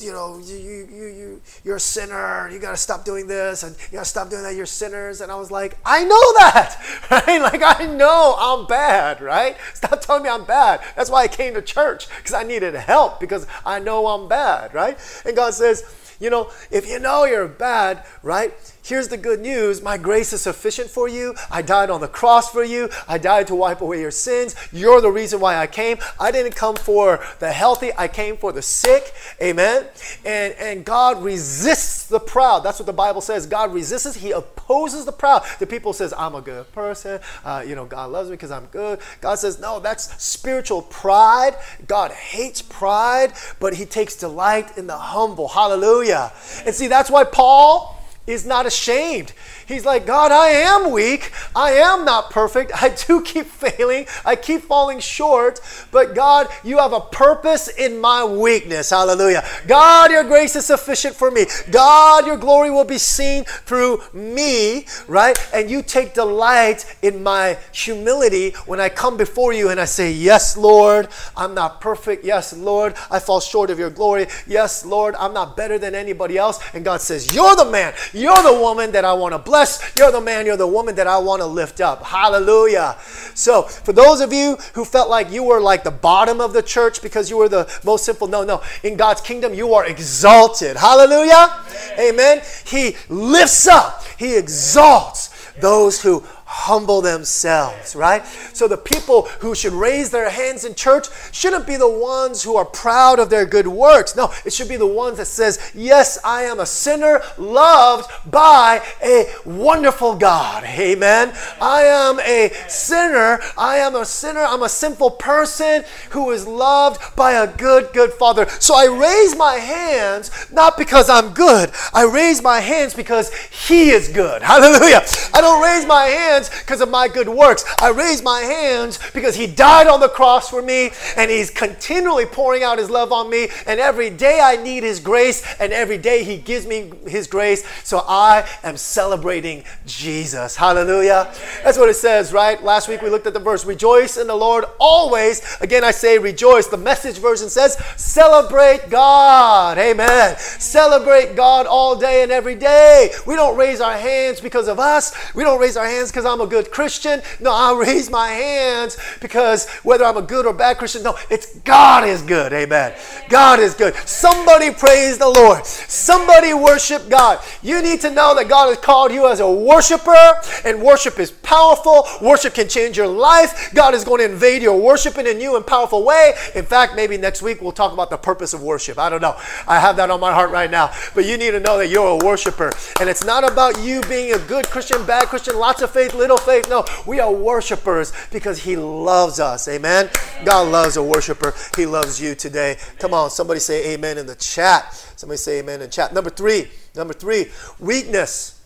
you 0.00 0.12
know, 0.12 0.38
you, 0.38 0.56
you, 0.56 0.86
you, 0.90 1.42
you're 1.64 1.76
a 1.76 1.80
sinner. 1.80 2.48
You 2.50 2.58
got 2.58 2.70
to 2.70 2.76
stop 2.76 3.04
doing 3.04 3.26
this 3.26 3.62
and 3.62 3.76
you 3.90 3.96
got 3.96 4.04
to 4.04 4.10
stop 4.10 4.30
doing 4.30 4.42
that. 4.42 4.54
You're 4.54 4.66
sinners. 4.66 5.20
And 5.20 5.30
I 5.30 5.34
was 5.36 5.50
like, 5.50 5.76
I 5.84 6.04
know 6.04 6.32
that, 6.38 6.78
right? 7.10 7.40
Like, 7.40 7.62
I 7.62 7.86
know 7.86 8.34
I'm 8.38 8.66
bad, 8.66 9.20
right? 9.20 9.56
Stop 9.74 10.00
telling 10.00 10.22
me 10.22 10.28
I'm 10.28 10.44
bad. 10.44 10.80
That's 10.96 11.10
why 11.10 11.22
I 11.22 11.28
came 11.28 11.54
to 11.54 11.62
church 11.62 12.08
because 12.16 12.32
I 12.32 12.42
needed 12.42 12.74
help 12.74 13.20
because 13.20 13.46
I 13.64 13.78
know 13.78 14.06
I'm 14.06 14.28
bad, 14.28 14.72
right? 14.74 14.98
And 15.24 15.36
God 15.36 15.54
says, 15.54 15.84
you 16.18 16.30
know, 16.30 16.50
if 16.70 16.88
you 16.88 16.98
know 16.98 17.24
you're 17.24 17.48
bad, 17.48 18.04
right? 18.22 18.54
Here's 18.84 19.06
the 19.06 19.16
good 19.16 19.40
news 19.40 19.80
my 19.80 19.96
grace 19.96 20.32
is 20.32 20.42
sufficient 20.42 20.90
for 20.90 21.08
you. 21.08 21.36
I 21.50 21.62
died 21.62 21.88
on 21.88 22.00
the 22.00 22.08
cross 22.08 22.50
for 22.50 22.64
you. 22.64 22.90
I 23.06 23.16
died 23.16 23.46
to 23.46 23.54
wipe 23.54 23.80
away 23.80 24.00
your 24.00 24.10
sins. 24.10 24.56
You're 24.72 25.00
the 25.00 25.10
reason 25.10 25.38
why 25.38 25.56
I 25.56 25.68
came. 25.68 25.98
I 26.18 26.32
didn't 26.32 26.56
come 26.56 26.74
for 26.74 27.24
the 27.38 27.52
healthy, 27.52 27.92
I 27.96 28.08
came 28.08 28.36
for 28.36 28.50
the 28.50 28.62
sick. 28.62 29.14
Amen. 29.40 29.86
And, 30.24 30.54
and 30.54 30.84
God 30.84 31.22
resists 31.22 32.06
the 32.06 32.18
proud. 32.18 32.60
That's 32.60 32.80
what 32.80 32.86
the 32.86 32.92
Bible 32.92 33.20
says. 33.20 33.46
God 33.46 33.72
resists, 33.72 34.16
He 34.16 34.32
opposes 34.32 35.04
the 35.04 35.12
proud. 35.12 35.44
The 35.60 35.66
people 35.66 35.92
says, 35.92 36.12
I'm 36.18 36.34
a 36.34 36.40
good 36.40 36.70
person. 36.72 37.20
Uh, 37.44 37.64
you 37.64 37.76
know, 37.76 37.84
God 37.84 38.10
loves 38.10 38.30
me 38.30 38.34
because 38.34 38.50
I'm 38.50 38.66
good. 38.66 38.98
God 39.20 39.36
says, 39.36 39.60
no, 39.60 39.78
that's 39.78 40.22
spiritual 40.22 40.82
pride. 40.82 41.54
God 41.86 42.10
hates 42.10 42.62
pride, 42.62 43.32
but 43.60 43.74
He 43.74 43.84
takes 43.84 44.16
delight 44.16 44.76
in 44.76 44.88
the 44.88 44.98
humble. 44.98 45.46
Hallelujah. 45.46 46.32
And 46.66 46.74
see, 46.74 46.88
that's 46.88 47.10
why 47.10 47.22
Paul 47.22 48.01
is 48.26 48.46
not 48.46 48.66
ashamed. 48.66 49.32
He's 49.66 49.84
like, 49.84 50.06
God, 50.06 50.30
I 50.30 50.48
am 50.48 50.92
weak. 50.92 51.32
I 51.56 51.72
am 51.72 52.04
not 52.04 52.30
perfect. 52.30 52.70
I 52.82 52.90
do 52.90 53.22
keep 53.22 53.46
failing. 53.46 54.06
I 54.24 54.36
keep 54.36 54.62
falling 54.62 55.00
short. 55.00 55.60
But 55.90 56.14
God, 56.14 56.48
you 56.62 56.78
have 56.78 56.92
a 56.92 57.00
purpose 57.00 57.68
in 57.68 58.00
my 58.00 58.24
weakness. 58.24 58.90
Hallelujah. 58.90 59.44
God, 59.66 60.10
your 60.10 60.24
grace 60.24 60.54
is 60.56 60.66
sufficient 60.66 61.16
for 61.16 61.30
me. 61.30 61.46
God, 61.70 62.26
your 62.26 62.36
glory 62.36 62.70
will 62.70 62.84
be 62.84 62.98
seen 62.98 63.44
through 63.44 64.02
me, 64.12 64.86
right? 65.08 65.38
And 65.52 65.70
you 65.70 65.82
take 65.82 66.14
delight 66.14 66.96
in 67.02 67.22
my 67.22 67.58
humility 67.72 68.50
when 68.66 68.80
I 68.80 68.88
come 68.88 69.16
before 69.16 69.52
you 69.52 69.70
and 69.70 69.80
I 69.80 69.84
say, 69.86 70.12
Yes, 70.12 70.56
Lord, 70.56 71.08
I'm 71.36 71.54
not 71.54 71.80
perfect. 71.80 72.24
Yes, 72.24 72.52
Lord, 72.56 72.94
I 73.10 73.18
fall 73.18 73.40
short 73.40 73.70
of 73.70 73.78
your 73.78 73.90
glory. 73.90 74.26
Yes, 74.46 74.84
Lord, 74.84 75.14
I'm 75.18 75.32
not 75.32 75.56
better 75.56 75.78
than 75.78 75.94
anybody 75.94 76.38
else. 76.38 76.60
And 76.74 76.84
God 76.84 77.00
says, 77.00 77.34
You're 77.34 77.56
the 77.56 77.70
man. 77.70 77.94
You're 78.12 78.42
the 78.42 78.58
woman 78.60 78.92
that 78.92 79.04
I 79.04 79.12
want 79.12 79.32
to 79.32 79.38
bless. 79.38 79.92
You're 79.96 80.12
the 80.12 80.20
man, 80.20 80.46
you're 80.46 80.56
the 80.56 80.66
woman 80.66 80.94
that 80.96 81.06
I 81.06 81.18
want 81.18 81.42
to 81.42 81.46
lift 81.46 81.80
up. 81.80 82.02
Hallelujah. 82.02 82.96
So, 83.34 83.62
for 83.62 83.92
those 83.92 84.20
of 84.20 84.32
you 84.32 84.56
who 84.74 84.84
felt 84.84 85.10
like 85.10 85.30
you 85.30 85.42
were 85.42 85.60
like 85.60 85.84
the 85.84 85.90
bottom 85.90 86.40
of 86.40 86.52
the 86.52 86.62
church 86.62 87.02
because 87.02 87.28
you 87.28 87.36
were 87.36 87.48
the 87.48 87.70
most 87.84 88.04
simple, 88.04 88.26
no, 88.26 88.44
no. 88.44 88.62
In 88.82 88.96
God's 88.96 89.20
kingdom, 89.20 89.54
you 89.54 89.74
are 89.74 89.86
exalted. 89.86 90.76
Hallelujah. 90.76 91.60
Amen. 91.98 92.22
Amen. 92.22 92.42
He 92.66 92.96
lifts 93.08 93.66
up, 93.66 94.04
He 94.18 94.36
exalts 94.36 95.30
those 95.60 96.02
who 96.02 96.24
humble 96.52 97.00
themselves, 97.00 97.96
right? 97.96 98.24
So 98.52 98.68
the 98.68 98.76
people 98.76 99.22
who 99.40 99.54
should 99.54 99.72
raise 99.72 100.10
their 100.10 100.28
hands 100.28 100.66
in 100.66 100.74
church 100.74 101.06
shouldn't 101.32 101.66
be 101.66 101.76
the 101.76 101.88
ones 101.88 102.42
who 102.42 102.56
are 102.56 102.64
proud 102.66 103.18
of 103.18 103.30
their 103.30 103.46
good 103.46 103.66
works. 103.66 104.14
No, 104.14 104.30
it 104.44 104.52
should 104.52 104.68
be 104.68 104.76
the 104.76 104.86
ones 104.86 105.16
that 105.16 105.26
says, 105.26 105.58
"Yes, 105.74 106.18
I 106.22 106.42
am 106.42 106.60
a 106.60 106.66
sinner 106.66 107.22
loved 107.38 108.10
by 108.30 108.82
a 109.02 109.34
wonderful 109.46 110.14
God." 110.14 110.64
Amen. 110.64 111.32
I 111.60 111.84
am 111.84 112.20
a 112.20 112.52
sinner. 112.68 113.40
I 113.56 113.78
am 113.78 113.96
a 113.96 114.04
sinner. 114.04 114.44
I'm 114.44 114.62
a 114.62 114.68
sinful 114.68 115.12
person 115.12 115.84
who 116.10 116.30
is 116.32 116.46
loved 116.46 117.00
by 117.16 117.32
a 117.32 117.46
good 117.46 117.92
good 117.94 118.12
Father. 118.12 118.46
So 118.60 118.74
I 118.74 118.86
raise 118.86 119.34
my 119.34 119.54
hands 119.54 120.30
not 120.52 120.76
because 120.76 121.08
I'm 121.08 121.30
good. 121.30 121.70
I 121.94 122.04
raise 122.04 122.42
my 122.42 122.60
hands 122.60 122.92
because 122.92 123.32
he 123.34 123.90
is 123.90 124.08
good. 124.08 124.42
Hallelujah. 124.52 125.02
I 125.32 125.40
don't 125.40 125.62
raise 125.62 125.86
my 125.86 126.04
hands 126.04 126.41
hands 126.42 126.60
because 126.62 126.80
of 126.80 126.90
my 126.90 127.08
good 127.08 127.28
works. 127.28 127.64
I 127.80 127.90
raise 127.90 128.22
my 128.22 128.40
hands 128.40 128.98
because 129.12 129.34
He 129.34 129.46
died 129.46 129.86
on 129.86 130.00
the 130.00 130.08
cross 130.08 130.48
for 130.50 130.62
me 130.62 130.90
and 131.16 131.30
He's 131.30 131.50
continually 131.50 132.26
pouring 132.26 132.62
out 132.62 132.78
His 132.78 132.90
love 132.90 133.12
on 133.12 133.30
me. 133.30 133.48
And 133.66 133.80
every 133.80 134.10
day 134.10 134.40
I 134.42 134.56
need 134.56 134.82
His 134.82 135.00
grace 135.00 135.42
and 135.60 135.72
every 135.72 135.98
day 135.98 136.24
He 136.24 136.38
gives 136.38 136.66
me 136.66 136.92
His 137.06 137.26
grace. 137.26 137.64
So 137.84 138.04
I 138.06 138.48
am 138.62 138.76
celebrating 138.76 139.64
Jesus. 139.86 140.56
Hallelujah. 140.56 141.32
That's 141.64 141.78
what 141.78 141.88
it 141.88 141.94
says, 141.94 142.32
right? 142.32 142.62
Last 142.62 142.88
week 142.88 143.02
we 143.02 143.10
looked 143.10 143.26
at 143.26 143.34
the 143.34 143.40
verse 143.40 143.64
Rejoice 143.64 144.16
in 144.16 144.26
the 144.26 144.34
Lord 144.34 144.64
always. 144.78 145.40
Again, 145.60 145.84
I 145.84 145.90
say 145.90 146.18
rejoice. 146.18 146.66
The 146.66 146.76
message 146.76 147.18
version 147.18 147.48
says 147.48 147.76
celebrate 147.96 148.90
God. 148.90 149.78
Amen. 149.78 150.36
Celebrate 150.38 151.36
God 151.36 151.66
all 151.66 151.96
day 151.96 152.22
and 152.22 152.32
every 152.32 152.54
day. 152.54 153.10
We 153.26 153.36
don't 153.36 153.56
raise 153.56 153.80
our 153.80 153.96
hands 153.96 154.40
because 154.40 154.68
of 154.68 154.78
us. 154.78 155.12
We 155.34 155.44
don't 155.44 155.60
raise 155.60 155.76
our 155.76 155.86
hands 155.86 156.10
because 156.10 156.24
I'm 156.32 156.40
a 156.40 156.46
good 156.46 156.70
Christian. 156.70 157.20
No, 157.40 157.52
I 157.52 157.78
raise 157.86 158.10
my 158.10 158.28
hands 158.28 158.96
because 159.20 159.68
whether 159.82 160.04
I'm 160.04 160.16
a 160.16 160.22
good 160.22 160.46
or 160.46 160.52
bad 160.52 160.78
Christian, 160.78 161.02
no, 161.02 161.16
it's 161.30 161.58
God 161.60 162.08
is 162.08 162.22
good. 162.22 162.52
Amen. 162.52 162.94
God 163.28 163.60
is 163.60 163.74
good. 163.74 163.94
Somebody 164.08 164.72
praise 164.72 165.18
the 165.18 165.28
Lord. 165.28 165.66
Somebody 165.66 166.54
worship 166.54 167.08
God. 167.08 167.38
You 167.62 167.82
need 167.82 168.00
to 168.00 168.10
know 168.10 168.34
that 168.34 168.48
God 168.48 168.68
has 168.68 168.78
called 168.78 169.12
you 169.12 169.28
as 169.28 169.40
a 169.40 169.50
worshiper, 169.50 170.16
and 170.64 170.82
worship 170.82 171.18
is 171.18 171.30
powerful. 171.30 172.06
Worship 172.20 172.54
can 172.54 172.68
change 172.68 172.96
your 172.96 173.06
life. 173.06 173.70
God 173.74 173.94
is 173.94 174.04
going 174.04 174.20
to 174.20 174.32
invade 174.32 174.62
your 174.62 174.80
worship 174.80 175.18
in 175.18 175.26
a 175.26 175.34
new 175.34 175.56
and 175.56 175.66
powerful 175.66 176.04
way. 176.04 176.32
In 176.54 176.64
fact, 176.64 176.96
maybe 176.96 177.16
next 177.16 177.42
week 177.42 177.60
we'll 177.60 177.72
talk 177.72 177.92
about 177.92 178.10
the 178.10 178.16
purpose 178.16 178.54
of 178.54 178.62
worship. 178.62 178.98
I 178.98 179.10
don't 179.10 179.20
know. 179.20 179.36
I 179.66 179.78
have 179.78 179.96
that 179.96 180.10
on 180.10 180.20
my 180.20 180.32
heart 180.32 180.50
right 180.50 180.70
now. 180.70 180.92
But 181.14 181.26
you 181.26 181.36
need 181.36 181.50
to 181.52 181.60
know 181.60 181.78
that 181.78 181.88
you're 181.88 182.20
a 182.20 182.24
worshiper. 182.24 182.72
And 183.00 183.08
it's 183.08 183.24
not 183.24 183.50
about 183.50 183.82
you 183.82 184.00
being 184.02 184.32
a 184.32 184.38
good 184.38 184.66
Christian, 184.68 185.04
bad 185.04 185.28
Christian, 185.28 185.58
lots 185.58 185.82
of 185.82 185.90
faith, 185.90 186.14
little 186.22 186.36
faith. 186.36 186.68
No, 186.68 186.84
we 187.04 187.18
are 187.18 187.32
worshipers 187.32 188.12
because 188.30 188.62
He 188.62 188.76
loves 188.76 189.40
us. 189.40 189.66
Amen. 189.68 190.08
God 190.44 190.70
loves 190.70 190.96
a 190.96 191.02
worshiper. 191.02 191.52
He 191.76 191.84
loves 191.84 192.20
you 192.20 192.34
today. 192.34 192.78
Come 192.98 193.12
on, 193.12 193.30
somebody 193.30 193.60
say 193.60 193.92
amen 193.92 194.18
in 194.18 194.26
the 194.26 194.36
chat. 194.36 194.94
Somebody 195.16 195.38
say 195.38 195.58
amen 195.58 195.82
in 195.82 195.90
chat. 195.90 196.14
Number 196.14 196.30
three, 196.30 196.70
number 196.94 197.12
three, 197.12 197.46
weakness. 197.80 198.60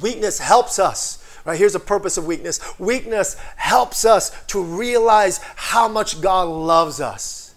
Weakness 0.00 0.38
helps 0.38 0.78
us. 0.78 1.20
Right, 1.44 1.58
here's 1.58 1.74
the 1.74 1.80
purpose 1.80 2.16
of 2.16 2.26
weakness. 2.26 2.60
Weakness 2.78 3.34
helps 3.56 4.04
us 4.06 4.30
to 4.46 4.62
realize 4.62 5.40
how 5.56 5.88
much 5.88 6.22
God 6.22 6.44
loves 6.44 7.00
us. 7.00 7.54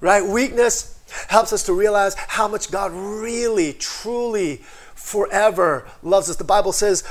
Right? 0.00 0.24
Weakness 0.24 1.00
helps 1.28 1.52
us 1.52 1.62
to 1.64 1.72
realize 1.72 2.14
how 2.16 2.48
much 2.48 2.72
God 2.72 2.92
really, 2.92 3.72
truly, 3.72 4.56
forever 4.94 5.86
loves 6.02 6.28
us. 6.28 6.36
The 6.36 6.44
Bible 6.44 6.72
says 6.72 7.04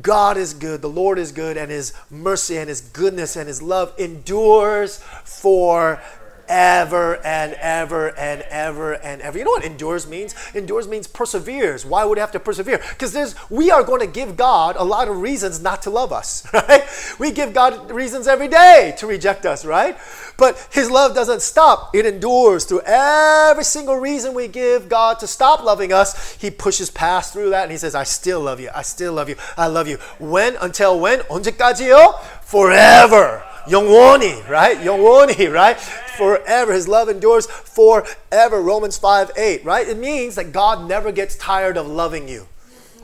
God 0.00 0.36
is 0.36 0.54
good, 0.54 0.82
the 0.82 0.88
Lord 0.88 1.18
is 1.18 1.32
good, 1.32 1.56
and 1.56 1.70
His 1.70 1.92
mercy 2.10 2.56
and 2.58 2.68
His 2.68 2.80
goodness 2.80 3.36
and 3.36 3.48
His 3.48 3.60
love 3.60 3.92
endures 3.98 4.98
for 5.24 6.00
ever 6.49 7.17
and 7.25 7.53
ever 7.53 8.17
and 8.17 8.41
ever 8.43 8.93
and 8.93 9.21
ever. 9.21 9.37
You 9.37 9.45
know 9.45 9.51
what 9.51 9.65
endures 9.65 10.07
means? 10.07 10.35
Endures 10.53 10.87
means 10.87 11.07
perseveres. 11.07 11.85
Why 11.85 12.05
would 12.05 12.17
it 12.17 12.21
have 12.21 12.31
to 12.33 12.39
persevere? 12.39 12.77
Because 12.89 13.13
there's 13.13 13.35
we 13.49 13.71
are 13.71 13.83
going 13.83 14.01
to 14.01 14.07
give 14.07 14.37
God 14.37 14.75
a 14.77 14.83
lot 14.83 15.07
of 15.07 15.21
reasons 15.21 15.61
not 15.61 15.81
to 15.83 15.89
love 15.89 16.11
us, 16.11 16.45
right? 16.53 16.83
We 17.19 17.31
give 17.31 17.53
God 17.53 17.91
reasons 17.91 18.27
every 18.27 18.47
day 18.47 18.93
to 18.97 19.07
reject 19.07 19.45
us, 19.45 19.65
right? 19.65 19.97
But 20.37 20.67
his 20.71 20.91
love 20.91 21.15
doesn't 21.15 21.41
stop. 21.41 21.95
It 21.95 22.05
endures 22.05 22.65
through 22.65 22.81
every 22.81 23.63
single 23.63 23.95
reason 23.95 24.33
we 24.33 24.47
give 24.47 24.89
God 24.89 25.19
to 25.19 25.27
stop 25.27 25.63
loving 25.63 25.93
us. 25.93 26.33
He 26.33 26.51
pushes 26.51 26.91
past 26.91 27.33
through 27.33 27.51
that 27.51 27.63
and 27.63 27.71
he 27.71 27.77
says, 27.77 27.95
I 27.95 28.03
still 28.03 28.41
love 28.41 28.59
you. 28.59 28.69
I 28.75 28.81
still 28.81 29.13
love 29.13 29.29
you. 29.29 29.37
I 29.57 29.67
love 29.67 29.87
you. 29.87 29.97
When? 30.19 30.55
Until 30.57 30.99
when? 30.99 31.19
언제까지요? 31.21 32.19
Forever. 32.41 33.43
Yongwoni, 33.66 34.48
right? 34.48 34.76
Yongwoni, 34.78 35.52
right? 35.52 35.78
Forever. 35.80 36.72
His 36.72 36.88
love 36.88 37.08
endures 37.08 37.46
forever. 37.46 38.60
Romans 38.60 38.98
5 38.98 39.32
8, 39.36 39.64
right? 39.64 39.88
It 39.88 39.98
means 39.98 40.34
that 40.36 40.52
God 40.52 40.88
never 40.88 41.12
gets 41.12 41.36
tired 41.36 41.76
of 41.76 41.86
loving 41.86 42.28
you. 42.28 42.46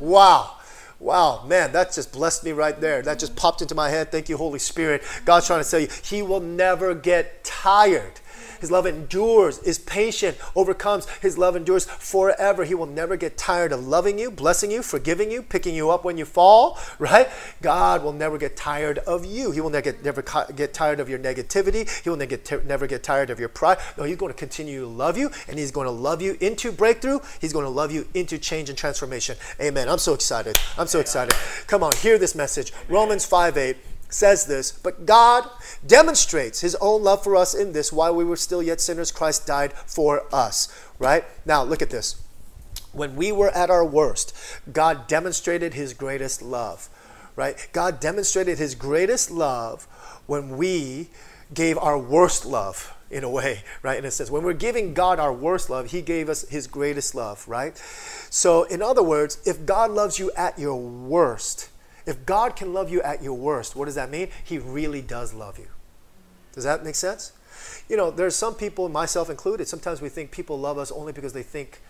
Wow. 0.01 0.53
Wow, 0.99 1.45
man, 1.47 1.73
that 1.73 1.93
just 1.93 2.11
blessed 2.11 2.43
me 2.43 2.53
right 2.53 2.81
there. 2.81 3.03
That 3.03 3.19
just 3.19 3.37
popped 3.37 3.61
into 3.61 3.75
my 3.75 3.91
head. 3.91 4.11
Thank 4.11 4.31
you, 4.31 4.39
Holy 4.39 4.59
Spirit. 4.59 5.03
God's 5.27 5.47
trying 5.47 5.63
to 5.63 5.71
tell 5.71 5.81
you, 5.81 5.89
He 6.03 6.23
will 6.23 6.41
never 6.41 6.95
get 6.95 7.45
tired 7.45 8.21
his 8.61 8.71
love 8.71 8.87
endures, 8.87 9.59
is 9.61 9.79
patient, 9.79 10.39
overcomes. 10.55 11.09
His 11.21 11.39
love 11.39 11.57
endures 11.57 11.85
forever. 11.85 12.65
He 12.65 12.75
will 12.75 12.87
never 12.87 13.17
get 13.17 13.37
tired 13.37 13.73
of 13.73 13.87
loving 13.87 14.19
you, 14.19 14.31
blessing 14.31 14.71
you, 14.71 14.83
forgiving 14.83 15.31
you, 15.31 15.43
picking 15.43 15.75
you 15.75 15.91
up 15.91 16.05
when 16.05 16.19
you 16.19 16.25
fall, 16.25 16.79
right? 16.99 17.29
God 17.63 18.03
will 18.03 18.13
never 18.13 18.39
get 18.39 18.57
tired 18.57 18.99
of 18.99 19.25
you. 19.25 19.51
He 19.51 19.61
will 19.61 19.71
never 19.71 19.83
get, 19.83 20.05
never 20.05 20.23
get 20.55 20.75
tired 20.75 21.01
of 21.01 21.09
your 21.09 21.19
negativity. 21.19 21.89
He 22.03 22.11
will 22.11 22.17
never 22.17 22.37
get, 22.37 22.67
never 22.67 22.87
get 22.87 23.03
tired 23.03 23.31
of 23.31 23.41
your 23.41 23.49
pride. 23.49 23.79
No, 23.97 24.05
He's 24.05 24.17
going 24.17 24.33
to 24.33 24.39
continue 24.39 24.81
to 24.81 24.87
love 24.87 25.17
you, 25.17 25.31
and 25.49 25.59
He's 25.59 25.71
going 25.71 25.87
to 25.87 25.91
love 25.91 26.23
you 26.23 26.37
into 26.41 26.73
breakthrough. 26.73 27.21
He's 27.41 27.53
going 27.53 27.65
to 27.65 27.71
love 27.71 27.93
you 27.93 28.09
into 28.15 28.39
change 28.39 28.69
and 28.69 28.79
transformation. 28.79 29.37
Amen. 29.61 29.89
I'm 29.89 29.99
so 29.99 30.15
excited. 30.15 30.59
I'm 30.79 30.87
so 30.87 31.01
excited. 31.01 31.35
Come 31.67 31.83
on, 31.83 31.93
hear 31.97 32.19
this 32.19 32.35
message. 32.35 32.73
Romans 32.89 33.25
5 33.25 33.57
8 33.57 33.77
says 34.17 34.47
this, 34.47 34.73
but 34.73 35.05
God 35.05 35.49
demonstrates 35.87 36.61
his 36.61 36.75
own 36.77 37.03
love 37.03 37.23
for 37.23 37.37
us 37.37 37.55
in 37.55 37.73
this 37.73 37.93
while 37.93 38.15
we 38.15 38.25
were 38.25 38.37
still 38.37 38.63
yet 38.63 38.81
sinners, 38.81 39.13
Christ 39.13 39.47
died 39.47 39.73
for 39.73 40.25
us. 40.35 40.69
Right? 40.99 41.25
Now, 41.45 41.63
look 41.63 41.83
at 41.83 41.91
this. 41.91 42.23
When 42.93 43.15
we 43.15 43.31
were 43.31 43.51
at 43.51 43.69
our 43.69 43.85
worst, 43.85 44.35
God 44.73 45.07
demonstrated 45.07 45.75
his 45.75 45.93
greatest 45.93 46.41
love. 46.41 46.89
Right? 47.37 47.69
God 47.75 48.01
demonstrated 48.01 48.59
his 48.59 48.75
greatest 48.75 49.31
love 49.31 49.85
when 50.27 50.57
we 50.57 51.11
gave 51.53 51.77
our 51.79 51.99
worst 51.99 52.47
love 52.47 52.95
in 53.11 53.23
a 53.23 53.31
way, 53.31 53.63
right? 53.83 53.99
In 53.99 54.05
a 54.05 54.11
sense, 54.11 54.31
when 54.31 54.43
we're 54.43 54.53
giving 54.53 54.95
God 54.95 55.21
our 55.21 55.33
worst 55.33 55.71
love, 55.71 55.93
He 55.93 56.03
gave 56.03 56.29
us 56.29 56.49
His 56.49 56.67
greatest 56.67 57.15
love, 57.15 57.47
right? 57.47 57.77
So, 58.31 58.65
in 58.65 58.83
other 58.83 59.03
words, 59.03 59.39
if 59.47 59.65
God 59.65 59.93
loves 59.93 60.19
you 60.19 60.33
at 60.37 60.59
your 60.59 60.77
worst, 60.77 61.69
if 62.07 62.25
God 62.25 62.57
can 62.57 62.73
love 62.73 62.91
you 62.91 63.03
at 63.03 63.23
your 63.23 63.35
worst, 63.35 63.77
what 63.77 63.87
does 63.87 63.97
that 63.97 64.11
mean? 64.11 64.29
He 64.45 64.59
really 64.59 65.03
does 65.03 65.35
love 65.35 65.59
you. 65.59 65.69
Does 66.53 66.65
that 66.65 66.85
make 66.85 66.95
sense? 66.95 67.33
You 67.89 67.97
know, 67.97 68.11
there's 68.11 68.37
some 68.37 68.55
people, 68.55 68.89
myself 68.89 69.29
included, 69.29 69.69
sometimes 69.69 70.01
we 70.01 70.09
think 70.09 70.31
people 70.31 70.59
love 70.59 70.79
us 70.79 70.91
only 70.91 71.13
because 71.13 71.33
they 71.33 71.43
think 71.43 71.81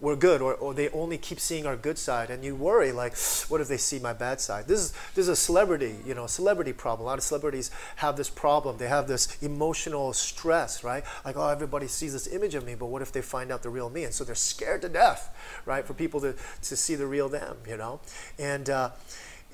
we're 0.00 0.16
good 0.16 0.42
or, 0.42 0.54
or 0.54 0.74
they 0.74 0.88
only 0.90 1.16
keep 1.16 1.40
seeing 1.40 1.66
our 1.66 1.76
good 1.76 1.98
side. 1.98 2.30
And 2.30 2.44
you 2.44 2.54
worry 2.54 2.92
like 2.92 3.16
what 3.48 3.60
if 3.60 3.68
they 3.68 3.76
see 3.76 3.98
my 3.98 4.12
bad 4.12 4.40
side? 4.40 4.66
This 4.66 4.80
is 4.80 4.92
this 5.14 5.24
is 5.24 5.28
a 5.28 5.36
celebrity 5.36 5.96
you 6.04 6.14
know 6.14 6.26
celebrity 6.26 6.72
problem. 6.72 7.06
A 7.06 7.08
lot 7.08 7.18
of 7.18 7.24
celebrities 7.24 7.70
have 7.96 8.16
this 8.16 8.28
problem. 8.28 8.76
They 8.76 8.88
have 8.88 9.08
this 9.08 9.42
emotional 9.42 10.12
stress 10.12 10.84
right? 10.84 11.04
Like 11.24 11.36
oh 11.36 11.48
everybody 11.48 11.88
sees 11.88 12.12
this 12.12 12.26
image 12.26 12.54
of 12.54 12.66
me 12.66 12.74
but 12.74 12.86
what 12.86 13.02
if 13.02 13.12
they 13.12 13.22
find 13.22 13.50
out 13.50 13.62
the 13.62 13.70
real 13.70 13.88
me? 13.88 14.04
And 14.04 14.12
so 14.12 14.24
they're 14.24 14.34
scared 14.34 14.82
to 14.82 14.88
death 14.88 15.34
right 15.64 15.86
for 15.86 15.94
people 15.94 16.20
to, 16.20 16.34
to 16.62 16.76
see 16.76 16.94
the 16.94 17.06
real 17.06 17.28
them 17.28 17.56
you 17.66 17.76
know? 17.76 18.00
And 18.38 18.68
uh, 18.68 18.90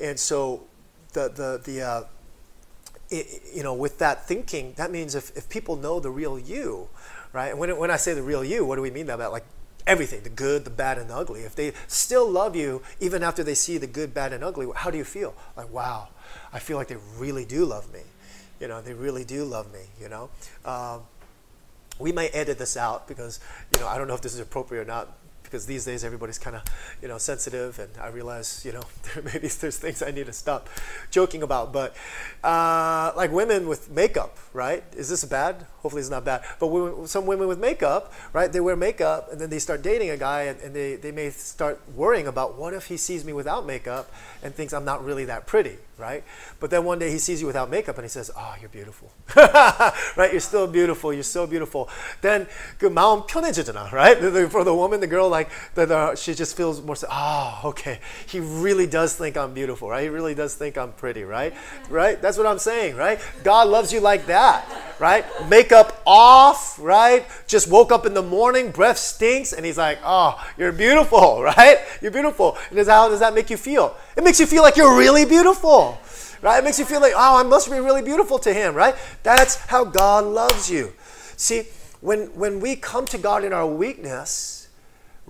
and 0.01 0.18
so 0.18 0.64
the, 1.12 1.28
the, 1.28 1.61
the 1.64 1.82
uh, 1.82 2.05
it, 3.11 3.42
you 3.53 3.62
know, 3.62 3.74
with 3.74 3.98
that 3.98 4.26
thinking, 4.26 4.72
that 4.76 4.90
means 4.90 5.14
if, 5.14 5.36
if 5.36 5.48
people 5.48 5.76
know 5.76 6.01
the 6.01 6.11
real 6.11 6.38
you, 6.38 6.88
right? 7.32 7.57
When, 7.57 7.76
when 7.76 7.90
I 7.90 7.96
say 7.96 8.14
the 8.14 8.22
real 8.22 8.44
you, 8.44 8.64
what 8.64 8.76
do 8.76 8.82
we 8.82 8.90
mean 8.90 9.07
by 9.07 9.16
that? 9.16 9.32
Like 9.32 9.44
everything, 9.86 10.22
the 10.22 10.30
good, 10.30 10.64
the 10.64 10.70
bad, 10.70 10.98
and 10.98 11.11
the 11.11 11.16
ugly. 11.16 11.42
If 11.42 11.57
they 11.57 11.72
still 11.88 12.28
love 12.30 12.55
you, 12.55 12.82
even 13.01 13.22
after 13.22 13.42
they 13.42 13.55
see 13.55 13.78
the 13.78 13.86
good, 13.86 14.14
bad, 14.14 14.32
and 14.32 14.44
ugly, 14.44 14.68
how 14.74 14.90
do 14.90 14.98
you 14.98 15.05
feel? 15.05 15.34
Like, 15.57 15.72
wow, 15.72 16.09
I 16.53 16.59
feel 16.59 16.76
like 16.76 16.88
they 16.88 16.98
really 17.16 17.44
do 17.44 17.64
love 17.64 17.92
me. 17.92 18.01
You 18.61 18.68
know, 18.68 18.80
they 18.80 18.94
really 18.94 19.24
do 19.24 19.44
love 19.44 19.72
me, 19.72 19.80
you 20.01 20.09
know? 20.09 20.30
Um, 20.64 21.01
we 21.98 22.12
may 22.12 22.28
edit 22.28 22.59
this 22.59 22.76
out 22.76 23.09
because, 23.09 23.40
you 23.74 23.80
know, 23.80 23.88
I 23.88 23.98
don't 23.98 24.07
know 24.09 24.14
if 24.14 24.20
this 24.20 24.34
is 24.34 24.40
appropriate 24.40 24.82
or 24.82 24.84
not, 24.84 25.09
because 25.51 25.66
these 25.66 25.84
days 25.84 26.05
everybody's 26.05 26.38
kind 26.38 26.57
of 26.57 26.62
you 27.03 27.09
know 27.09 27.18
sensitive 27.18 27.78
and 27.78 27.90
i 28.01 28.09
realize 28.09 28.64
you 28.64 28.72
know 28.72 28.82
maybe 29.24 29.48
there's 29.48 29.78
things 29.78 30.03
i 30.03 30.11
need 30.11 30.26
to 30.26 30.32
stop 30.32 30.68
joking 31.11 31.42
about 31.42 31.72
but 31.72 31.96
uh, 32.44 33.12
like 33.16 33.32
women 33.32 33.66
with 33.66 33.90
makeup 33.90 34.38
right? 34.53 34.82
Is 34.96 35.09
this 35.09 35.24
bad? 35.24 35.66
Hopefully 35.78 36.01
it's 36.01 36.11
not 36.11 36.24
bad. 36.24 36.42
But 36.59 37.07
some 37.07 37.26
women 37.26 37.48
with 37.48 37.59
makeup 37.59 38.12
right 38.32 38.53
they 38.53 38.61
wear 38.61 38.76
makeup 38.76 39.30
and 39.30 39.40
then 39.40 39.51
they 39.51 39.59
start 39.59 39.82
dating 39.82 40.11
a 40.11 40.16
guy 40.16 40.42
and, 40.42 40.61
and 40.61 40.74
they, 40.74 40.96
they 40.96 41.12
may 41.12 41.30
start 41.30 41.80
worrying 41.94 42.26
about 42.26 42.57
what 42.57 42.74
if 42.74 42.86
he 42.86 42.96
sees 42.96 43.24
me 43.24 43.32
without 43.32 43.66
makeup 43.66 44.11
and 44.42 44.55
thinks 44.55 44.72
i'm 44.72 44.84
not 44.84 45.05
really 45.05 45.24
that 45.24 45.46
pretty 45.46 45.76
right 45.99 46.24
but 46.59 46.70
then 46.70 46.84
one 46.84 46.99
day 46.99 47.09
he 47.09 47.18
sees 47.18 47.39
you 47.39 47.47
without 47.47 47.70
makeup 47.70 47.97
and 47.97 48.03
he 48.03 48.09
says 48.09 48.30
oh 48.36 48.55
you're 48.59 48.70
beautiful 48.70 49.09
right 50.18 50.32
you're 50.32 50.41
still 50.41 50.68
beautiful 50.68 51.13
you're 51.13 51.24
so 51.24 51.47
beautiful 51.47 51.88
then 52.22 52.47
그 52.78 52.88
마음 52.88 53.26
편해지잖아 53.26 53.91
right 53.93 54.20
for 54.51 54.66
the 54.66 54.74
woman 54.74 54.99
the 54.99 55.07
girl 55.07 55.30
like 55.30 55.45
like 55.45 55.76
that 55.76 55.91
uh, 55.91 56.16
she 56.16 56.34
just 56.34 56.55
feels 56.55 56.82
more 56.82 56.95
oh 57.09 57.61
okay 57.66 57.99
he 58.28 58.39
really 58.39 58.88
does 58.88 59.16
think 59.16 59.38
i'm 59.38 59.53
beautiful 59.53 59.89
right 59.89 60.03
he 60.03 60.09
really 60.09 60.36
does 60.36 60.55
think 60.55 60.78
i'm 60.78 60.91
pretty 60.93 61.24
right 61.24 61.53
right 61.89 62.22
that's 62.22 62.38
what 62.38 62.47
i'm 62.47 62.59
saying 62.59 62.95
right 62.95 63.20
god 63.43 63.68
loves 63.68 63.91
you 63.91 63.99
like 63.99 64.26
that 64.26 64.66
right 64.99 65.26
makeup 65.49 66.01
off 66.05 66.80
right 66.80 67.26
just 67.47 67.70
woke 67.70 67.91
up 67.91 68.05
in 68.05 68.13
the 68.13 68.22
morning 68.24 68.72
breath 68.72 68.97
stinks 68.97 69.53
and 69.53 69.66
he's 69.66 69.78
like 69.78 69.99
oh 70.03 70.41
you're 70.57 70.72
beautiful 70.72 71.43
right 71.43 71.80
you're 72.01 72.11
beautiful 72.11 72.57
and 72.72 72.88
how 72.88 73.09
does 73.09 73.20
that 73.20 73.34
make 73.34 73.49
you 73.49 73.57
feel 73.57 73.95
It 74.21 74.25
makes 74.25 74.39
you 74.39 74.47
feel 74.47 74.62
like 74.62 74.77
you're 74.77 74.97
really 74.97 75.25
beautiful 75.25 75.99
right 76.43 76.59
it 76.59 76.64
makes 76.64 76.79
you 76.79 76.85
feel 76.85 77.01
like 77.01 77.12
oh 77.16 77.39
i 77.39 77.43
must 77.43 77.71
be 77.71 77.79
really 77.79 78.03
beautiful 78.03 78.39
to 78.39 78.53
him 78.53 78.75
right 78.75 78.95
that's 79.23 79.57
how 79.57 79.85
god 79.85 80.25
loves 80.25 80.71
you 80.71 80.93
see 81.37 81.62
when 82.01 82.27
when 82.35 82.61
we 82.61 82.77
come 82.77 83.07
to 83.07 83.18
god 83.18 83.45
in 83.45 83.53
our 83.53 83.66
weakness 83.66 84.61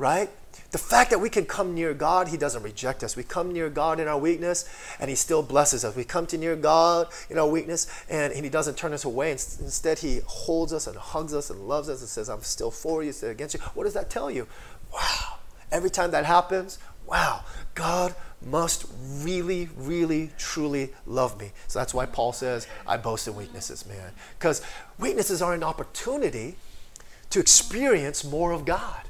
right? 0.00 0.30
The 0.70 0.78
fact 0.78 1.10
that 1.10 1.18
we 1.18 1.28
can 1.28 1.44
come 1.44 1.74
near 1.74 1.92
God, 1.92 2.28
He 2.28 2.36
doesn't 2.36 2.62
reject 2.62 3.04
us. 3.04 3.16
We 3.16 3.22
come 3.22 3.52
near 3.52 3.68
God 3.68 4.00
in 4.00 4.08
our 4.08 4.18
weakness, 4.18 4.64
and 4.98 5.10
He 5.10 5.16
still 5.16 5.42
blesses 5.42 5.84
us. 5.84 5.94
We 5.94 6.04
come 6.04 6.26
to 6.28 6.38
near 6.38 6.56
God 6.56 7.08
in 7.28 7.38
our 7.38 7.48
weakness, 7.48 7.86
and, 8.08 8.32
and 8.32 8.44
He 8.44 8.50
doesn't 8.50 8.76
turn 8.76 8.92
us 8.92 9.04
away. 9.04 9.32
Instead, 9.32 9.98
He 9.98 10.20
holds 10.26 10.72
us 10.72 10.86
and 10.86 10.96
hugs 10.96 11.34
us 11.34 11.50
and 11.50 11.68
loves 11.68 11.88
us 11.88 12.00
and 12.00 12.08
says, 12.08 12.30
I'm 12.30 12.42
still 12.42 12.70
for 12.70 13.02
you, 13.02 13.12
still 13.12 13.30
against 13.30 13.54
you. 13.54 13.60
What 13.74 13.84
does 13.84 13.94
that 13.94 14.10
tell 14.10 14.30
you? 14.30 14.46
Wow. 14.92 15.38
Every 15.70 15.90
time 15.90 16.12
that 16.12 16.24
happens, 16.24 16.78
wow, 17.10 17.44
God 17.74 18.14
must 18.42 18.86
really, 19.18 19.68
really, 19.76 20.30
truly 20.38 20.90
love 21.06 21.38
me. 21.38 21.52
So 21.66 21.78
that's 21.78 21.92
why 21.92 22.06
Paul 22.06 22.32
says, 22.32 22.66
I 22.86 22.96
boast 22.96 23.28
in 23.28 23.34
weaknesses, 23.34 23.86
man. 23.86 24.12
Because 24.38 24.62
weaknesses 24.98 25.42
are 25.42 25.52
an 25.52 25.62
opportunity 25.62 26.56
to 27.30 27.40
experience 27.40 28.24
more 28.24 28.52
of 28.52 28.64
God. 28.64 29.02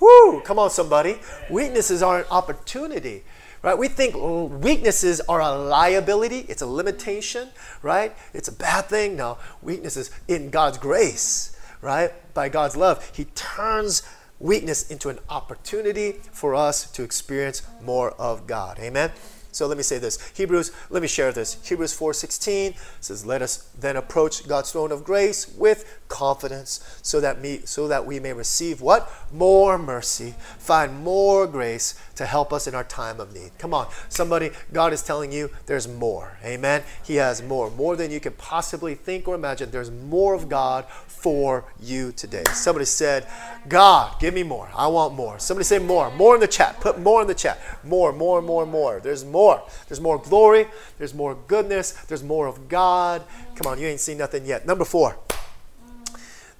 Whoo! 0.00 0.40
Come 0.42 0.58
on, 0.58 0.70
somebody. 0.70 1.18
Weaknesses 1.50 2.02
are 2.02 2.20
an 2.20 2.26
opportunity. 2.30 3.24
Right? 3.62 3.78
We 3.78 3.88
think 3.88 4.14
oh, 4.14 4.44
weaknesses 4.44 5.22
are 5.22 5.40
a 5.40 5.50
liability, 5.50 6.40
it's 6.50 6.60
a 6.60 6.66
limitation, 6.66 7.48
right? 7.80 8.14
It's 8.34 8.46
a 8.46 8.52
bad 8.52 8.86
thing. 8.86 9.16
No, 9.16 9.38
weaknesses 9.62 10.10
in 10.28 10.50
God's 10.50 10.76
grace, 10.76 11.56
right? 11.80 12.12
By 12.34 12.50
God's 12.50 12.76
love, 12.76 13.10
He 13.14 13.24
turns 13.24 14.02
weakness 14.38 14.90
into 14.90 15.08
an 15.08 15.18
opportunity 15.28 16.12
for 16.32 16.54
us 16.54 16.90
to 16.92 17.02
experience 17.02 17.62
more 17.82 18.10
of 18.12 18.46
God. 18.46 18.78
Amen. 18.78 19.12
So 19.54 19.68
let 19.68 19.76
me 19.76 19.84
say 19.84 19.98
this. 19.98 20.18
Hebrews, 20.34 20.72
let 20.90 21.00
me 21.00 21.06
share 21.06 21.30
this. 21.30 21.58
Hebrews 21.62 21.92
4:16 21.92 22.74
says, 23.00 23.24
"Let 23.24 23.40
us 23.40 23.66
then 23.78 23.96
approach 23.96 24.48
God's 24.48 24.72
throne 24.72 24.90
of 24.90 25.04
grace 25.04 25.46
with 25.46 25.84
confidence, 26.08 26.80
so 27.02 27.20
that 27.20 27.40
me 27.40 27.62
so 27.64 27.86
that 27.86 28.04
we 28.04 28.18
may 28.18 28.32
receive 28.32 28.80
what? 28.80 29.08
More 29.30 29.78
mercy, 29.78 30.34
find 30.58 31.04
more 31.04 31.46
grace 31.46 31.94
to 32.16 32.26
help 32.26 32.52
us 32.52 32.66
in 32.66 32.74
our 32.74 32.82
time 32.82 33.20
of 33.20 33.32
need." 33.32 33.52
Come 33.58 33.72
on. 33.72 33.86
Somebody, 34.08 34.50
God 34.72 34.92
is 34.92 35.02
telling 35.02 35.30
you 35.30 35.50
there's 35.66 35.86
more. 35.86 36.36
Amen. 36.44 36.82
He 37.04 37.16
has 37.16 37.40
more, 37.40 37.70
more 37.70 37.94
than 37.94 38.10
you 38.10 38.18
can 38.18 38.32
possibly 38.32 38.96
think 38.96 39.28
or 39.28 39.36
imagine. 39.36 39.70
There's 39.70 39.90
more 39.90 40.34
of 40.34 40.48
God 40.48 40.84
for 41.24 41.64
you 41.80 42.12
today. 42.12 42.44
Somebody 42.52 42.84
said, 42.84 43.26
God, 43.66 44.20
give 44.20 44.34
me 44.34 44.42
more. 44.42 44.68
I 44.76 44.88
want 44.88 45.14
more. 45.14 45.38
Somebody 45.38 45.64
say 45.64 45.78
more. 45.78 46.10
More 46.10 46.34
in 46.34 46.40
the 46.42 46.46
chat. 46.46 46.78
Put 46.80 47.00
more 47.00 47.22
in 47.22 47.26
the 47.26 47.34
chat. 47.34 47.58
More, 47.82 48.12
more, 48.12 48.42
more, 48.42 48.66
more. 48.66 49.00
There's 49.00 49.24
more. 49.24 49.62
There's 49.88 50.02
more 50.02 50.18
glory. 50.18 50.66
There's 50.98 51.14
more 51.14 51.34
goodness. 51.34 51.92
There's 51.92 52.22
more 52.22 52.46
of 52.46 52.68
God. 52.68 53.22
Come 53.56 53.72
on, 53.72 53.80
you 53.80 53.86
ain't 53.86 54.00
seen 54.00 54.18
nothing 54.18 54.44
yet. 54.44 54.66
Number 54.66 54.84
four. 54.84 55.16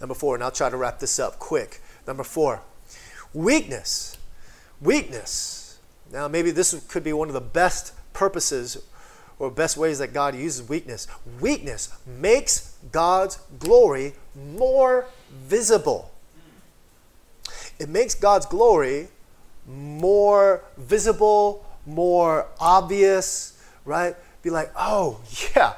Number 0.01 0.15
four, 0.15 0.35
and 0.35 0.43
I'll 0.43 0.51
try 0.51 0.71
to 0.71 0.79
wrap 0.79 0.99
this 0.99 1.19
up 1.19 1.39
quick. 1.39 1.83
Number 2.07 2.25
four, 2.25 2.63
weakness. 3.35 4.17
Weakness. 4.81 5.79
Now, 6.11 6.27
maybe 6.27 6.53
this 6.53 6.83
could 6.89 7.05
be 7.05 7.13
one 7.13 7.29
of 7.29 7.35
the 7.35 7.41
best 7.43 7.93
purposes 8.15 8.83
or 9.39 9.51
best 9.51 9.77
ways 9.77 9.99
that 9.99 10.15
God 10.15 10.35
uses 10.35 10.67
weakness. 10.67 11.07
Weakness 11.39 11.95
makes 12.07 12.74
God's 12.93 13.39
glory 13.59 14.15
more 14.35 15.07
visible. 15.33 16.11
It 17.79 17.89
makes 17.89 18.15
God's 18.15 18.47
glory 18.47 19.09
more 19.67 20.63
visible, 20.77 21.67
more 21.87 22.47
obvious, 22.61 23.63
right? 23.85 24.15
Be 24.43 24.51
like, 24.51 24.71
oh, 24.77 25.21
yeah, 25.57 25.75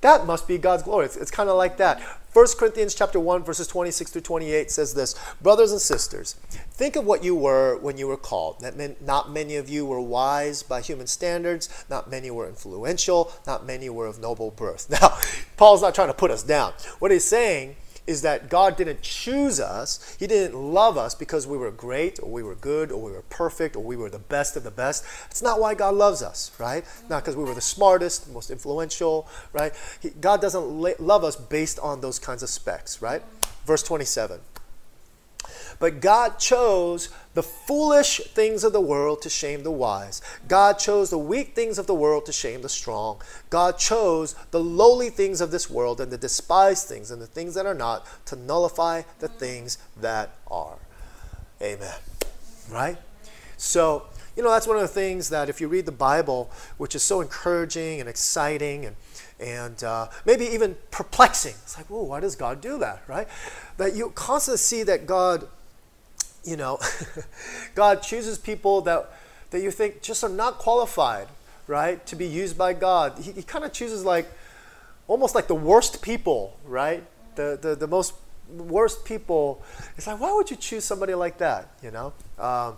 that 0.00 0.26
must 0.26 0.46
be 0.46 0.58
God's 0.58 0.82
glory. 0.82 1.06
It's, 1.06 1.16
it's 1.16 1.30
kind 1.30 1.48
of 1.48 1.56
like 1.56 1.76
that. 1.78 2.00
1 2.32 2.46
Corinthians 2.58 2.94
chapter 2.94 3.18
1 3.18 3.42
verses 3.42 3.66
26 3.66 4.12
through 4.12 4.20
28 4.20 4.70
says 4.70 4.94
this, 4.94 5.16
brothers 5.42 5.72
and 5.72 5.80
sisters, 5.80 6.34
think 6.70 6.94
of 6.94 7.04
what 7.04 7.24
you 7.24 7.34
were 7.34 7.76
when 7.78 7.98
you 7.98 8.06
were 8.06 8.16
called. 8.16 8.60
That 8.60 8.76
meant 8.76 9.02
not 9.02 9.32
many 9.32 9.56
of 9.56 9.68
you 9.68 9.84
were 9.84 10.00
wise 10.00 10.62
by 10.62 10.80
human 10.80 11.08
standards, 11.08 11.68
not 11.90 12.08
many 12.08 12.30
were 12.30 12.48
influential, 12.48 13.32
not 13.48 13.66
many 13.66 13.90
were 13.90 14.06
of 14.06 14.20
noble 14.20 14.50
birth. 14.50 14.88
Now, 15.00 15.18
Paul's 15.56 15.82
not 15.82 15.94
trying 15.94 16.08
to 16.08 16.14
put 16.14 16.30
us 16.30 16.42
down. 16.42 16.72
What 16.98 17.10
he's 17.10 17.24
saying 17.24 17.76
is 18.06 18.22
that 18.22 18.48
God 18.48 18.76
didn't 18.76 19.02
choose 19.02 19.60
us. 19.60 20.16
He 20.18 20.26
didn't 20.26 20.56
love 20.56 20.96
us 20.96 21.14
because 21.14 21.46
we 21.46 21.56
were 21.56 21.70
great 21.70 22.18
or 22.22 22.30
we 22.30 22.42
were 22.42 22.54
good 22.54 22.90
or 22.90 23.00
we 23.00 23.12
were 23.12 23.22
perfect 23.22 23.76
or 23.76 23.82
we 23.82 23.96
were 23.96 24.10
the 24.10 24.18
best 24.18 24.56
of 24.56 24.64
the 24.64 24.70
best. 24.70 25.04
It's 25.30 25.42
not 25.42 25.60
why 25.60 25.74
God 25.74 25.94
loves 25.94 26.22
us, 26.22 26.50
right? 26.58 26.84
Not 27.08 27.22
because 27.22 27.36
we 27.36 27.44
were 27.44 27.54
the 27.54 27.60
smartest, 27.60 28.30
most 28.32 28.50
influential, 28.50 29.28
right? 29.52 29.72
He, 30.00 30.10
God 30.10 30.40
doesn't 30.40 31.00
love 31.00 31.24
us 31.24 31.36
based 31.36 31.78
on 31.78 32.00
those 32.00 32.18
kinds 32.18 32.42
of 32.42 32.48
specs, 32.48 33.00
right? 33.00 33.22
Verse 33.66 33.82
27. 33.82 34.40
But 35.80 36.00
God 36.00 36.38
chose 36.38 37.08
the 37.32 37.42
foolish 37.42 38.20
things 38.34 38.64
of 38.64 38.72
the 38.72 38.80
world 38.80 39.22
to 39.22 39.30
shame 39.30 39.62
the 39.62 39.70
wise. 39.70 40.20
God 40.46 40.78
chose 40.78 41.08
the 41.08 41.18
weak 41.18 41.54
things 41.54 41.78
of 41.78 41.86
the 41.86 41.94
world 41.94 42.26
to 42.26 42.32
shame 42.32 42.60
the 42.60 42.68
strong. 42.68 43.20
God 43.48 43.78
chose 43.78 44.34
the 44.50 44.60
lowly 44.60 45.08
things 45.08 45.40
of 45.40 45.50
this 45.50 45.70
world 45.70 46.00
and 46.00 46.12
the 46.12 46.18
despised 46.18 46.86
things 46.86 47.10
and 47.10 47.20
the 47.20 47.26
things 47.26 47.54
that 47.54 47.64
are 47.64 47.74
not 47.74 48.06
to 48.26 48.36
nullify 48.36 49.02
the 49.20 49.28
things 49.28 49.78
that 49.98 50.36
are. 50.48 50.76
Amen. 51.62 51.94
Right? 52.70 52.98
So, 53.56 54.04
you 54.36 54.42
know, 54.42 54.50
that's 54.50 54.66
one 54.66 54.76
of 54.76 54.82
the 54.82 54.88
things 54.88 55.30
that 55.30 55.48
if 55.48 55.62
you 55.62 55.68
read 55.68 55.86
the 55.86 55.92
Bible, 55.92 56.50
which 56.76 56.94
is 56.94 57.02
so 57.02 57.22
encouraging 57.22 58.00
and 58.00 58.08
exciting 58.08 58.84
and 58.84 58.96
and 59.38 59.82
uh, 59.82 60.08
maybe 60.26 60.44
even 60.44 60.76
perplexing. 60.90 61.54
It's 61.62 61.78
like, 61.78 61.86
whoa, 61.86 62.02
why 62.02 62.20
does 62.20 62.36
God 62.36 62.60
do 62.60 62.76
that, 62.78 63.02
right? 63.08 63.26
That 63.78 63.96
you 63.96 64.10
constantly 64.10 64.58
see 64.58 64.82
that 64.82 65.06
God 65.06 65.48
you 66.44 66.56
know, 66.56 66.78
God 67.74 68.02
chooses 68.02 68.38
people 68.38 68.80
that, 68.82 69.10
that 69.50 69.60
you 69.62 69.70
think 69.70 70.02
just 70.02 70.24
are 70.24 70.30
not 70.30 70.58
qualified, 70.58 71.28
right, 71.66 72.04
to 72.06 72.16
be 72.16 72.26
used 72.26 72.56
by 72.56 72.72
God. 72.72 73.18
He, 73.20 73.32
he 73.32 73.42
kind 73.42 73.64
of 73.64 73.72
chooses 73.72 74.04
like 74.04 74.30
almost 75.06 75.34
like 75.34 75.48
the 75.48 75.54
worst 75.54 76.02
people, 76.02 76.58
right? 76.64 77.04
The, 77.34 77.58
the, 77.60 77.74
the 77.74 77.86
most 77.86 78.14
worst 78.48 79.04
people. 79.04 79.62
It's 79.96 80.06
like, 80.06 80.20
why 80.20 80.32
would 80.32 80.50
you 80.50 80.56
choose 80.56 80.84
somebody 80.84 81.14
like 81.14 81.38
that, 81.38 81.68
you 81.82 81.90
know? 81.90 82.12
Um, 82.38 82.76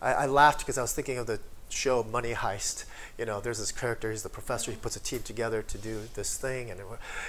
I, 0.00 0.12
I 0.12 0.26
laughed 0.26 0.60
because 0.60 0.78
I 0.78 0.82
was 0.82 0.92
thinking 0.92 1.18
of 1.18 1.26
the 1.26 1.40
show 1.68 2.02
Money 2.04 2.32
Heist 2.32 2.84
you 3.18 3.24
know, 3.24 3.40
there's 3.40 3.58
this 3.58 3.72
character, 3.72 4.10
he's 4.10 4.22
the 4.22 4.28
professor, 4.28 4.70
he 4.70 4.76
puts 4.76 4.94
a 4.94 5.00
team 5.00 5.20
together 5.22 5.62
to 5.62 5.78
do 5.78 6.02
this 6.14 6.36
thing. 6.36 6.70
And, 6.70 6.78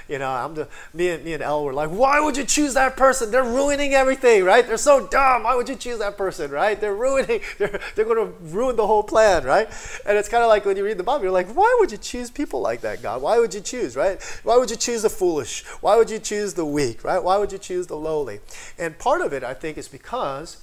you 0.09 0.19
know, 0.19 0.29
I'm 0.29 0.53
the, 0.53 0.67
me 0.93 1.09
and, 1.09 1.23
me 1.23 1.33
and 1.33 1.41
Elle 1.41 1.63
were 1.63 1.73
like, 1.73 1.89
why 1.89 2.19
would 2.19 2.35
you 2.35 2.43
choose 2.43 2.73
that 2.73 2.97
person? 2.97 3.31
They're 3.31 3.43
ruining 3.43 3.93
everything, 3.93 4.43
right? 4.43 4.67
They're 4.67 4.75
so 4.75 5.07
dumb. 5.07 5.43
Why 5.43 5.55
would 5.55 5.69
you 5.69 5.77
choose 5.77 5.99
that 5.99 6.17
person, 6.17 6.51
right? 6.51 6.79
They're 6.79 6.93
ruining, 6.93 7.39
they're, 7.57 7.79
they're 7.95 8.05
going 8.05 8.17
to 8.17 8.33
ruin 8.53 8.75
the 8.75 8.85
whole 8.85 9.03
plan, 9.03 9.45
right? 9.45 9.69
And 10.05 10.17
it's 10.17 10.27
kind 10.27 10.43
of 10.43 10.49
like 10.49 10.65
when 10.65 10.75
you 10.75 10.83
read 10.83 10.97
the 10.97 11.03
Bible, 11.03 11.23
you're 11.23 11.31
like, 11.31 11.53
why 11.55 11.73
would 11.79 11.91
you 11.91 11.97
choose 11.97 12.29
people 12.29 12.59
like 12.59 12.81
that, 12.81 13.01
God? 13.01 13.21
Why 13.21 13.39
would 13.39 13.53
you 13.53 13.61
choose, 13.61 13.95
right? 13.95 14.21
Why 14.43 14.57
would 14.57 14.69
you 14.69 14.75
choose 14.75 15.03
the 15.03 15.09
foolish? 15.09 15.63
Why 15.79 15.95
would 15.95 16.09
you 16.09 16.19
choose 16.19 16.53
the 16.53 16.65
weak, 16.65 17.05
right? 17.05 17.23
Why 17.23 17.37
would 17.37 17.53
you 17.53 17.57
choose 17.57 17.87
the 17.87 17.95
lowly? 17.95 18.41
And 18.77 18.97
part 18.99 19.21
of 19.21 19.31
it, 19.31 19.43
I 19.43 19.53
think, 19.53 19.77
is 19.77 19.87
because 19.87 20.57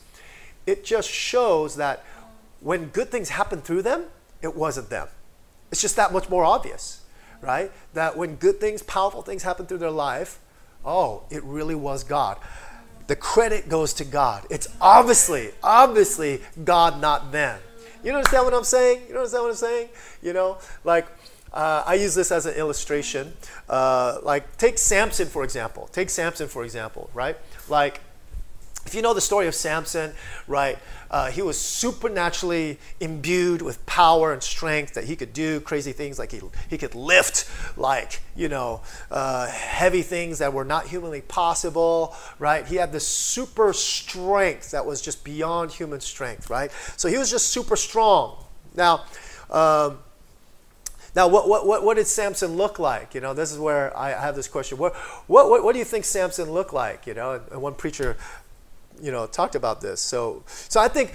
it 0.66 0.84
just 0.84 1.08
shows 1.08 1.76
that 1.76 2.04
when 2.60 2.86
good 2.86 3.10
things 3.10 3.30
happen 3.30 3.62
through 3.62 3.82
them, 3.82 4.04
it 4.44 4.54
wasn't 4.54 4.90
them. 4.90 5.08
It's 5.72 5.80
just 5.80 5.96
that 5.96 6.12
much 6.12 6.28
more 6.28 6.44
obvious, 6.44 7.02
right? 7.40 7.72
That 7.94 8.16
when 8.16 8.36
good 8.36 8.60
things, 8.60 8.82
powerful 8.82 9.22
things 9.22 9.42
happen 9.42 9.66
through 9.66 9.78
their 9.78 9.90
life, 9.90 10.38
oh, 10.84 11.24
it 11.30 11.42
really 11.42 11.74
was 11.74 12.04
God. 12.04 12.38
The 13.06 13.16
credit 13.16 13.68
goes 13.68 13.92
to 13.94 14.04
God. 14.04 14.46
It's 14.50 14.68
obviously, 14.80 15.50
obviously 15.62 16.40
God, 16.64 17.00
not 17.00 17.32
them. 17.32 17.58
You 18.02 18.12
understand 18.12 18.44
what 18.44 18.54
I'm 18.54 18.64
saying? 18.64 19.02
You 19.08 19.16
understand 19.16 19.44
what 19.44 19.50
I'm 19.50 19.56
saying? 19.56 19.88
You 20.22 20.34
know, 20.34 20.58
like 20.84 21.06
uh, 21.52 21.82
I 21.86 21.94
use 21.94 22.14
this 22.14 22.30
as 22.30 22.46
an 22.46 22.54
illustration. 22.54 23.32
Uh, 23.68 24.18
like 24.22 24.56
take 24.58 24.76
Samson 24.78 25.28
for 25.28 25.42
example. 25.42 25.88
Take 25.92 26.10
Samson 26.10 26.48
for 26.48 26.64
example, 26.64 27.08
right? 27.14 27.36
Like 27.68 28.00
if 28.86 28.94
you 28.94 29.02
know 29.02 29.14
the 29.14 29.20
story 29.20 29.46
of 29.46 29.54
Samson, 29.54 30.12
right? 30.46 30.78
Uh, 31.10 31.30
he 31.30 31.42
was 31.42 31.58
supernaturally 31.58 32.78
imbued 32.98 33.62
with 33.62 33.84
power 33.86 34.32
and 34.32 34.42
strength 34.42 34.94
that 34.94 35.04
he 35.04 35.14
could 35.14 35.32
do 35.32 35.60
crazy 35.60 35.92
things 35.92 36.18
like 36.18 36.32
he, 36.32 36.40
he 36.68 36.76
could 36.76 36.94
lift 36.94 37.48
like 37.76 38.20
you 38.34 38.48
know 38.48 38.80
uh, 39.12 39.46
heavy 39.46 40.02
things 40.02 40.38
that 40.38 40.52
were 40.52 40.64
not 40.64 40.88
humanly 40.88 41.20
possible 41.20 42.16
right 42.40 42.66
he 42.66 42.74
had 42.74 42.90
this 42.90 43.06
super 43.06 43.72
strength 43.72 44.72
that 44.72 44.84
was 44.84 45.00
just 45.00 45.22
beyond 45.22 45.70
human 45.70 46.00
strength 46.00 46.50
right 46.50 46.72
so 46.96 47.08
he 47.08 47.16
was 47.16 47.30
just 47.30 47.46
super 47.46 47.76
strong 47.76 48.36
now 48.74 49.04
um, 49.50 49.98
now, 51.14 51.28
what, 51.28 51.48
what, 51.48 51.84
what, 51.84 51.96
did 51.96 52.08
Samson 52.08 52.56
look 52.56 52.80
like? 52.80 53.14
You 53.14 53.20
know, 53.20 53.34
this 53.34 53.52
is 53.52 53.58
where 53.58 53.96
I 53.96 54.10
have 54.10 54.34
this 54.34 54.48
question. 54.48 54.78
What, 54.78 54.96
what, 55.28 55.62
what 55.62 55.72
do 55.72 55.78
you 55.78 55.84
think 55.84 56.04
Samson 56.04 56.50
looked 56.50 56.72
like? 56.72 57.06
You 57.06 57.14
know, 57.14 57.40
and 57.52 57.62
one 57.62 57.74
preacher 57.74 58.16
you 59.02 59.10
know, 59.12 59.26
talked 59.26 59.54
about 59.54 59.80
this. 59.80 60.00
So, 60.00 60.42
so 60.46 60.80
I 60.80 60.88
think 60.88 61.12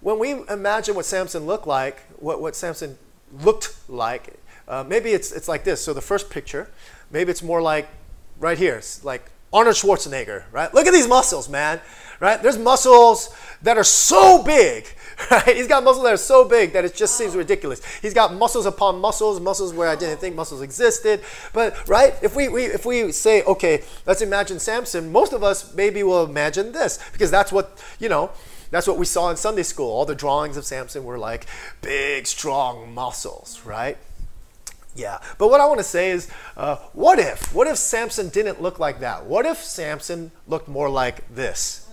when 0.00 0.18
we 0.18 0.32
imagine 0.48 0.94
what 0.94 1.04
Samson 1.04 1.46
looked 1.46 1.66
like, 1.66 2.00
what, 2.20 2.40
what 2.40 2.54
Samson 2.56 2.96
looked 3.40 3.74
like, 3.88 4.34
uh, 4.68 4.84
maybe 4.86 5.10
it's, 5.10 5.32
it's 5.32 5.48
like 5.48 5.64
this. 5.64 5.82
So 5.82 5.92
the 5.92 6.00
first 6.00 6.30
picture, 6.30 6.70
maybe 7.10 7.30
it's 7.30 7.42
more 7.42 7.62
like 7.62 7.88
right 8.38 8.58
here. 8.58 8.76
It's 8.76 9.04
like 9.04 9.30
Arnold 9.52 9.76
Schwarzenegger, 9.76 10.44
right? 10.52 10.72
Look 10.74 10.86
at 10.86 10.92
these 10.92 11.08
muscles, 11.08 11.48
man, 11.48 11.80
right? 12.20 12.42
There's 12.42 12.58
muscles 12.58 13.34
that 13.62 13.78
are 13.78 13.84
so 13.84 14.42
big 14.42 14.86
right? 15.30 15.56
He's 15.56 15.68
got 15.68 15.82
muscles 15.82 16.04
that 16.04 16.12
are 16.12 16.18
so 16.18 16.44
big 16.44 16.72
that 16.72 16.84
it 16.84 16.94
just 16.94 17.16
seems 17.16 17.34
ridiculous. 17.34 17.82
He's 18.00 18.14
got 18.14 18.34
muscles 18.34 18.66
upon 18.66 19.00
muscles, 19.00 19.40
muscles 19.40 19.72
where 19.72 19.88
I 19.88 19.96
didn't 19.96 20.18
think 20.18 20.34
muscles 20.36 20.62
existed. 20.62 21.22
But 21.52 21.88
right, 21.88 22.14
if 22.22 22.36
we, 22.36 22.48
we 22.48 22.64
if 22.64 22.84
we 22.84 23.12
say, 23.12 23.42
okay, 23.42 23.82
let's 24.04 24.20
imagine 24.20 24.58
Samson, 24.58 25.10
most 25.12 25.32
of 25.32 25.42
us 25.42 25.74
maybe 25.74 26.02
will 26.02 26.24
imagine 26.24 26.72
this 26.72 26.98
because 27.12 27.30
that's 27.30 27.52
what 27.52 27.82
you 27.98 28.08
know. 28.08 28.30
That's 28.70 28.88
what 28.88 28.98
we 28.98 29.06
saw 29.06 29.30
in 29.30 29.36
Sunday 29.36 29.62
school. 29.62 29.90
All 29.90 30.04
the 30.04 30.14
drawings 30.14 30.56
of 30.56 30.64
Samson 30.64 31.04
were 31.04 31.18
like 31.18 31.46
big, 31.82 32.26
strong 32.26 32.92
muscles, 32.92 33.62
right? 33.64 33.96
Yeah, 34.96 35.20
but 35.38 35.48
what 35.48 35.60
I 35.60 35.66
want 35.66 35.78
to 35.78 35.84
say 35.84 36.10
is, 36.10 36.28
uh, 36.56 36.76
what 36.92 37.18
if? 37.18 37.54
What 37.54 37.66
if 37.66 37.76
Samson 37.76 38.28
didn't 38.28 38.60
look 38.60 38.78
like 38.78 39.00
that? 39.00 39.26
What 39.26 39.46
if 39.46 39.58
Samson 39.58 40.32
looked 40.48 40.68
more 40.68 40.88
like 40.88 41.32
this? 41.32 41.88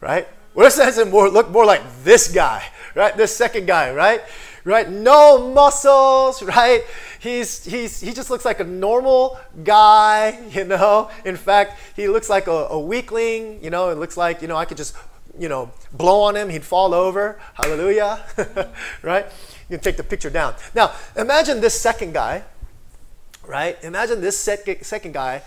Right? 0.00 0.28
What 0.56 0.64
if 0.64 0.72
Samson 0.72 1.10
more, 1.10 1.28
look 1.28 1.50
more 1.50 1.66
like 1.66 1.82
this 2.02 2.28
guy, 2.28 2.64
right? 2.94 3.14
This 3.14 3.36
second 3.36 3.66
guy, 3.66 3.92
right? 3.92 4.22
Right? 4.64 4.88
No 4.88 5.52
muscles, 5.52 6.42
right? 6.56 6.82
He's, 7.18 7.62
he's, 7.62 8.00
he 8.00 8.14
just 8.14 8.30
looks 8.30 8.46
like 8.46 8.58
a 8.58 8.64
normal 8.64 9.38
guy, 9.64 10.42
you 10.52 10.64
know? 10.64 11.10
In 11.26 11.36
fact, 11.36 11.78
he 11.94 12.08
looks 12.08 12.30
like 12.30 12.46
a, 12.46 12.68
a 12.70 12.80
weakling, 12.80 13.62
you 13.62 13.68
know? 13.68 13.90
It 13.90 13.98
looks 13.98 14.16
like, 14.16 14.40
you 14.40 14.48
know, 14.48 14.56
I 14.56 14.64
could 14.64 14.78
just, 14.78 14.96
you 15.38 15.50
know, 15.50 15.70
blow 15.92 16.22
on 16.22 16.34
him, 16.34 16.48
he'd 16.48 16.64
fall 16.64 16.94
over. 16.94 17.38
Hallelujah, 17.52 18.24
right? 19.02 19.26
You 19.68 19.76
can 19.76 19.80
take 19.80 19.98
the 19.98 20.04
picture 20.04 20.30
down. 20.30 20.54
Now, 20.74 20.94
imagine 21.16 21.60
this 21.60 21.78
second 21.78 22.14
guy, 22.14 22.44
right? 23.46 23.76
Imagine 23.84 24.22
this 24.22 24.38
second 24.38 25.12
guy, 25.12 25.42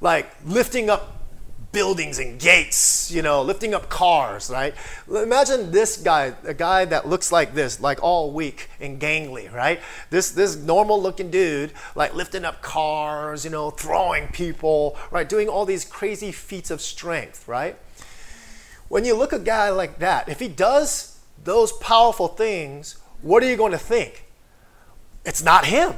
like 0.00 0.30
lifting 0.46 0.88
up 0.88 1.21
buildings 1.72 2.18
and 2.18 2.38
gates, 2.38 3.10
you 3.10 3.22
know, 3.22 3.42
lifting 3.42 3.74
up 3.74 3.88
cars, 3.88 4.50
right? 4.50 4.74
Imagine 5.08 5.70
this 5.70 5.96
guy, 5.96 6.34
a 6.44 6.54
guy 6.54 6.84
that 6.84 7.08
looks 7.08 7.32
like 7.32 7.54
this, 7.54 7.80
like 7.80 8.02
all 8.02 8.30
weak 8.30 8.68
and 8.78 9.00
gangly, 9.00 9.52
right? 9.52 9.80
This 10.10 10.30
this 10.30 10.54
normal 10.54 11.00
looking 11.00 11.30
dude, 11.30 11.72
like 11.94 12.14
lifting 12.14 12.44
up 12.44 12.62
cars, 12.62 13.44
you 13.44 13.50
know, 13.50 13.70
throwing 13.70 14.28
people, 14.28 14.96
right? 15.10 15.28
Doing 15.28 15.48
all 15.48 15.64
these 15.64 15.84
crazy 15.84 16.30
feats 16.30 16.70
of 16.70 16.80
strength, 16.80 17.48
right? 17.48 17.76
When 18.88 19.06
you 19.06 19.16
look 19.16 19.32
at 19.32 19.40
a 19.40 19.44
guy 19.44 19.70
like 19.70 19.98
that, 20.00 20.28
if 20.28 20.38
he 20.38 20.48
does 20.48 21.18
those 21.42 21.72
powerful 21.72 22.28
things, 22.28 22.96
what 23.22 23.42
are 23.42 23.46
you 23.46 23.56
going 23.56 23.72
to 23.72 23.78
think? 23.78 24.26
It's 25.24 25.42
not 25.42 25.64
him, 25.64 25.94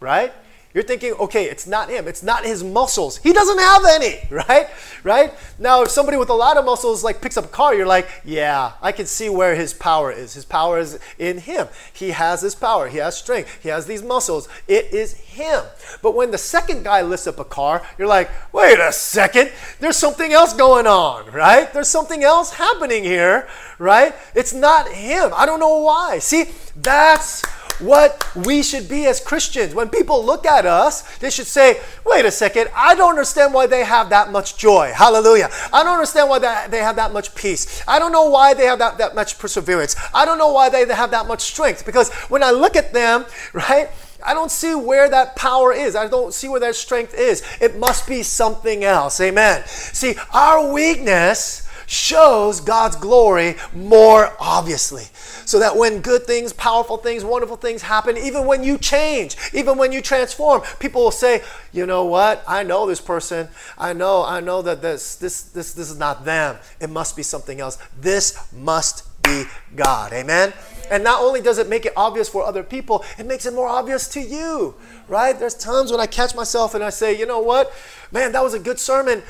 right? 0.00 0.32
You're 0.74 0.82
thinking, 0.82 1.12
okay, 1.12 1.44
it's 1.44 1.68
not 1.68 1.88
him. 1.88 2.08
It's 2.08 2.24
not 2.24 2.44
his 2.44 2.64
muscles. 2.64 3.18
He 3.18 3.32
doesn't 3.32 3.60
have 3.60 3.84
any, 3.86 4.26
right? 4.30 4.66
Right? 5.04 5.32
Now, 5.56 5.82
if 5.82 5.90
somebody 5.90 6.16
with 6.16 6.30
a 6.30 6.34
lot 6.34 6.56
of 6.56 6.64
muscles 6.64 7.04
like 7.04 7.22
picks 7.22 7.36
up 7.36 7.44
a 7.44 7.48
car, 7.48 7.76
you're 7.76 7.86
like, 7.86 8.08
yeah, 8.24 8.72
I 8.82 8.90
can 8.90 9.06
see 9.06 9.28
where 9.28 9.54
his 9.54 9.72
power 9.72 10.10
is. 10.10 10.34
His 10.34 10.44
power 10.44 10.80
is 10.80 10.98
in 11.16 11.38
him. 11.38 11.68
He 11.92 12.10
has 12.10 12.40
this 12.40 12.56
power. 12.56 12.88
He 12.88 12.98
has 12.98 13.16
strength. 13.16 13.62
He 13.62 13.68
has 13.68 13.86
these 13.86 14.02
muscles. 14.02 14.48
It 14.66 14.92
is 14.92 15.14
him. 15.14 15.62
But 16.02 16.16
when 16.16 16.32
the 16.32 16.38
second 16.38 16.82
guy 16.82 17.02
lifts 17.02 17.28
up 17.28 17.38
a 17.38 17.44
car, 17.44 17.86
you're 17.96 18.08
like, 18.08 18.28
wait 18.52 18.80
a 18.80 18.92
second. 18.92 19.52
There's 19.78 19.96
something 19.96 20.32
else 20.32 20.54
going 20.54 20.88
on, 20.88 21.30
right? 21.30 21.72
There's 21.72 21.88
something 21.88 22.24
else 22.24 22.52
happening 22.52 23.04
here, 23.04 23.46
right? 23.78 24.12
It's 24.34 24.52
not 24.52 24.88
him. 24.88 25.30
I 25.36 25.46
don't 25.46 25.60
know 25.60 25.78
why. 25.78 26.18
See, 26.18 26.46
that's 26.74 27.44
what 27.80 28.24
we 28.34 28.62
should 28.62 28.88
be 28.88 29.06
as 29.06 29.20
Christians. 29.20 29.74
When 29.74 29.88
people 29.88 30.24
look 30.24 30.46
at 30.46 30.66
us, 30.66 31.02
they 31.18 31.30
should 31.30 31.46
say, 31.46 31.80
wait 32.04 32.24
a 32.24 32.30
second, 32.30 32.68
I 32.74 32.94
don't 32.94 33.10
understand 33.10 33.54
why 33.54 33.66
they 33.66 33.84
have 33.84 34.10
that 34.10 34.30
much 34.30 34.56
joy. 34.56 34.92
Hallelujah. 34.94 35.50
I 35.72 35.82
don't 35.82 35.94
understand 35.94 36.28
why 36.28 36.38
they 36.68 36.78
have 36.78 36.96
that 36.96 37.12
much 37.12 37.34
peace. 37.34 37.82
I 37.86 37.98
don't 37.98 38.12
know 38.12 38.30
why 38.30 38.54
they 38.54 38.66
have 38.66 38.78
that, 38.78 38.98
that 38.98 39.14
much 39.14 39.38
perseverance. 39.38 39.96
I 40.14 40.24
don't 40.24 40.38
know 40.38 40.52
why 40.52 40.68
they 40.68 40.86
have 40.92 41.10
that 41.10 41.26
much 41.26 41.42
strength. 41.42 41.84
Because 41.86 42.12
when 42.28 42.42
I 42.42 42.50
look 42.50 42.76
at 42.76 42.92
them, 42.92 43.26
right, 43.52 43.88
I 44.24 44.32
don't 44.32 44.50
see 44.50 44.74
where 44.74 45.08
that 45.10 45.36
power 45.36 45.72
is. 45.72 45.94
I 45.94 46.08
don't 46.08 46.32
see 46.32 46.48
where 46.48 46.60
that 46.60 46.74
strength 46.76 47.14
is. 47.14 47.42
It 47.60 47.76
must 47.76 48.08
be 48.08 48.22
something 48.22 48.82
else. 48.82 49.20
Amen. 49.20 49.64
See, 49.66 50.14
our 50.32 50.72
weakness 50.72 51.63
shows 51.94 52.60
God's 52.60 52.96
glory 52.96 53.56
more 53.74 54.32
obviously. 54.40 55.04
So 55.46 55.58
that 55.60 55.76
when 55.76 56.00
good 56.00 56.24
things, 56.24 56.52
powerful 56.52 56.96
things, 56.96 57.24
wonderful 57.24 57.56
things 57.56 57.82
happen, 57.82 58.16
even 58.16 58.46
when 58.46 58.64
you 58.64 58.78
change, 58.78 59.36
even 59.52 59.78
when 59.78 59.92
you 59.92 60.00
transform, 60.00 60.62
people 60.80 61.04
will 61.04 61.10
say, 61.10 61.42
you 61.72 61.86
know 61.86 62.04
what? 62.04 62.42
I 62.48 62.62
know 62.62 62.86
this 62.86 63.00
person. 63.00 63.48
I 63.78 63.92
know, 63.92 64.24
I 64.24 64.40
know 64.40 64.62
that 64.62 64.82
this 64.82 65.16
this 65.16 65.42
this 65.42 65.72
this 65.74 65.90
is 65.90 65.98
not 65.98 66.24
them. 66.24 66.56
It 66.80 66.90
must 66.90 67.16
be 67.16 67.22
something 67.22 67.60
else. 67.60 67.78
This 68.00 68.52
must 68.52 69.06
be 69.22 69.44
God. 69.74 70.12
Amen. 70.12 70.52
And 70.90 71.02
not 71.02 71.22
only 71.22 71.40
does 71.40 71.58
it 71.58 71.68
make 71.68 71.86
it 71.86 71.92
obvious 71.96 72.28
for 72.28 72.44
other 72.44 72.62
people, 72.62 73.04
it 73.18 73.26
makes 73.26 73.46
it 73.46 73.54
more 73.54 73.68
obvious 73.68 74.06
to 74.08 74.20
you, 74.20 74.74
right? 75.08 75.38
There's 75.38 75.54
times 75.54 75.90
when 75.90 76.00
I 76.00 76.06
catch 76.06 76.34
myself 76.34 76.74
and 76.74 76.84
I 76.84 76.90
say, 76.90 77.18
you 77.18 77.26
know 77.26 77.40
what? 77.40 77.72
Man, 78.12 78.32
that 78.32 78.42
was 78.42 78.52
a 78.54 78.58
good 78.58 78.78
sermon 78.78 79.22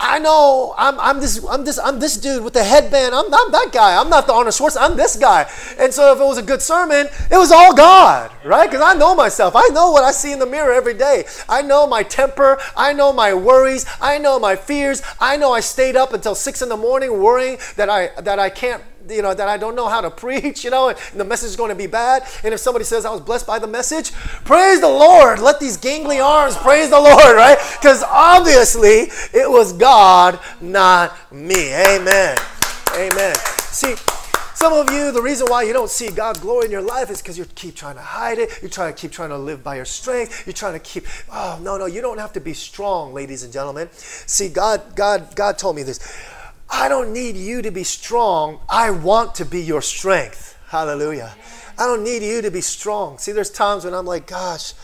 I 0.00 0.18
know 0.18 0.74
I'm, 0.78 0.98
I'm 0.98 1.20
this 1.20 1.44
I'm 1.44 1.64
this 1.64 1.78
I'm 1.78 2.00
this 2.00 2.16
dude 2.16 2.42
with 2.42 2.54
the 2.54 2.64
headband. 2.64 3.14
I'm 3.14 3.28
not 3.28 3.52
that 3.52 3.68
guy. 3.70 4.00
I'm 4.00 4.08
not 4.08 4.26
the 4.26 4.32
Arnold 4.32 4.54
Schwarzenegger. 4.54 4.90
I'm 4.90 4.96
this 4.96 5.14
guy. 5.16 5.48
And 5.78 5.92
so 5.92 6.12
if 6.14 6.20
it 6.20 6.24
was 6.24 6.38
a 6.38 6.42
good 6.42 6.62
sermon, 6.62 7.06
it 7.30 7.36
was 7.36 7.52
all 7.52 7.74
God, 7.74 8.30
right? 8.42 8.68
Because 8.68 8.82
I 8.82 8.94
know 8.98 9.14
myself. 9.14 9.54
I 9.54 9.68
know 9.68 9.90
what 9.90 10.02
I 10.02 10.12
see 10.12 10.32
in 10.32 10.38
the 10.38 10.46
mirror 10.46 10.72
every 10.72 10.94
day. 10.94 11.24
I 11.50 11.60
know 11.60 11.86
my 11.86 12.02
temper. 12.02 12.58
I 12.74 12.94
know 12.94 13.12
my 13.12 13.34
worries. 13.34 13.84
I 14.00 14.16
know 14.16 14.38
my 14.38 14.56
fears. 14.56 15.02
I 15.20 15.36
know 15.36 15.52
I 15.52 15.60
stayed 15.60 15.96
up 15.96 16.14
until 16.14 16.34
six 16.34 16.62
in 16.62 16.70
the 16.70 16.78
morning 16.78 17.22
worrying 17.22 17.58
that 17.76 17.90
I 17.90 18.08
that 18.22 18.38
I 18.38 18.48
can't 18.48 18.82
you 19.10 19.22
know, 19.22 19.34
that 19.34 19.48
I 19.48 19.56
don't 19.56 19.74
know 19.74 19.88
how 19.88 20.00
to 20.00 20.10
preach, 20.24 20.64
you 20.64 20.70
know, 20.70 20.88
and, 20.88 20.98
the 21.14 21.24
message 21.24 21.50
is 21.50 21.56
going 21.56 21.70
to 21.70 21.74
be 21.74 21.86
bad. 21.86 22.26
And 22.44 22.54
if 22.54 22.60
somebody 22.60 22.84
says 22.84 23.04
I 23.04 23.10
was 23.10 23.20
blessed 23.20 23.46
by 23.46 23.58
the 23.58 23.66
message, 23.66 24.12
praise 24.44 24.80
the 24.80 24.88
Lord. 24.88 25.40
Let 25.40 25.60
these 25.60 25.76
gangly 25.76 26.24
arms 26.24 26.56
praise 26.56 26.90
the 26.90 27.00
Lord, 27.00 27.36
right? 27.36 27.58
Because 27.80 28.02
obviously 28.04 29.10
it 29.32 29.50
was 29.50 29.72
God, 29.72 30.38
not 30.60 31.16
me. 31.32 31.74
Amen. 31.74 32.36
Amen. 32.96 33.34
See, 33.58 33.94
some 34.60 34.74
of 34.74 34.92
you, 34.92 35.10
the 35.10 35.22
reason 35.22 35.46
why 35.48 35.62
you 35.62 35.72
don't 35.72 35.88
see 35.88 36.10
God's 36.10 36.38
glory 36.40 36.66
in 36.66 36.70
your 36.70 36.82
life 36.82 37.08
is 37.08 37.22
because 37.22 37.38
you 37.38 37.46
keep 37.54 37.74
trying 37.74 37.94
to 37.94 38.02
hide 38.02 38.38
it. 38.38 38.60
You 38.62 38.68
try 38.68 38.88
to 38.88 38.92
keep 38.92 39.10
trying 39.10 39.30
to 39.30 39.38
live 39.38 39.64
by 39.64 39.76
your 39.76 39.86
strength. 39.86 40.46
You're 40.46 40.52
trying 40.52 40.74
to 40.74 40.78
keep, 40.78 41.06
oh, 41.32 41.58
no, 41.62 41.78
no, 41.78 41.86
you 41.86 42.02
don't 42.02 42.18
have 42.18 42.34
to 42.34 42.40
be 42.40 42.52
strong, 42.52 43.14
ladies 43.14 43.42
and 43.42 43.50
gentlemen. 43.50 43.88
See, 43.92 44.50
God, 44.50 44.94
God, 44.94 45.34
God 45.34 45.56
told 45.56 45.76
me 45.76 45.82
this. 45.82 45.98
I 46.70 46.88
don't 46.88 47.12
need 47.12 47.36
you 47.36 47.62
to 47.62 47.70
be 47.70 47.84
strong. 47.84 48.60
I 48.68 48.90
want 48.90 49.34
to 49.36 49.44
be 49.44 49.60
your 49.60 49.82
strength. 49.82 50.56
Hallelujah. 50.68 51.34
I 51.76 51.86
don't 51.86 52.04
need 52.04 52.22
you 52.22 52.42
to 52.42 52.50
be 52.50 52.60
strong. 52.60 53.18
See, 53.18 53.32
there's 53.32 53.50
times 53.50 53.84
when 53.84 53.94
I'm 53.94 54.06
like, 54.06 54.26
gosh, 54.26 54.74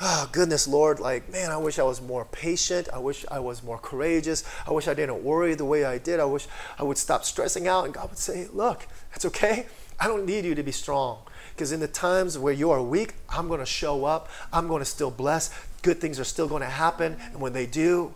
oh 0.00 0.28
goodness, 0.32 0.66
Lord, 0.66 1.00
like, 1.00 1.30
man, 1.30 1.50
I 1.50 1.58
wish 1.58 1.78
I 1.78 1.82
was 1.82 2.00
more 2.00 2.24
patient. 2.24 2.88
I 2.92 2.98
wish 2.98 3.26
I 3.30 3.40
was 3.40 3.62
more 3.62 3.78
courageous. 3.78 4.42
I 4.66 4.72
wish 4.72 4.88
I 4.88 4.94
didn't 4.94 5.22
worry 5.22 5.54
the 5.54 5.64
way 5.64 5.84
I 5.84 5.98
did. 5.98 6.18
I 6.18 6.24
wish 6.24 6.46
I 6.78 6.82
would 6.82 6.98
stop 6.98 7.24
stressing 7.24 7.68
out. 7.68 7.84
And 7.84 7.94
God 7.94 8.08
would 8.08 8.18
say, 8.18 8.48
look, 8.52 8.86
that's 9.10 9.24
okay. 9.26 9.66
I 10.00 10.08
don't 10.08 10.24
need 10.24 10.44
you 10.44 10.54
to 10.54 10.62
be 10.62 10.72
strong. 10.72 11.18
Because 11.54 11.72
in 11.72 11.80
the 11.80 11.88
times 11.88 12.38
where 12.38 12.54
you 12.54 12.70
are 12.70 12.82
weak, 12.82 13.14
I'm 13.28 13.48
going 13.48 13.60
to 13.60 13.66
show 13.66 14.04
up. 14.04 14.28
I'm 14.52 14.66
going 14.66 14.80
to 14.80 14.86
still 14.86 15.10
bless. 15.10 15.50
Good 15.82 16.00
things 16.00 16.18
are 16.18 16.24
still 16.24 16.48
going 16.48 16.62
to 16.62 16.68
happen. 16.68 17.16
And 17.32 17.40
when 17.40 17.52
they 17.52 17.66
do, 17.66 18.14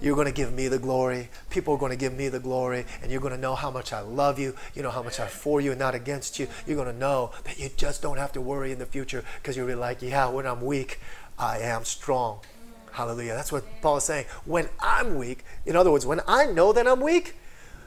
you're 0.00 0.14
going 0.14 0.26
to 0.26 0.32
give 0.32 0.52
me 0.52 0.68
the 0.68 0.78
glory. 0.78 1.28
People 1.50 1.74
are 1.74 1.78
going 1.78 1.90
to 1.90 1.96
give 1.96 2.12
me 2.12 2.28
the 2.28 2.38
glory. 2.38 2.84
And 3.02 3.10
you're 3.10 3.20
going 3.20 3.34
to 3.34 3.40
know 3.40 3.54
how 3.54 3.70
much 3.70 3.92
I 3.92 4.00
love 4.00 4.38
you. 4.38 4.54
You 4.74 4.82
know 4.82 4.90
how 4.90 5.02
much 5.02 5.18
I'm 5.18 5.28
for 5.28 5.60
you 5.60 5.70
and 5.70 5.78
not 5.78 5.94
against 5.94 6.38
you. 6.38 6.46
You're 6.66 6.76
going 6.76 6.92
to 6.92 6.98
know 6.98 7.32
that 7.44 7.58
you 7.58 7.68
just 7.76 8.00
don't 8.00 8.18
have 8.18 8.32
to 8.32 8.40
worry 8.40 8.70
in 8.70 8.78
the 8.78 8.86
future 8.86 9.24
because 9.36 9.56
you'll 9.56 9.66
be 9.66 9.74
like, 9.74 10.00
yeah, 10.02 10.28
when 10.28 10.46
I'm 10.46 10.62
weak, 10.62 11.00
I 11.38 11.58
am 11.58 11.84
strong. 11.84 12.40
Hallelujah. 12.92 13.34
That's 13.34 13.52
what 13.52 13.64
Paul 13.82 13.98
is 13.98 14.04
saying. 14.04 14.26
When 14.44 14.68
I'm 14.80 15.16
weak, 15.16 15.44
in 15.66 15.76
other 15.76 15.90
words, 15.90 16.06
when 16.06 16.20
I 16.26 16.46
know 16.46 16.72
that 16.72 16.86
I'm 16.86 17.00
weak, 17.00 17.34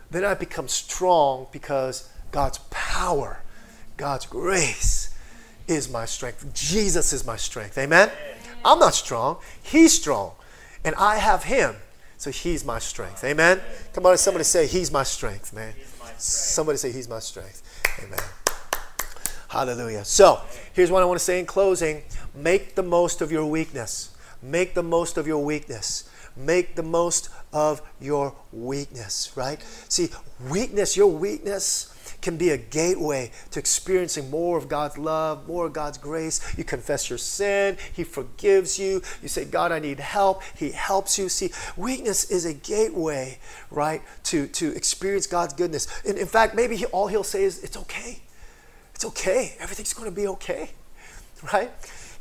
then 0.09 0.25
I 0.25 0.33
become 0.33 0.67
strong 0.67 1.47
because 1.51 2.09
God's 2.31 2.59
power, 2.69 3.41
God's 3.97 4.25
grace 4.25 5.15
is 5.67 5.89
my 5.89 6.05
strength. 6.05 6.53
Jesus 6.53 7.13
is 7.13 7.25
my 7.25 7.37
strength. 7.37 7.77
Amen? 7.77 8.09
I'm 8.63 8.79
not 8.79 8.93
strong. 8.93 9.37
He's 9.61 9.93
strong. 9.93 10.33
And 10.83 10.95
I 10.95 11.17
have 11.17 11.43
Him. 11.43 11.75
So 12.21 12.29
he's 12.29 12.63
my 12.63 12.77
strength. 12.77 13.23
Amen. 13.23 13.59
Come 13.93 14.05
on, 14.05 14.15
somebody 14.15 14.43
say, 14.43 14.67
He's 14.67 14.91
my 14.91 15.01
strength, 15.01 15.53
man. 15.53 15.73
Somebody 16.19 16.77
say, 16.77 16.91
He's 16.91 17.09
my 17.09 17.17
strength. 17.17 17.63
Amen. 17.97 18.19
Hallelujah. 19.47 20.05
So 20.05 20.39
here's 20.73 20.91
what 20.91 21.01
I 21.01 21.05
want 21.07 21.17
to 21.17 21.25
say 21.25 21.39
in 21.39 21.47
closing 21.47 22.03
make 22.35 22.75
the 22.75 22.83
most 22.83 23.21
of 23.21 23.31
your 23.31 23.47
weakness. 23.47 24.15
Make 24.39 24.75
the 24.75 24.83
most 24.83 25.17
of 25.17 25.25
your 25.25 25.43
weakness. 25.43 26.11
Make 26.37 26.75
the 26.75 26.83
most 26.83 27.29
of 27.51 27.81
your 27.99 28.35
weakness, 28.51 29.31
right? 29.35 29.59
See, 29.89 30.09
weakness, 30.47 30.95
your 30.95 31.07
weakness 31.07 31.90
can 32.21 32.37
be 32.37 32.49
a 32.49 32.57
gateway 32.57 33.31
to 33.51 33.59
experiencing 33.59 34.29
more 34.29 34.57
of 34.57 34.67
God's 34.67 34.97
love, 34.97 35.47
more 35.47 35.65
of 35.65 35.73
God's 35.73 35.97
grace. 35.97 36.39
You 36.57 36.63
confess 36.63 37.09
your 37.09 37.17
sin, 37.17 37.77
He 37.93 38.03
forgives 38.03 38.77
you. 38.79 39.01
You 39.21 39.27
say, 39.27 39.45
God, 39.45 39.71
I 39.71 39.79
need 39.79 39.99
help. 39.99 40.43
He 40.55 40.71
helps 40.71 41.17
you. 41.17 41.29
See, 41.29 41.51
weakness 41.75 42.29
is 42.29 42.45
a 42.45 42.53
gateway, 42.53 43.39
right, 43.69 44.01
to, 44.25 44.47
to 44.47 44.75
experience 44.75 45.27
God's 45.27 45.53
goodness. 45.53 45.87
And 46.05 46.17
in 46.17 46.27
fact, 46.27 46.55
maybe 46.55 46.75
he, 46.75 46.85
all 46.85 47.07
He'll 47.07 47.23
say 47.23 47.43
is, 47.43 47.63
It's 47.63 47.77
okay. 47.77 48.21
It's 48.95 49.05
okay. 49.05 49.55
Everything's 49.59 49.93
going 49.93 50.09
to 50.09 50.15
be 50.15 50.27
okay, 50.27 50.71
right? 51.53 51.71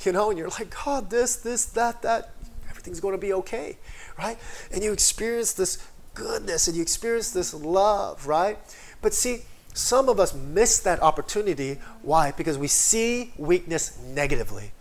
You 0.03 0.13
know, 0.13 0.31
and 0.31 0.39
you're 0.39 0.49
like, 0.49 0.75
God, 0.85 1.11
this, 1.11 1.37
this, 1.37 1.67
that, 1.67 2.03
that. 2.03 2.33
Everything's 2.71 3.01
going 3.01 3.15
to 3.15 3.21
be 3.21 3.35
okay, 3.35 3.77
right? 4.19 4.39
And 4.73 4.83
you 4.83 4.93
experience 4.93 5.53
this 5.53 5.87
goodness 6.15 6.69
and 6.69 6.77
you 6.77 6.83
experience 6.83 7.31
this 7.31 7.53
love, 7.53 8.27
right? 8.27 8.59
But 9.03 9.13
see, 9.13 9.43
some 9.73 10.09
of 10.09 10.19
us 10.19 10.35
miss 10.35 10.81
that 10.81 11.03
opportunity. 11.03 11.79
Why? 12.03 12.33
Because 12.33 12.59
we 12.59 12.67
see 12.67 13.33
weakness 13.37 13.99
negatively. 13.99 14.73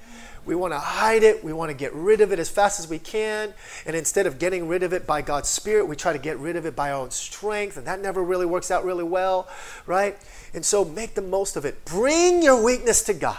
We 0.45 0.55
want 0.55 0.73
to 0.73 0.79
hide 0.79 1.21
it. 1.21 1.43
We 1.43 1.53
want 1.53 1.69
to 1.69 1.75
get 1.75 1.93
rid 1.93 2.21
of 2.21 2.31
it 2.31 2.39
as 2.39 2.49
fast 2.49 2.79
as 2.79 2.89
we 2.89 2.97
can. 2.97 3.53
And 3.85 3.95
instead 3.95 4.25
of 4.25 4.39
getting 4.39 4.67
rid 4.67 4.81
of 4.81 4.93
it 4.93 5.05
by 5.05 5.21
God's 5.21 5.47
Spirit, 5.47 5.87
we 5.87 5.95
try 5.95 6.11
to 6.11 6.17
get 6.17 6.39
rid 6.39 6.55
of 6.55 6.65
it 6.65 6.75
by 6.75 6.91
our 6.91 7.01
own 7.01 7.11
strength. 7.11 7.77
And 7.77 7.85
that 7.85 8.01
never 8.01 8.23
really 8.23 8.47
works 8.47 8.71
out 8.71 8.83
really 8.83 9.03
well, 9.03 9.47
right? 9.85 10.17
And 10.53 10.65
so 10.65 10.83
make 10.83 11.13
the 11.13 11.21
most 11.21 11.55
of 11.55 11.65
it. 11.65 11.85
Bring 11.85 12.41
your 12.41 12.63
weakness 12.63 13.03
to 13.03 13.13
God. 13.13 13.37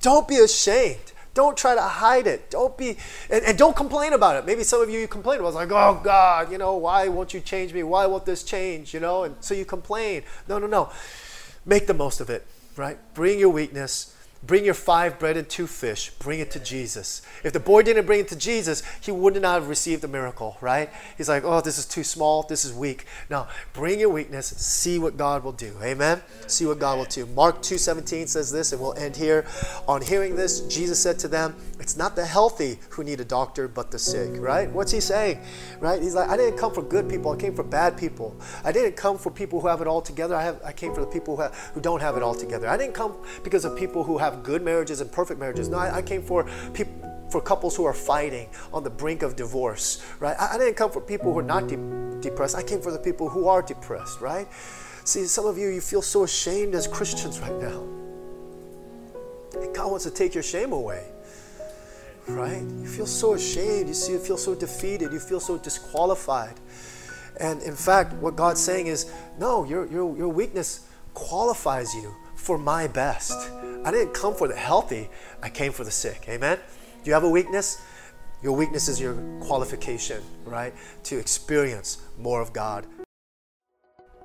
Don't 0.00 0.26
be 0.26 0.36
ashamed. 0.36 1.09
Don't 1.32 1.56
try 1.56 1.74
to 1.74 1.82
hide 1.82 2.26
it. 2.26 2.50
Don't 2.50 2.76
be, 2.76 2.96
and, 3.30 3.44
and 3.44 3.56
don't 3.56 3.76
complain 3.76 4.12
about 4.12 4.36
it. 4.36 4.46
Maybe 4.46 4.64
some 4.64 4.82
of 4.82 4.90
you, 4.90 4.98
you 4.98 5.08
complain 5.08 5.40
about 5.40 5.50
it. 5.50 5.54
Like, 5.54 5.70
oh 5.70 6.00
God, 6.02 6.50
you 6.50 6.58
know, 6.58 6.76
why 6.76 7.08
won't 7.08 7.32
you 7.32 7.40
change 7.40 7.72
me? 7.72 7.82
Why 7.82 8.06
won't 8.06 8.26
this 8.26 8.42
change? 8.42 8.92
You 8.92 9.00
know, 9.00 9.24
and 9.24 9.36
so 9.40 9.54
you 9.54 9.64
complain. 9.64 10.22
No, 10.48 10.58
no, 10.58 10.66
no. 10.66 10.90
Make 11.64 11.86
the 11.86 11.94
most 11.94 12.20
of 12.20 12.30
it, 12.30 12.46
right? 12.76 12.98
Bring 13.14 13.38
your 13.38 13.50
weakness 13.50 14.16
Bring 14.42 14.64
your 14.64 14.74
five 14.74 15.18
bread 15.18 15.36
and 15.36 15.46
two 15.46 15.66
fish. 15.66 16.10
Bring 16.18 16.40
it 16.40 16.50
to 16.52 16.60
Jesus. 16.60 17.20
If 17.44 17.52
the 17.52 17.60
boy 17.60 17.82
didn't 17.82 18.06
bring 18.06 18.20
it 18.20 18.28
to 18.28 18.36
Jesus, 18.36 18.82
he 19.00 19.12
would 19.12 19.40
not 19.40 19.60
have 19.60 19.68
received 19.68 20.02
the 20.02 20.08
miracle, 20.08 20.56
right? 20.62 20.88
He's 21.18 21.28
like, 21.28 21.44
oh, 21.44 21.60
this 21.60 21.76
is 21.76 21.84
too 21.84 22.02
small. 22.02 22.42
This 22.42 22.64
is 22.64 22.72
weak. 22.72 23.04
Now, 23.28 23.48
bring 23.74 24.00
your 24.00 24.08
weakness. 24.08 24.46
See 24.46 24.98
what 24.98 25.18
God 25.18 25.44
will 25.44 25.52
do. 25.52 25.76
Amen? 25.82 26.22
See 26.46 26.64
what 26.64 26.78
God 26.78 26.96
will 26.96 27.04
do. 27.04 27.26
Mark 27.26 27.58
2.17 27.58 28.28
says 28.28 28.50
this, 28.50 28.72
and 28.72 28.80
we'll 28.80 28.94
end 28.94 29.14
here. 29.14 29.44
On 29.86 30.00
hearing 30.00 30.36
this, 30.36 30.60
Jesus 30.62 30.98
said 30.98 31.18
to 31.18 31.28
them, 31.28 31.54
it's 31.78 31.98
not 31.98 32.16
the 32.16 32.24
healthy 32.24 32.78
who 32.90 33.04
need 33.04 33.20
a 33.20 33.24
doctor, 33.24 33.68
but 33.68 33.90
the 33.90 33.98
sick, 33.98 34.30
right? 34.40 34.70
What's 34.70 34.92
he 34.92 35.00
saying? 35.00 35.40
Right? 35.80 36.00
He's 36.00 36.14
like, 36.14 36.30
I 36.30 36.36
didn't 36.36 36.58
come 36.58 36.72
for 36.72 36.82
good 36.82 37.08
people. 37.08 37.32
I 37.32 37.36
came 37.36 37.54
for 37.54 37.62
bad 37.62 37.98
people. 37.98 38.34
I 38.64 38.72
didn't 38.72 38.96
come 38.96 39.18
for 39.18 39.30
people 39.30 39.60
who 39.60 39.68
have 39.68 39.80
it 39.80 39.86
all 39.86 40.00
together. 40.00 40.34
I, 40.34 40.44
have, 40.44 40.60
I 40.64 40.72
came 40.72 40.94
for 40.94 41.00
the 41.00 41.06
people 41.06 41.36
who, 41.36 41.42
have, 41.42 41.54
who 41.74 41.80
don't 41.80 42.00
have 42.00 42.16
it 42.16 42.22
all 42.22 42.34
together. 42.34 42.68
I 42.68 42.76
didn't 42.76 42.94
come 42.94 43.16
because 43.42 43.64
of 43.64 43.76
people 43.76 44.04
who 44.04 44.18
have 44.18 44.29
have 44.30 44.42
good 44.42 44.62
marriages 44.62 45.00
and 45.00 45.10
perfect 45.10 45.40
marriages. 45.40 45.68
No, 45.68 45.78
I, 45.78 45.96
I 45.96 46.02
came 46.02 46.22
for 46.22 46.48
people 46.72 46.94
for 47.30 47.40
couples 47.40 47.76
who 47.76 47.84
are 47.84 47.94
fighting 47.94 48.48
on 48.72 48.82
the 48.82 48.90
brink 48.90 49.22
of 49.22 49.36
divorce, 49.36 50.04
right? 50.18 50.36
I, 50.38 50.54
I 50.54 50.58
didn't 50.58 50.74
come 50.74 50.90
for 50.90 51.00
people 51.00 51.32
who 51.32 51.38
are 51.38 51.44
not 51.44 51.68
de- 51.68 52.20
depressed. 52.20 52.56
I 52.56 52.62
came 52.62 52.80
for 52.80 52.90
the 52.90 52.98
people 52.98 53.28
who 53.28 53.46
are 53.46 53.62
depressed, 53.62 54.20
right? 54.20 54.48
See, 55.04 55.24
some 55.26 55.46
of 55.46 55.56
you, 55.56 55.68
you 55.68 55.80
feel 55.80 56.02
so 56.02 56.24
ashamed 56.24 56.74
as 56.74 56.86
Christians 56.86 57.40
right 57.40 57.54
now. 57.60 57.86
And 59.54 59.74
God 59.74 59.90
wants 59.90 60.04
to 60.04 60.10
take 60.10 60.34
your 60.34 60.42
shame 60.42 60.72
away, 60.72 61.06
right? 62.28 62.62
You 62.62 62.86
feel 62.86 63.06
so 63.06 63.34
ashamed. 63.34 63.88
You 63.88 63.94
see, 63.94 64.12
you 64.12 64.18
feel 64.18 64.36
so 64.36 64.54
defeated. 64.54 65.12
You 65.12 65.20
feel 65.20 65.40
so 65.40 65.56
disqualified. 65.56 66.54
And 67.38 67.62
in 67.62 67.74
fact, 67.74 68.12
what 68.14 68.36
God's 68.36 68.60
saying 68.60 68.88
is, 68.88 69.10
no, 69.38 69.64
your, 69.64 69.86
your, 69.86 70.16
your 70.16 70.28
weakness 70.28 70.86
qualifies 71.14 71.94
you 71.94 72.14
for 72.39 72.57
my 72.57 72.87
best. 72.87 73.51
I 73.83 73.91
didn't 73.91 74.13
come 74.13 74.33
for 74.33 74.47
the 74.47 74.55
healthy, 74.55 75.09
I 75.41 75.49
came 75.49 75.71
for 75.71 75.83
the 75.83 75.91
sick. 75.91 76.25
Amen? 76.27 76.57
Do 77.03 77.09
you 77.09 77.13
have 77.13 77.23
a 77.23 77.29
weakness? 77.29 77.81
Your 78.41 78.53
weakness 78.53 78.87
is 78.87 78.99
your 78.99 79.15
qualification, 79.41 80.21
right? 80.45 80.73
To 81.05 81.17
experience 81.17 81.99
more 82.17 82.41
of 82.41 82.53
God. 82.53 82.85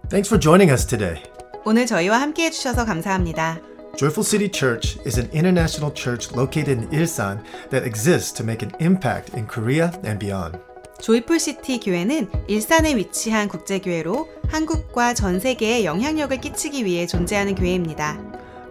Thanks 0.09 0.29
for 0.29 0.39
joining 0.39 0.71
us 0.71 0.85
today. 0.85 1.23
오늘 1.65 1.87
저희와 1.87 2.21
함께 2.21 2.47
해주셔서 2.47 2.85
감사합니다. 2.85 3.61
Joyful 3.97 4.25
City 4.25 4.49
Church 4.49 4.99
is 5.05 5.19
an 5.19 5.29
international 5.33 5.93
church 5.93 6.33
located 6.35 6.79
in 6.79 6.89
Ilsan 6.91 7.43
that 7.71 7.85
exists 7.85 8.33
to 8.33 8.45
make 8.45 8.63
an 8.63 8.73
impact 8.81 9.35
in 9.35 9.47
Korea 9.47 9.93
and 10.05 10.19
beyond. 10.19 10.59
조이풀 11.00 11.40
시티 11.40 11.80
교회는 11.82 12.30
일산에 12.48 12.96
위치한 12.96 13.48
국제교회로 13.48 14.30
한국과 14.48 15.14
전 15.14 15.40
세계에 15.40 15.84
영향력을 15.86 16.40
끼치기 16.40 16.86
위해 16.86 17.06
존재하는 17.06 17.54
교회입니다. 17.56 18.18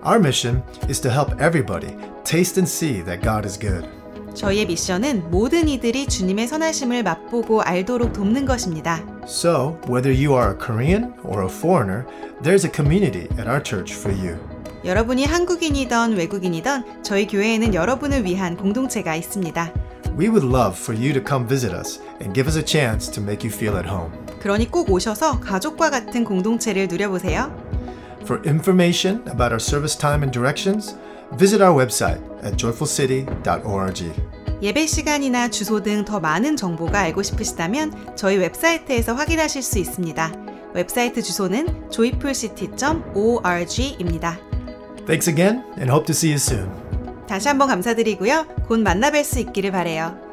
Our 0.05 0.19
mission 0.19 0.63
is 0.89 1.01
to 1.01 1.11
help 1.11 1.33
everybody 1.35 1.95
taste 2.25 2.61
and 2.61 2.69
see 2.69 3.05
that 3.05 3.23
God 3.23 3.47
is 3.47 3.59
good. 3.59 3.87
저희의 4.35 4.67
미션은 4.67 5.31
모든 5.31 5.69
이들이 5.69 6.07
주님의 6.09 6.49
선하심을 6.49 7.05
맛보고 7.05 7.63
알도록 7.63 8.13
돕는 8.13 8.47
것입니다. 8.47 9.01
So, 9.25 9.79
whether 9.89 10.11
you 10.11 10.37
are 10.37 10.53
a 10.53 10.59
Korean 10.59 11.13
or 11.23 11.45
a 11.45 11.49
foreigner, 11.49 12.05
there's 12.43 12.67
a 12.67 12.73
community 12.75 13.29
at 13.39 13.47
our 13.49 13.63
church 13.63 13.95
for 13.95 14.13
you. 14.13 14.37
여러분이 14.85 15.25
한국인이던 15.25 16.17
외국인이던 16.17 17.05
저희 17.05 17.27
교회에는 17.27 17.75
여러분을 17.75 18.25
위한 18.25 18.57
공동체가 18.57 19.15
있습니다. 19.15 19.73
We 20.17 20.29
would 20.29 20.45
love 20.45 20.79
for 20.79 20.95
you 20.95 21.13
to 21.13 21.21
come 21.21 21.47
visit 21.49 21.73
us 21.73 21.99
and 22.21 22.33
give 22.35 22.47
us 22.47 22.55
a 22.57 22.63
chance 22.63 23.11
to 23.13 23.21
make 23.21 23.43
you 23.45 23.51
feel 23.53 23.77
at 23.77 23.87
home. 23.89 24.13
그러니 24.41 24.71
꼭 24.71 24.89
오셔서 24.91 25.41
가족과 25.41 25.91
같은 25.91 26.25
공동체를 26.25 26.87
누려보세요. 26.89 27.53
For 28.23 28.41
information 28.47 29.23
about 29.27 29.53
our 29.53 29.61
service 29.61 29.97
time 29.99 30.23
and 30.23 30.31
directions, 30.33 30.95
visit 31.37 31.61
our 31.63 31.75
website 31.75 32.21
at 32.45 32.57
joyfulcity.org. 32.57 34.13
예배 34.63 34.87
시간이나 34.87 35.51
주소 35.51 35.83
등 35.83 36.05
더 36.05 36.21
많은 36.21 36.57
정보가 36.57 37.01
알고 37.01 37.23
싶으시다면 37.23 38.15
저희 38.17 38.37
웹사이트에서 38.37 39.15
확인하실 39.15 39.63
수 39.63 39.79
있습니다. 39.79 40.33
웹사이트 40.75 41.23
주소는 41.23 41.91
joyfulcity.org입니다. 41.91 44.39
Thanks 45.07 45.29
again 45.29 45.63
and 45.77 45.91
hope 45.91 46.07
to 46.07 46.15
see 46.15 46.31
you 46.31 46.39
soon. 46.39 46.84
다시 47.27 47.49
한번 47.49 47.69
감사드리고요. 47.69 48.47
곧 48.69 48.81
만나뵐 48.81 49.25
수 49.25 49.41
있기를 49.41 49.71
바래요. 49.73 50.24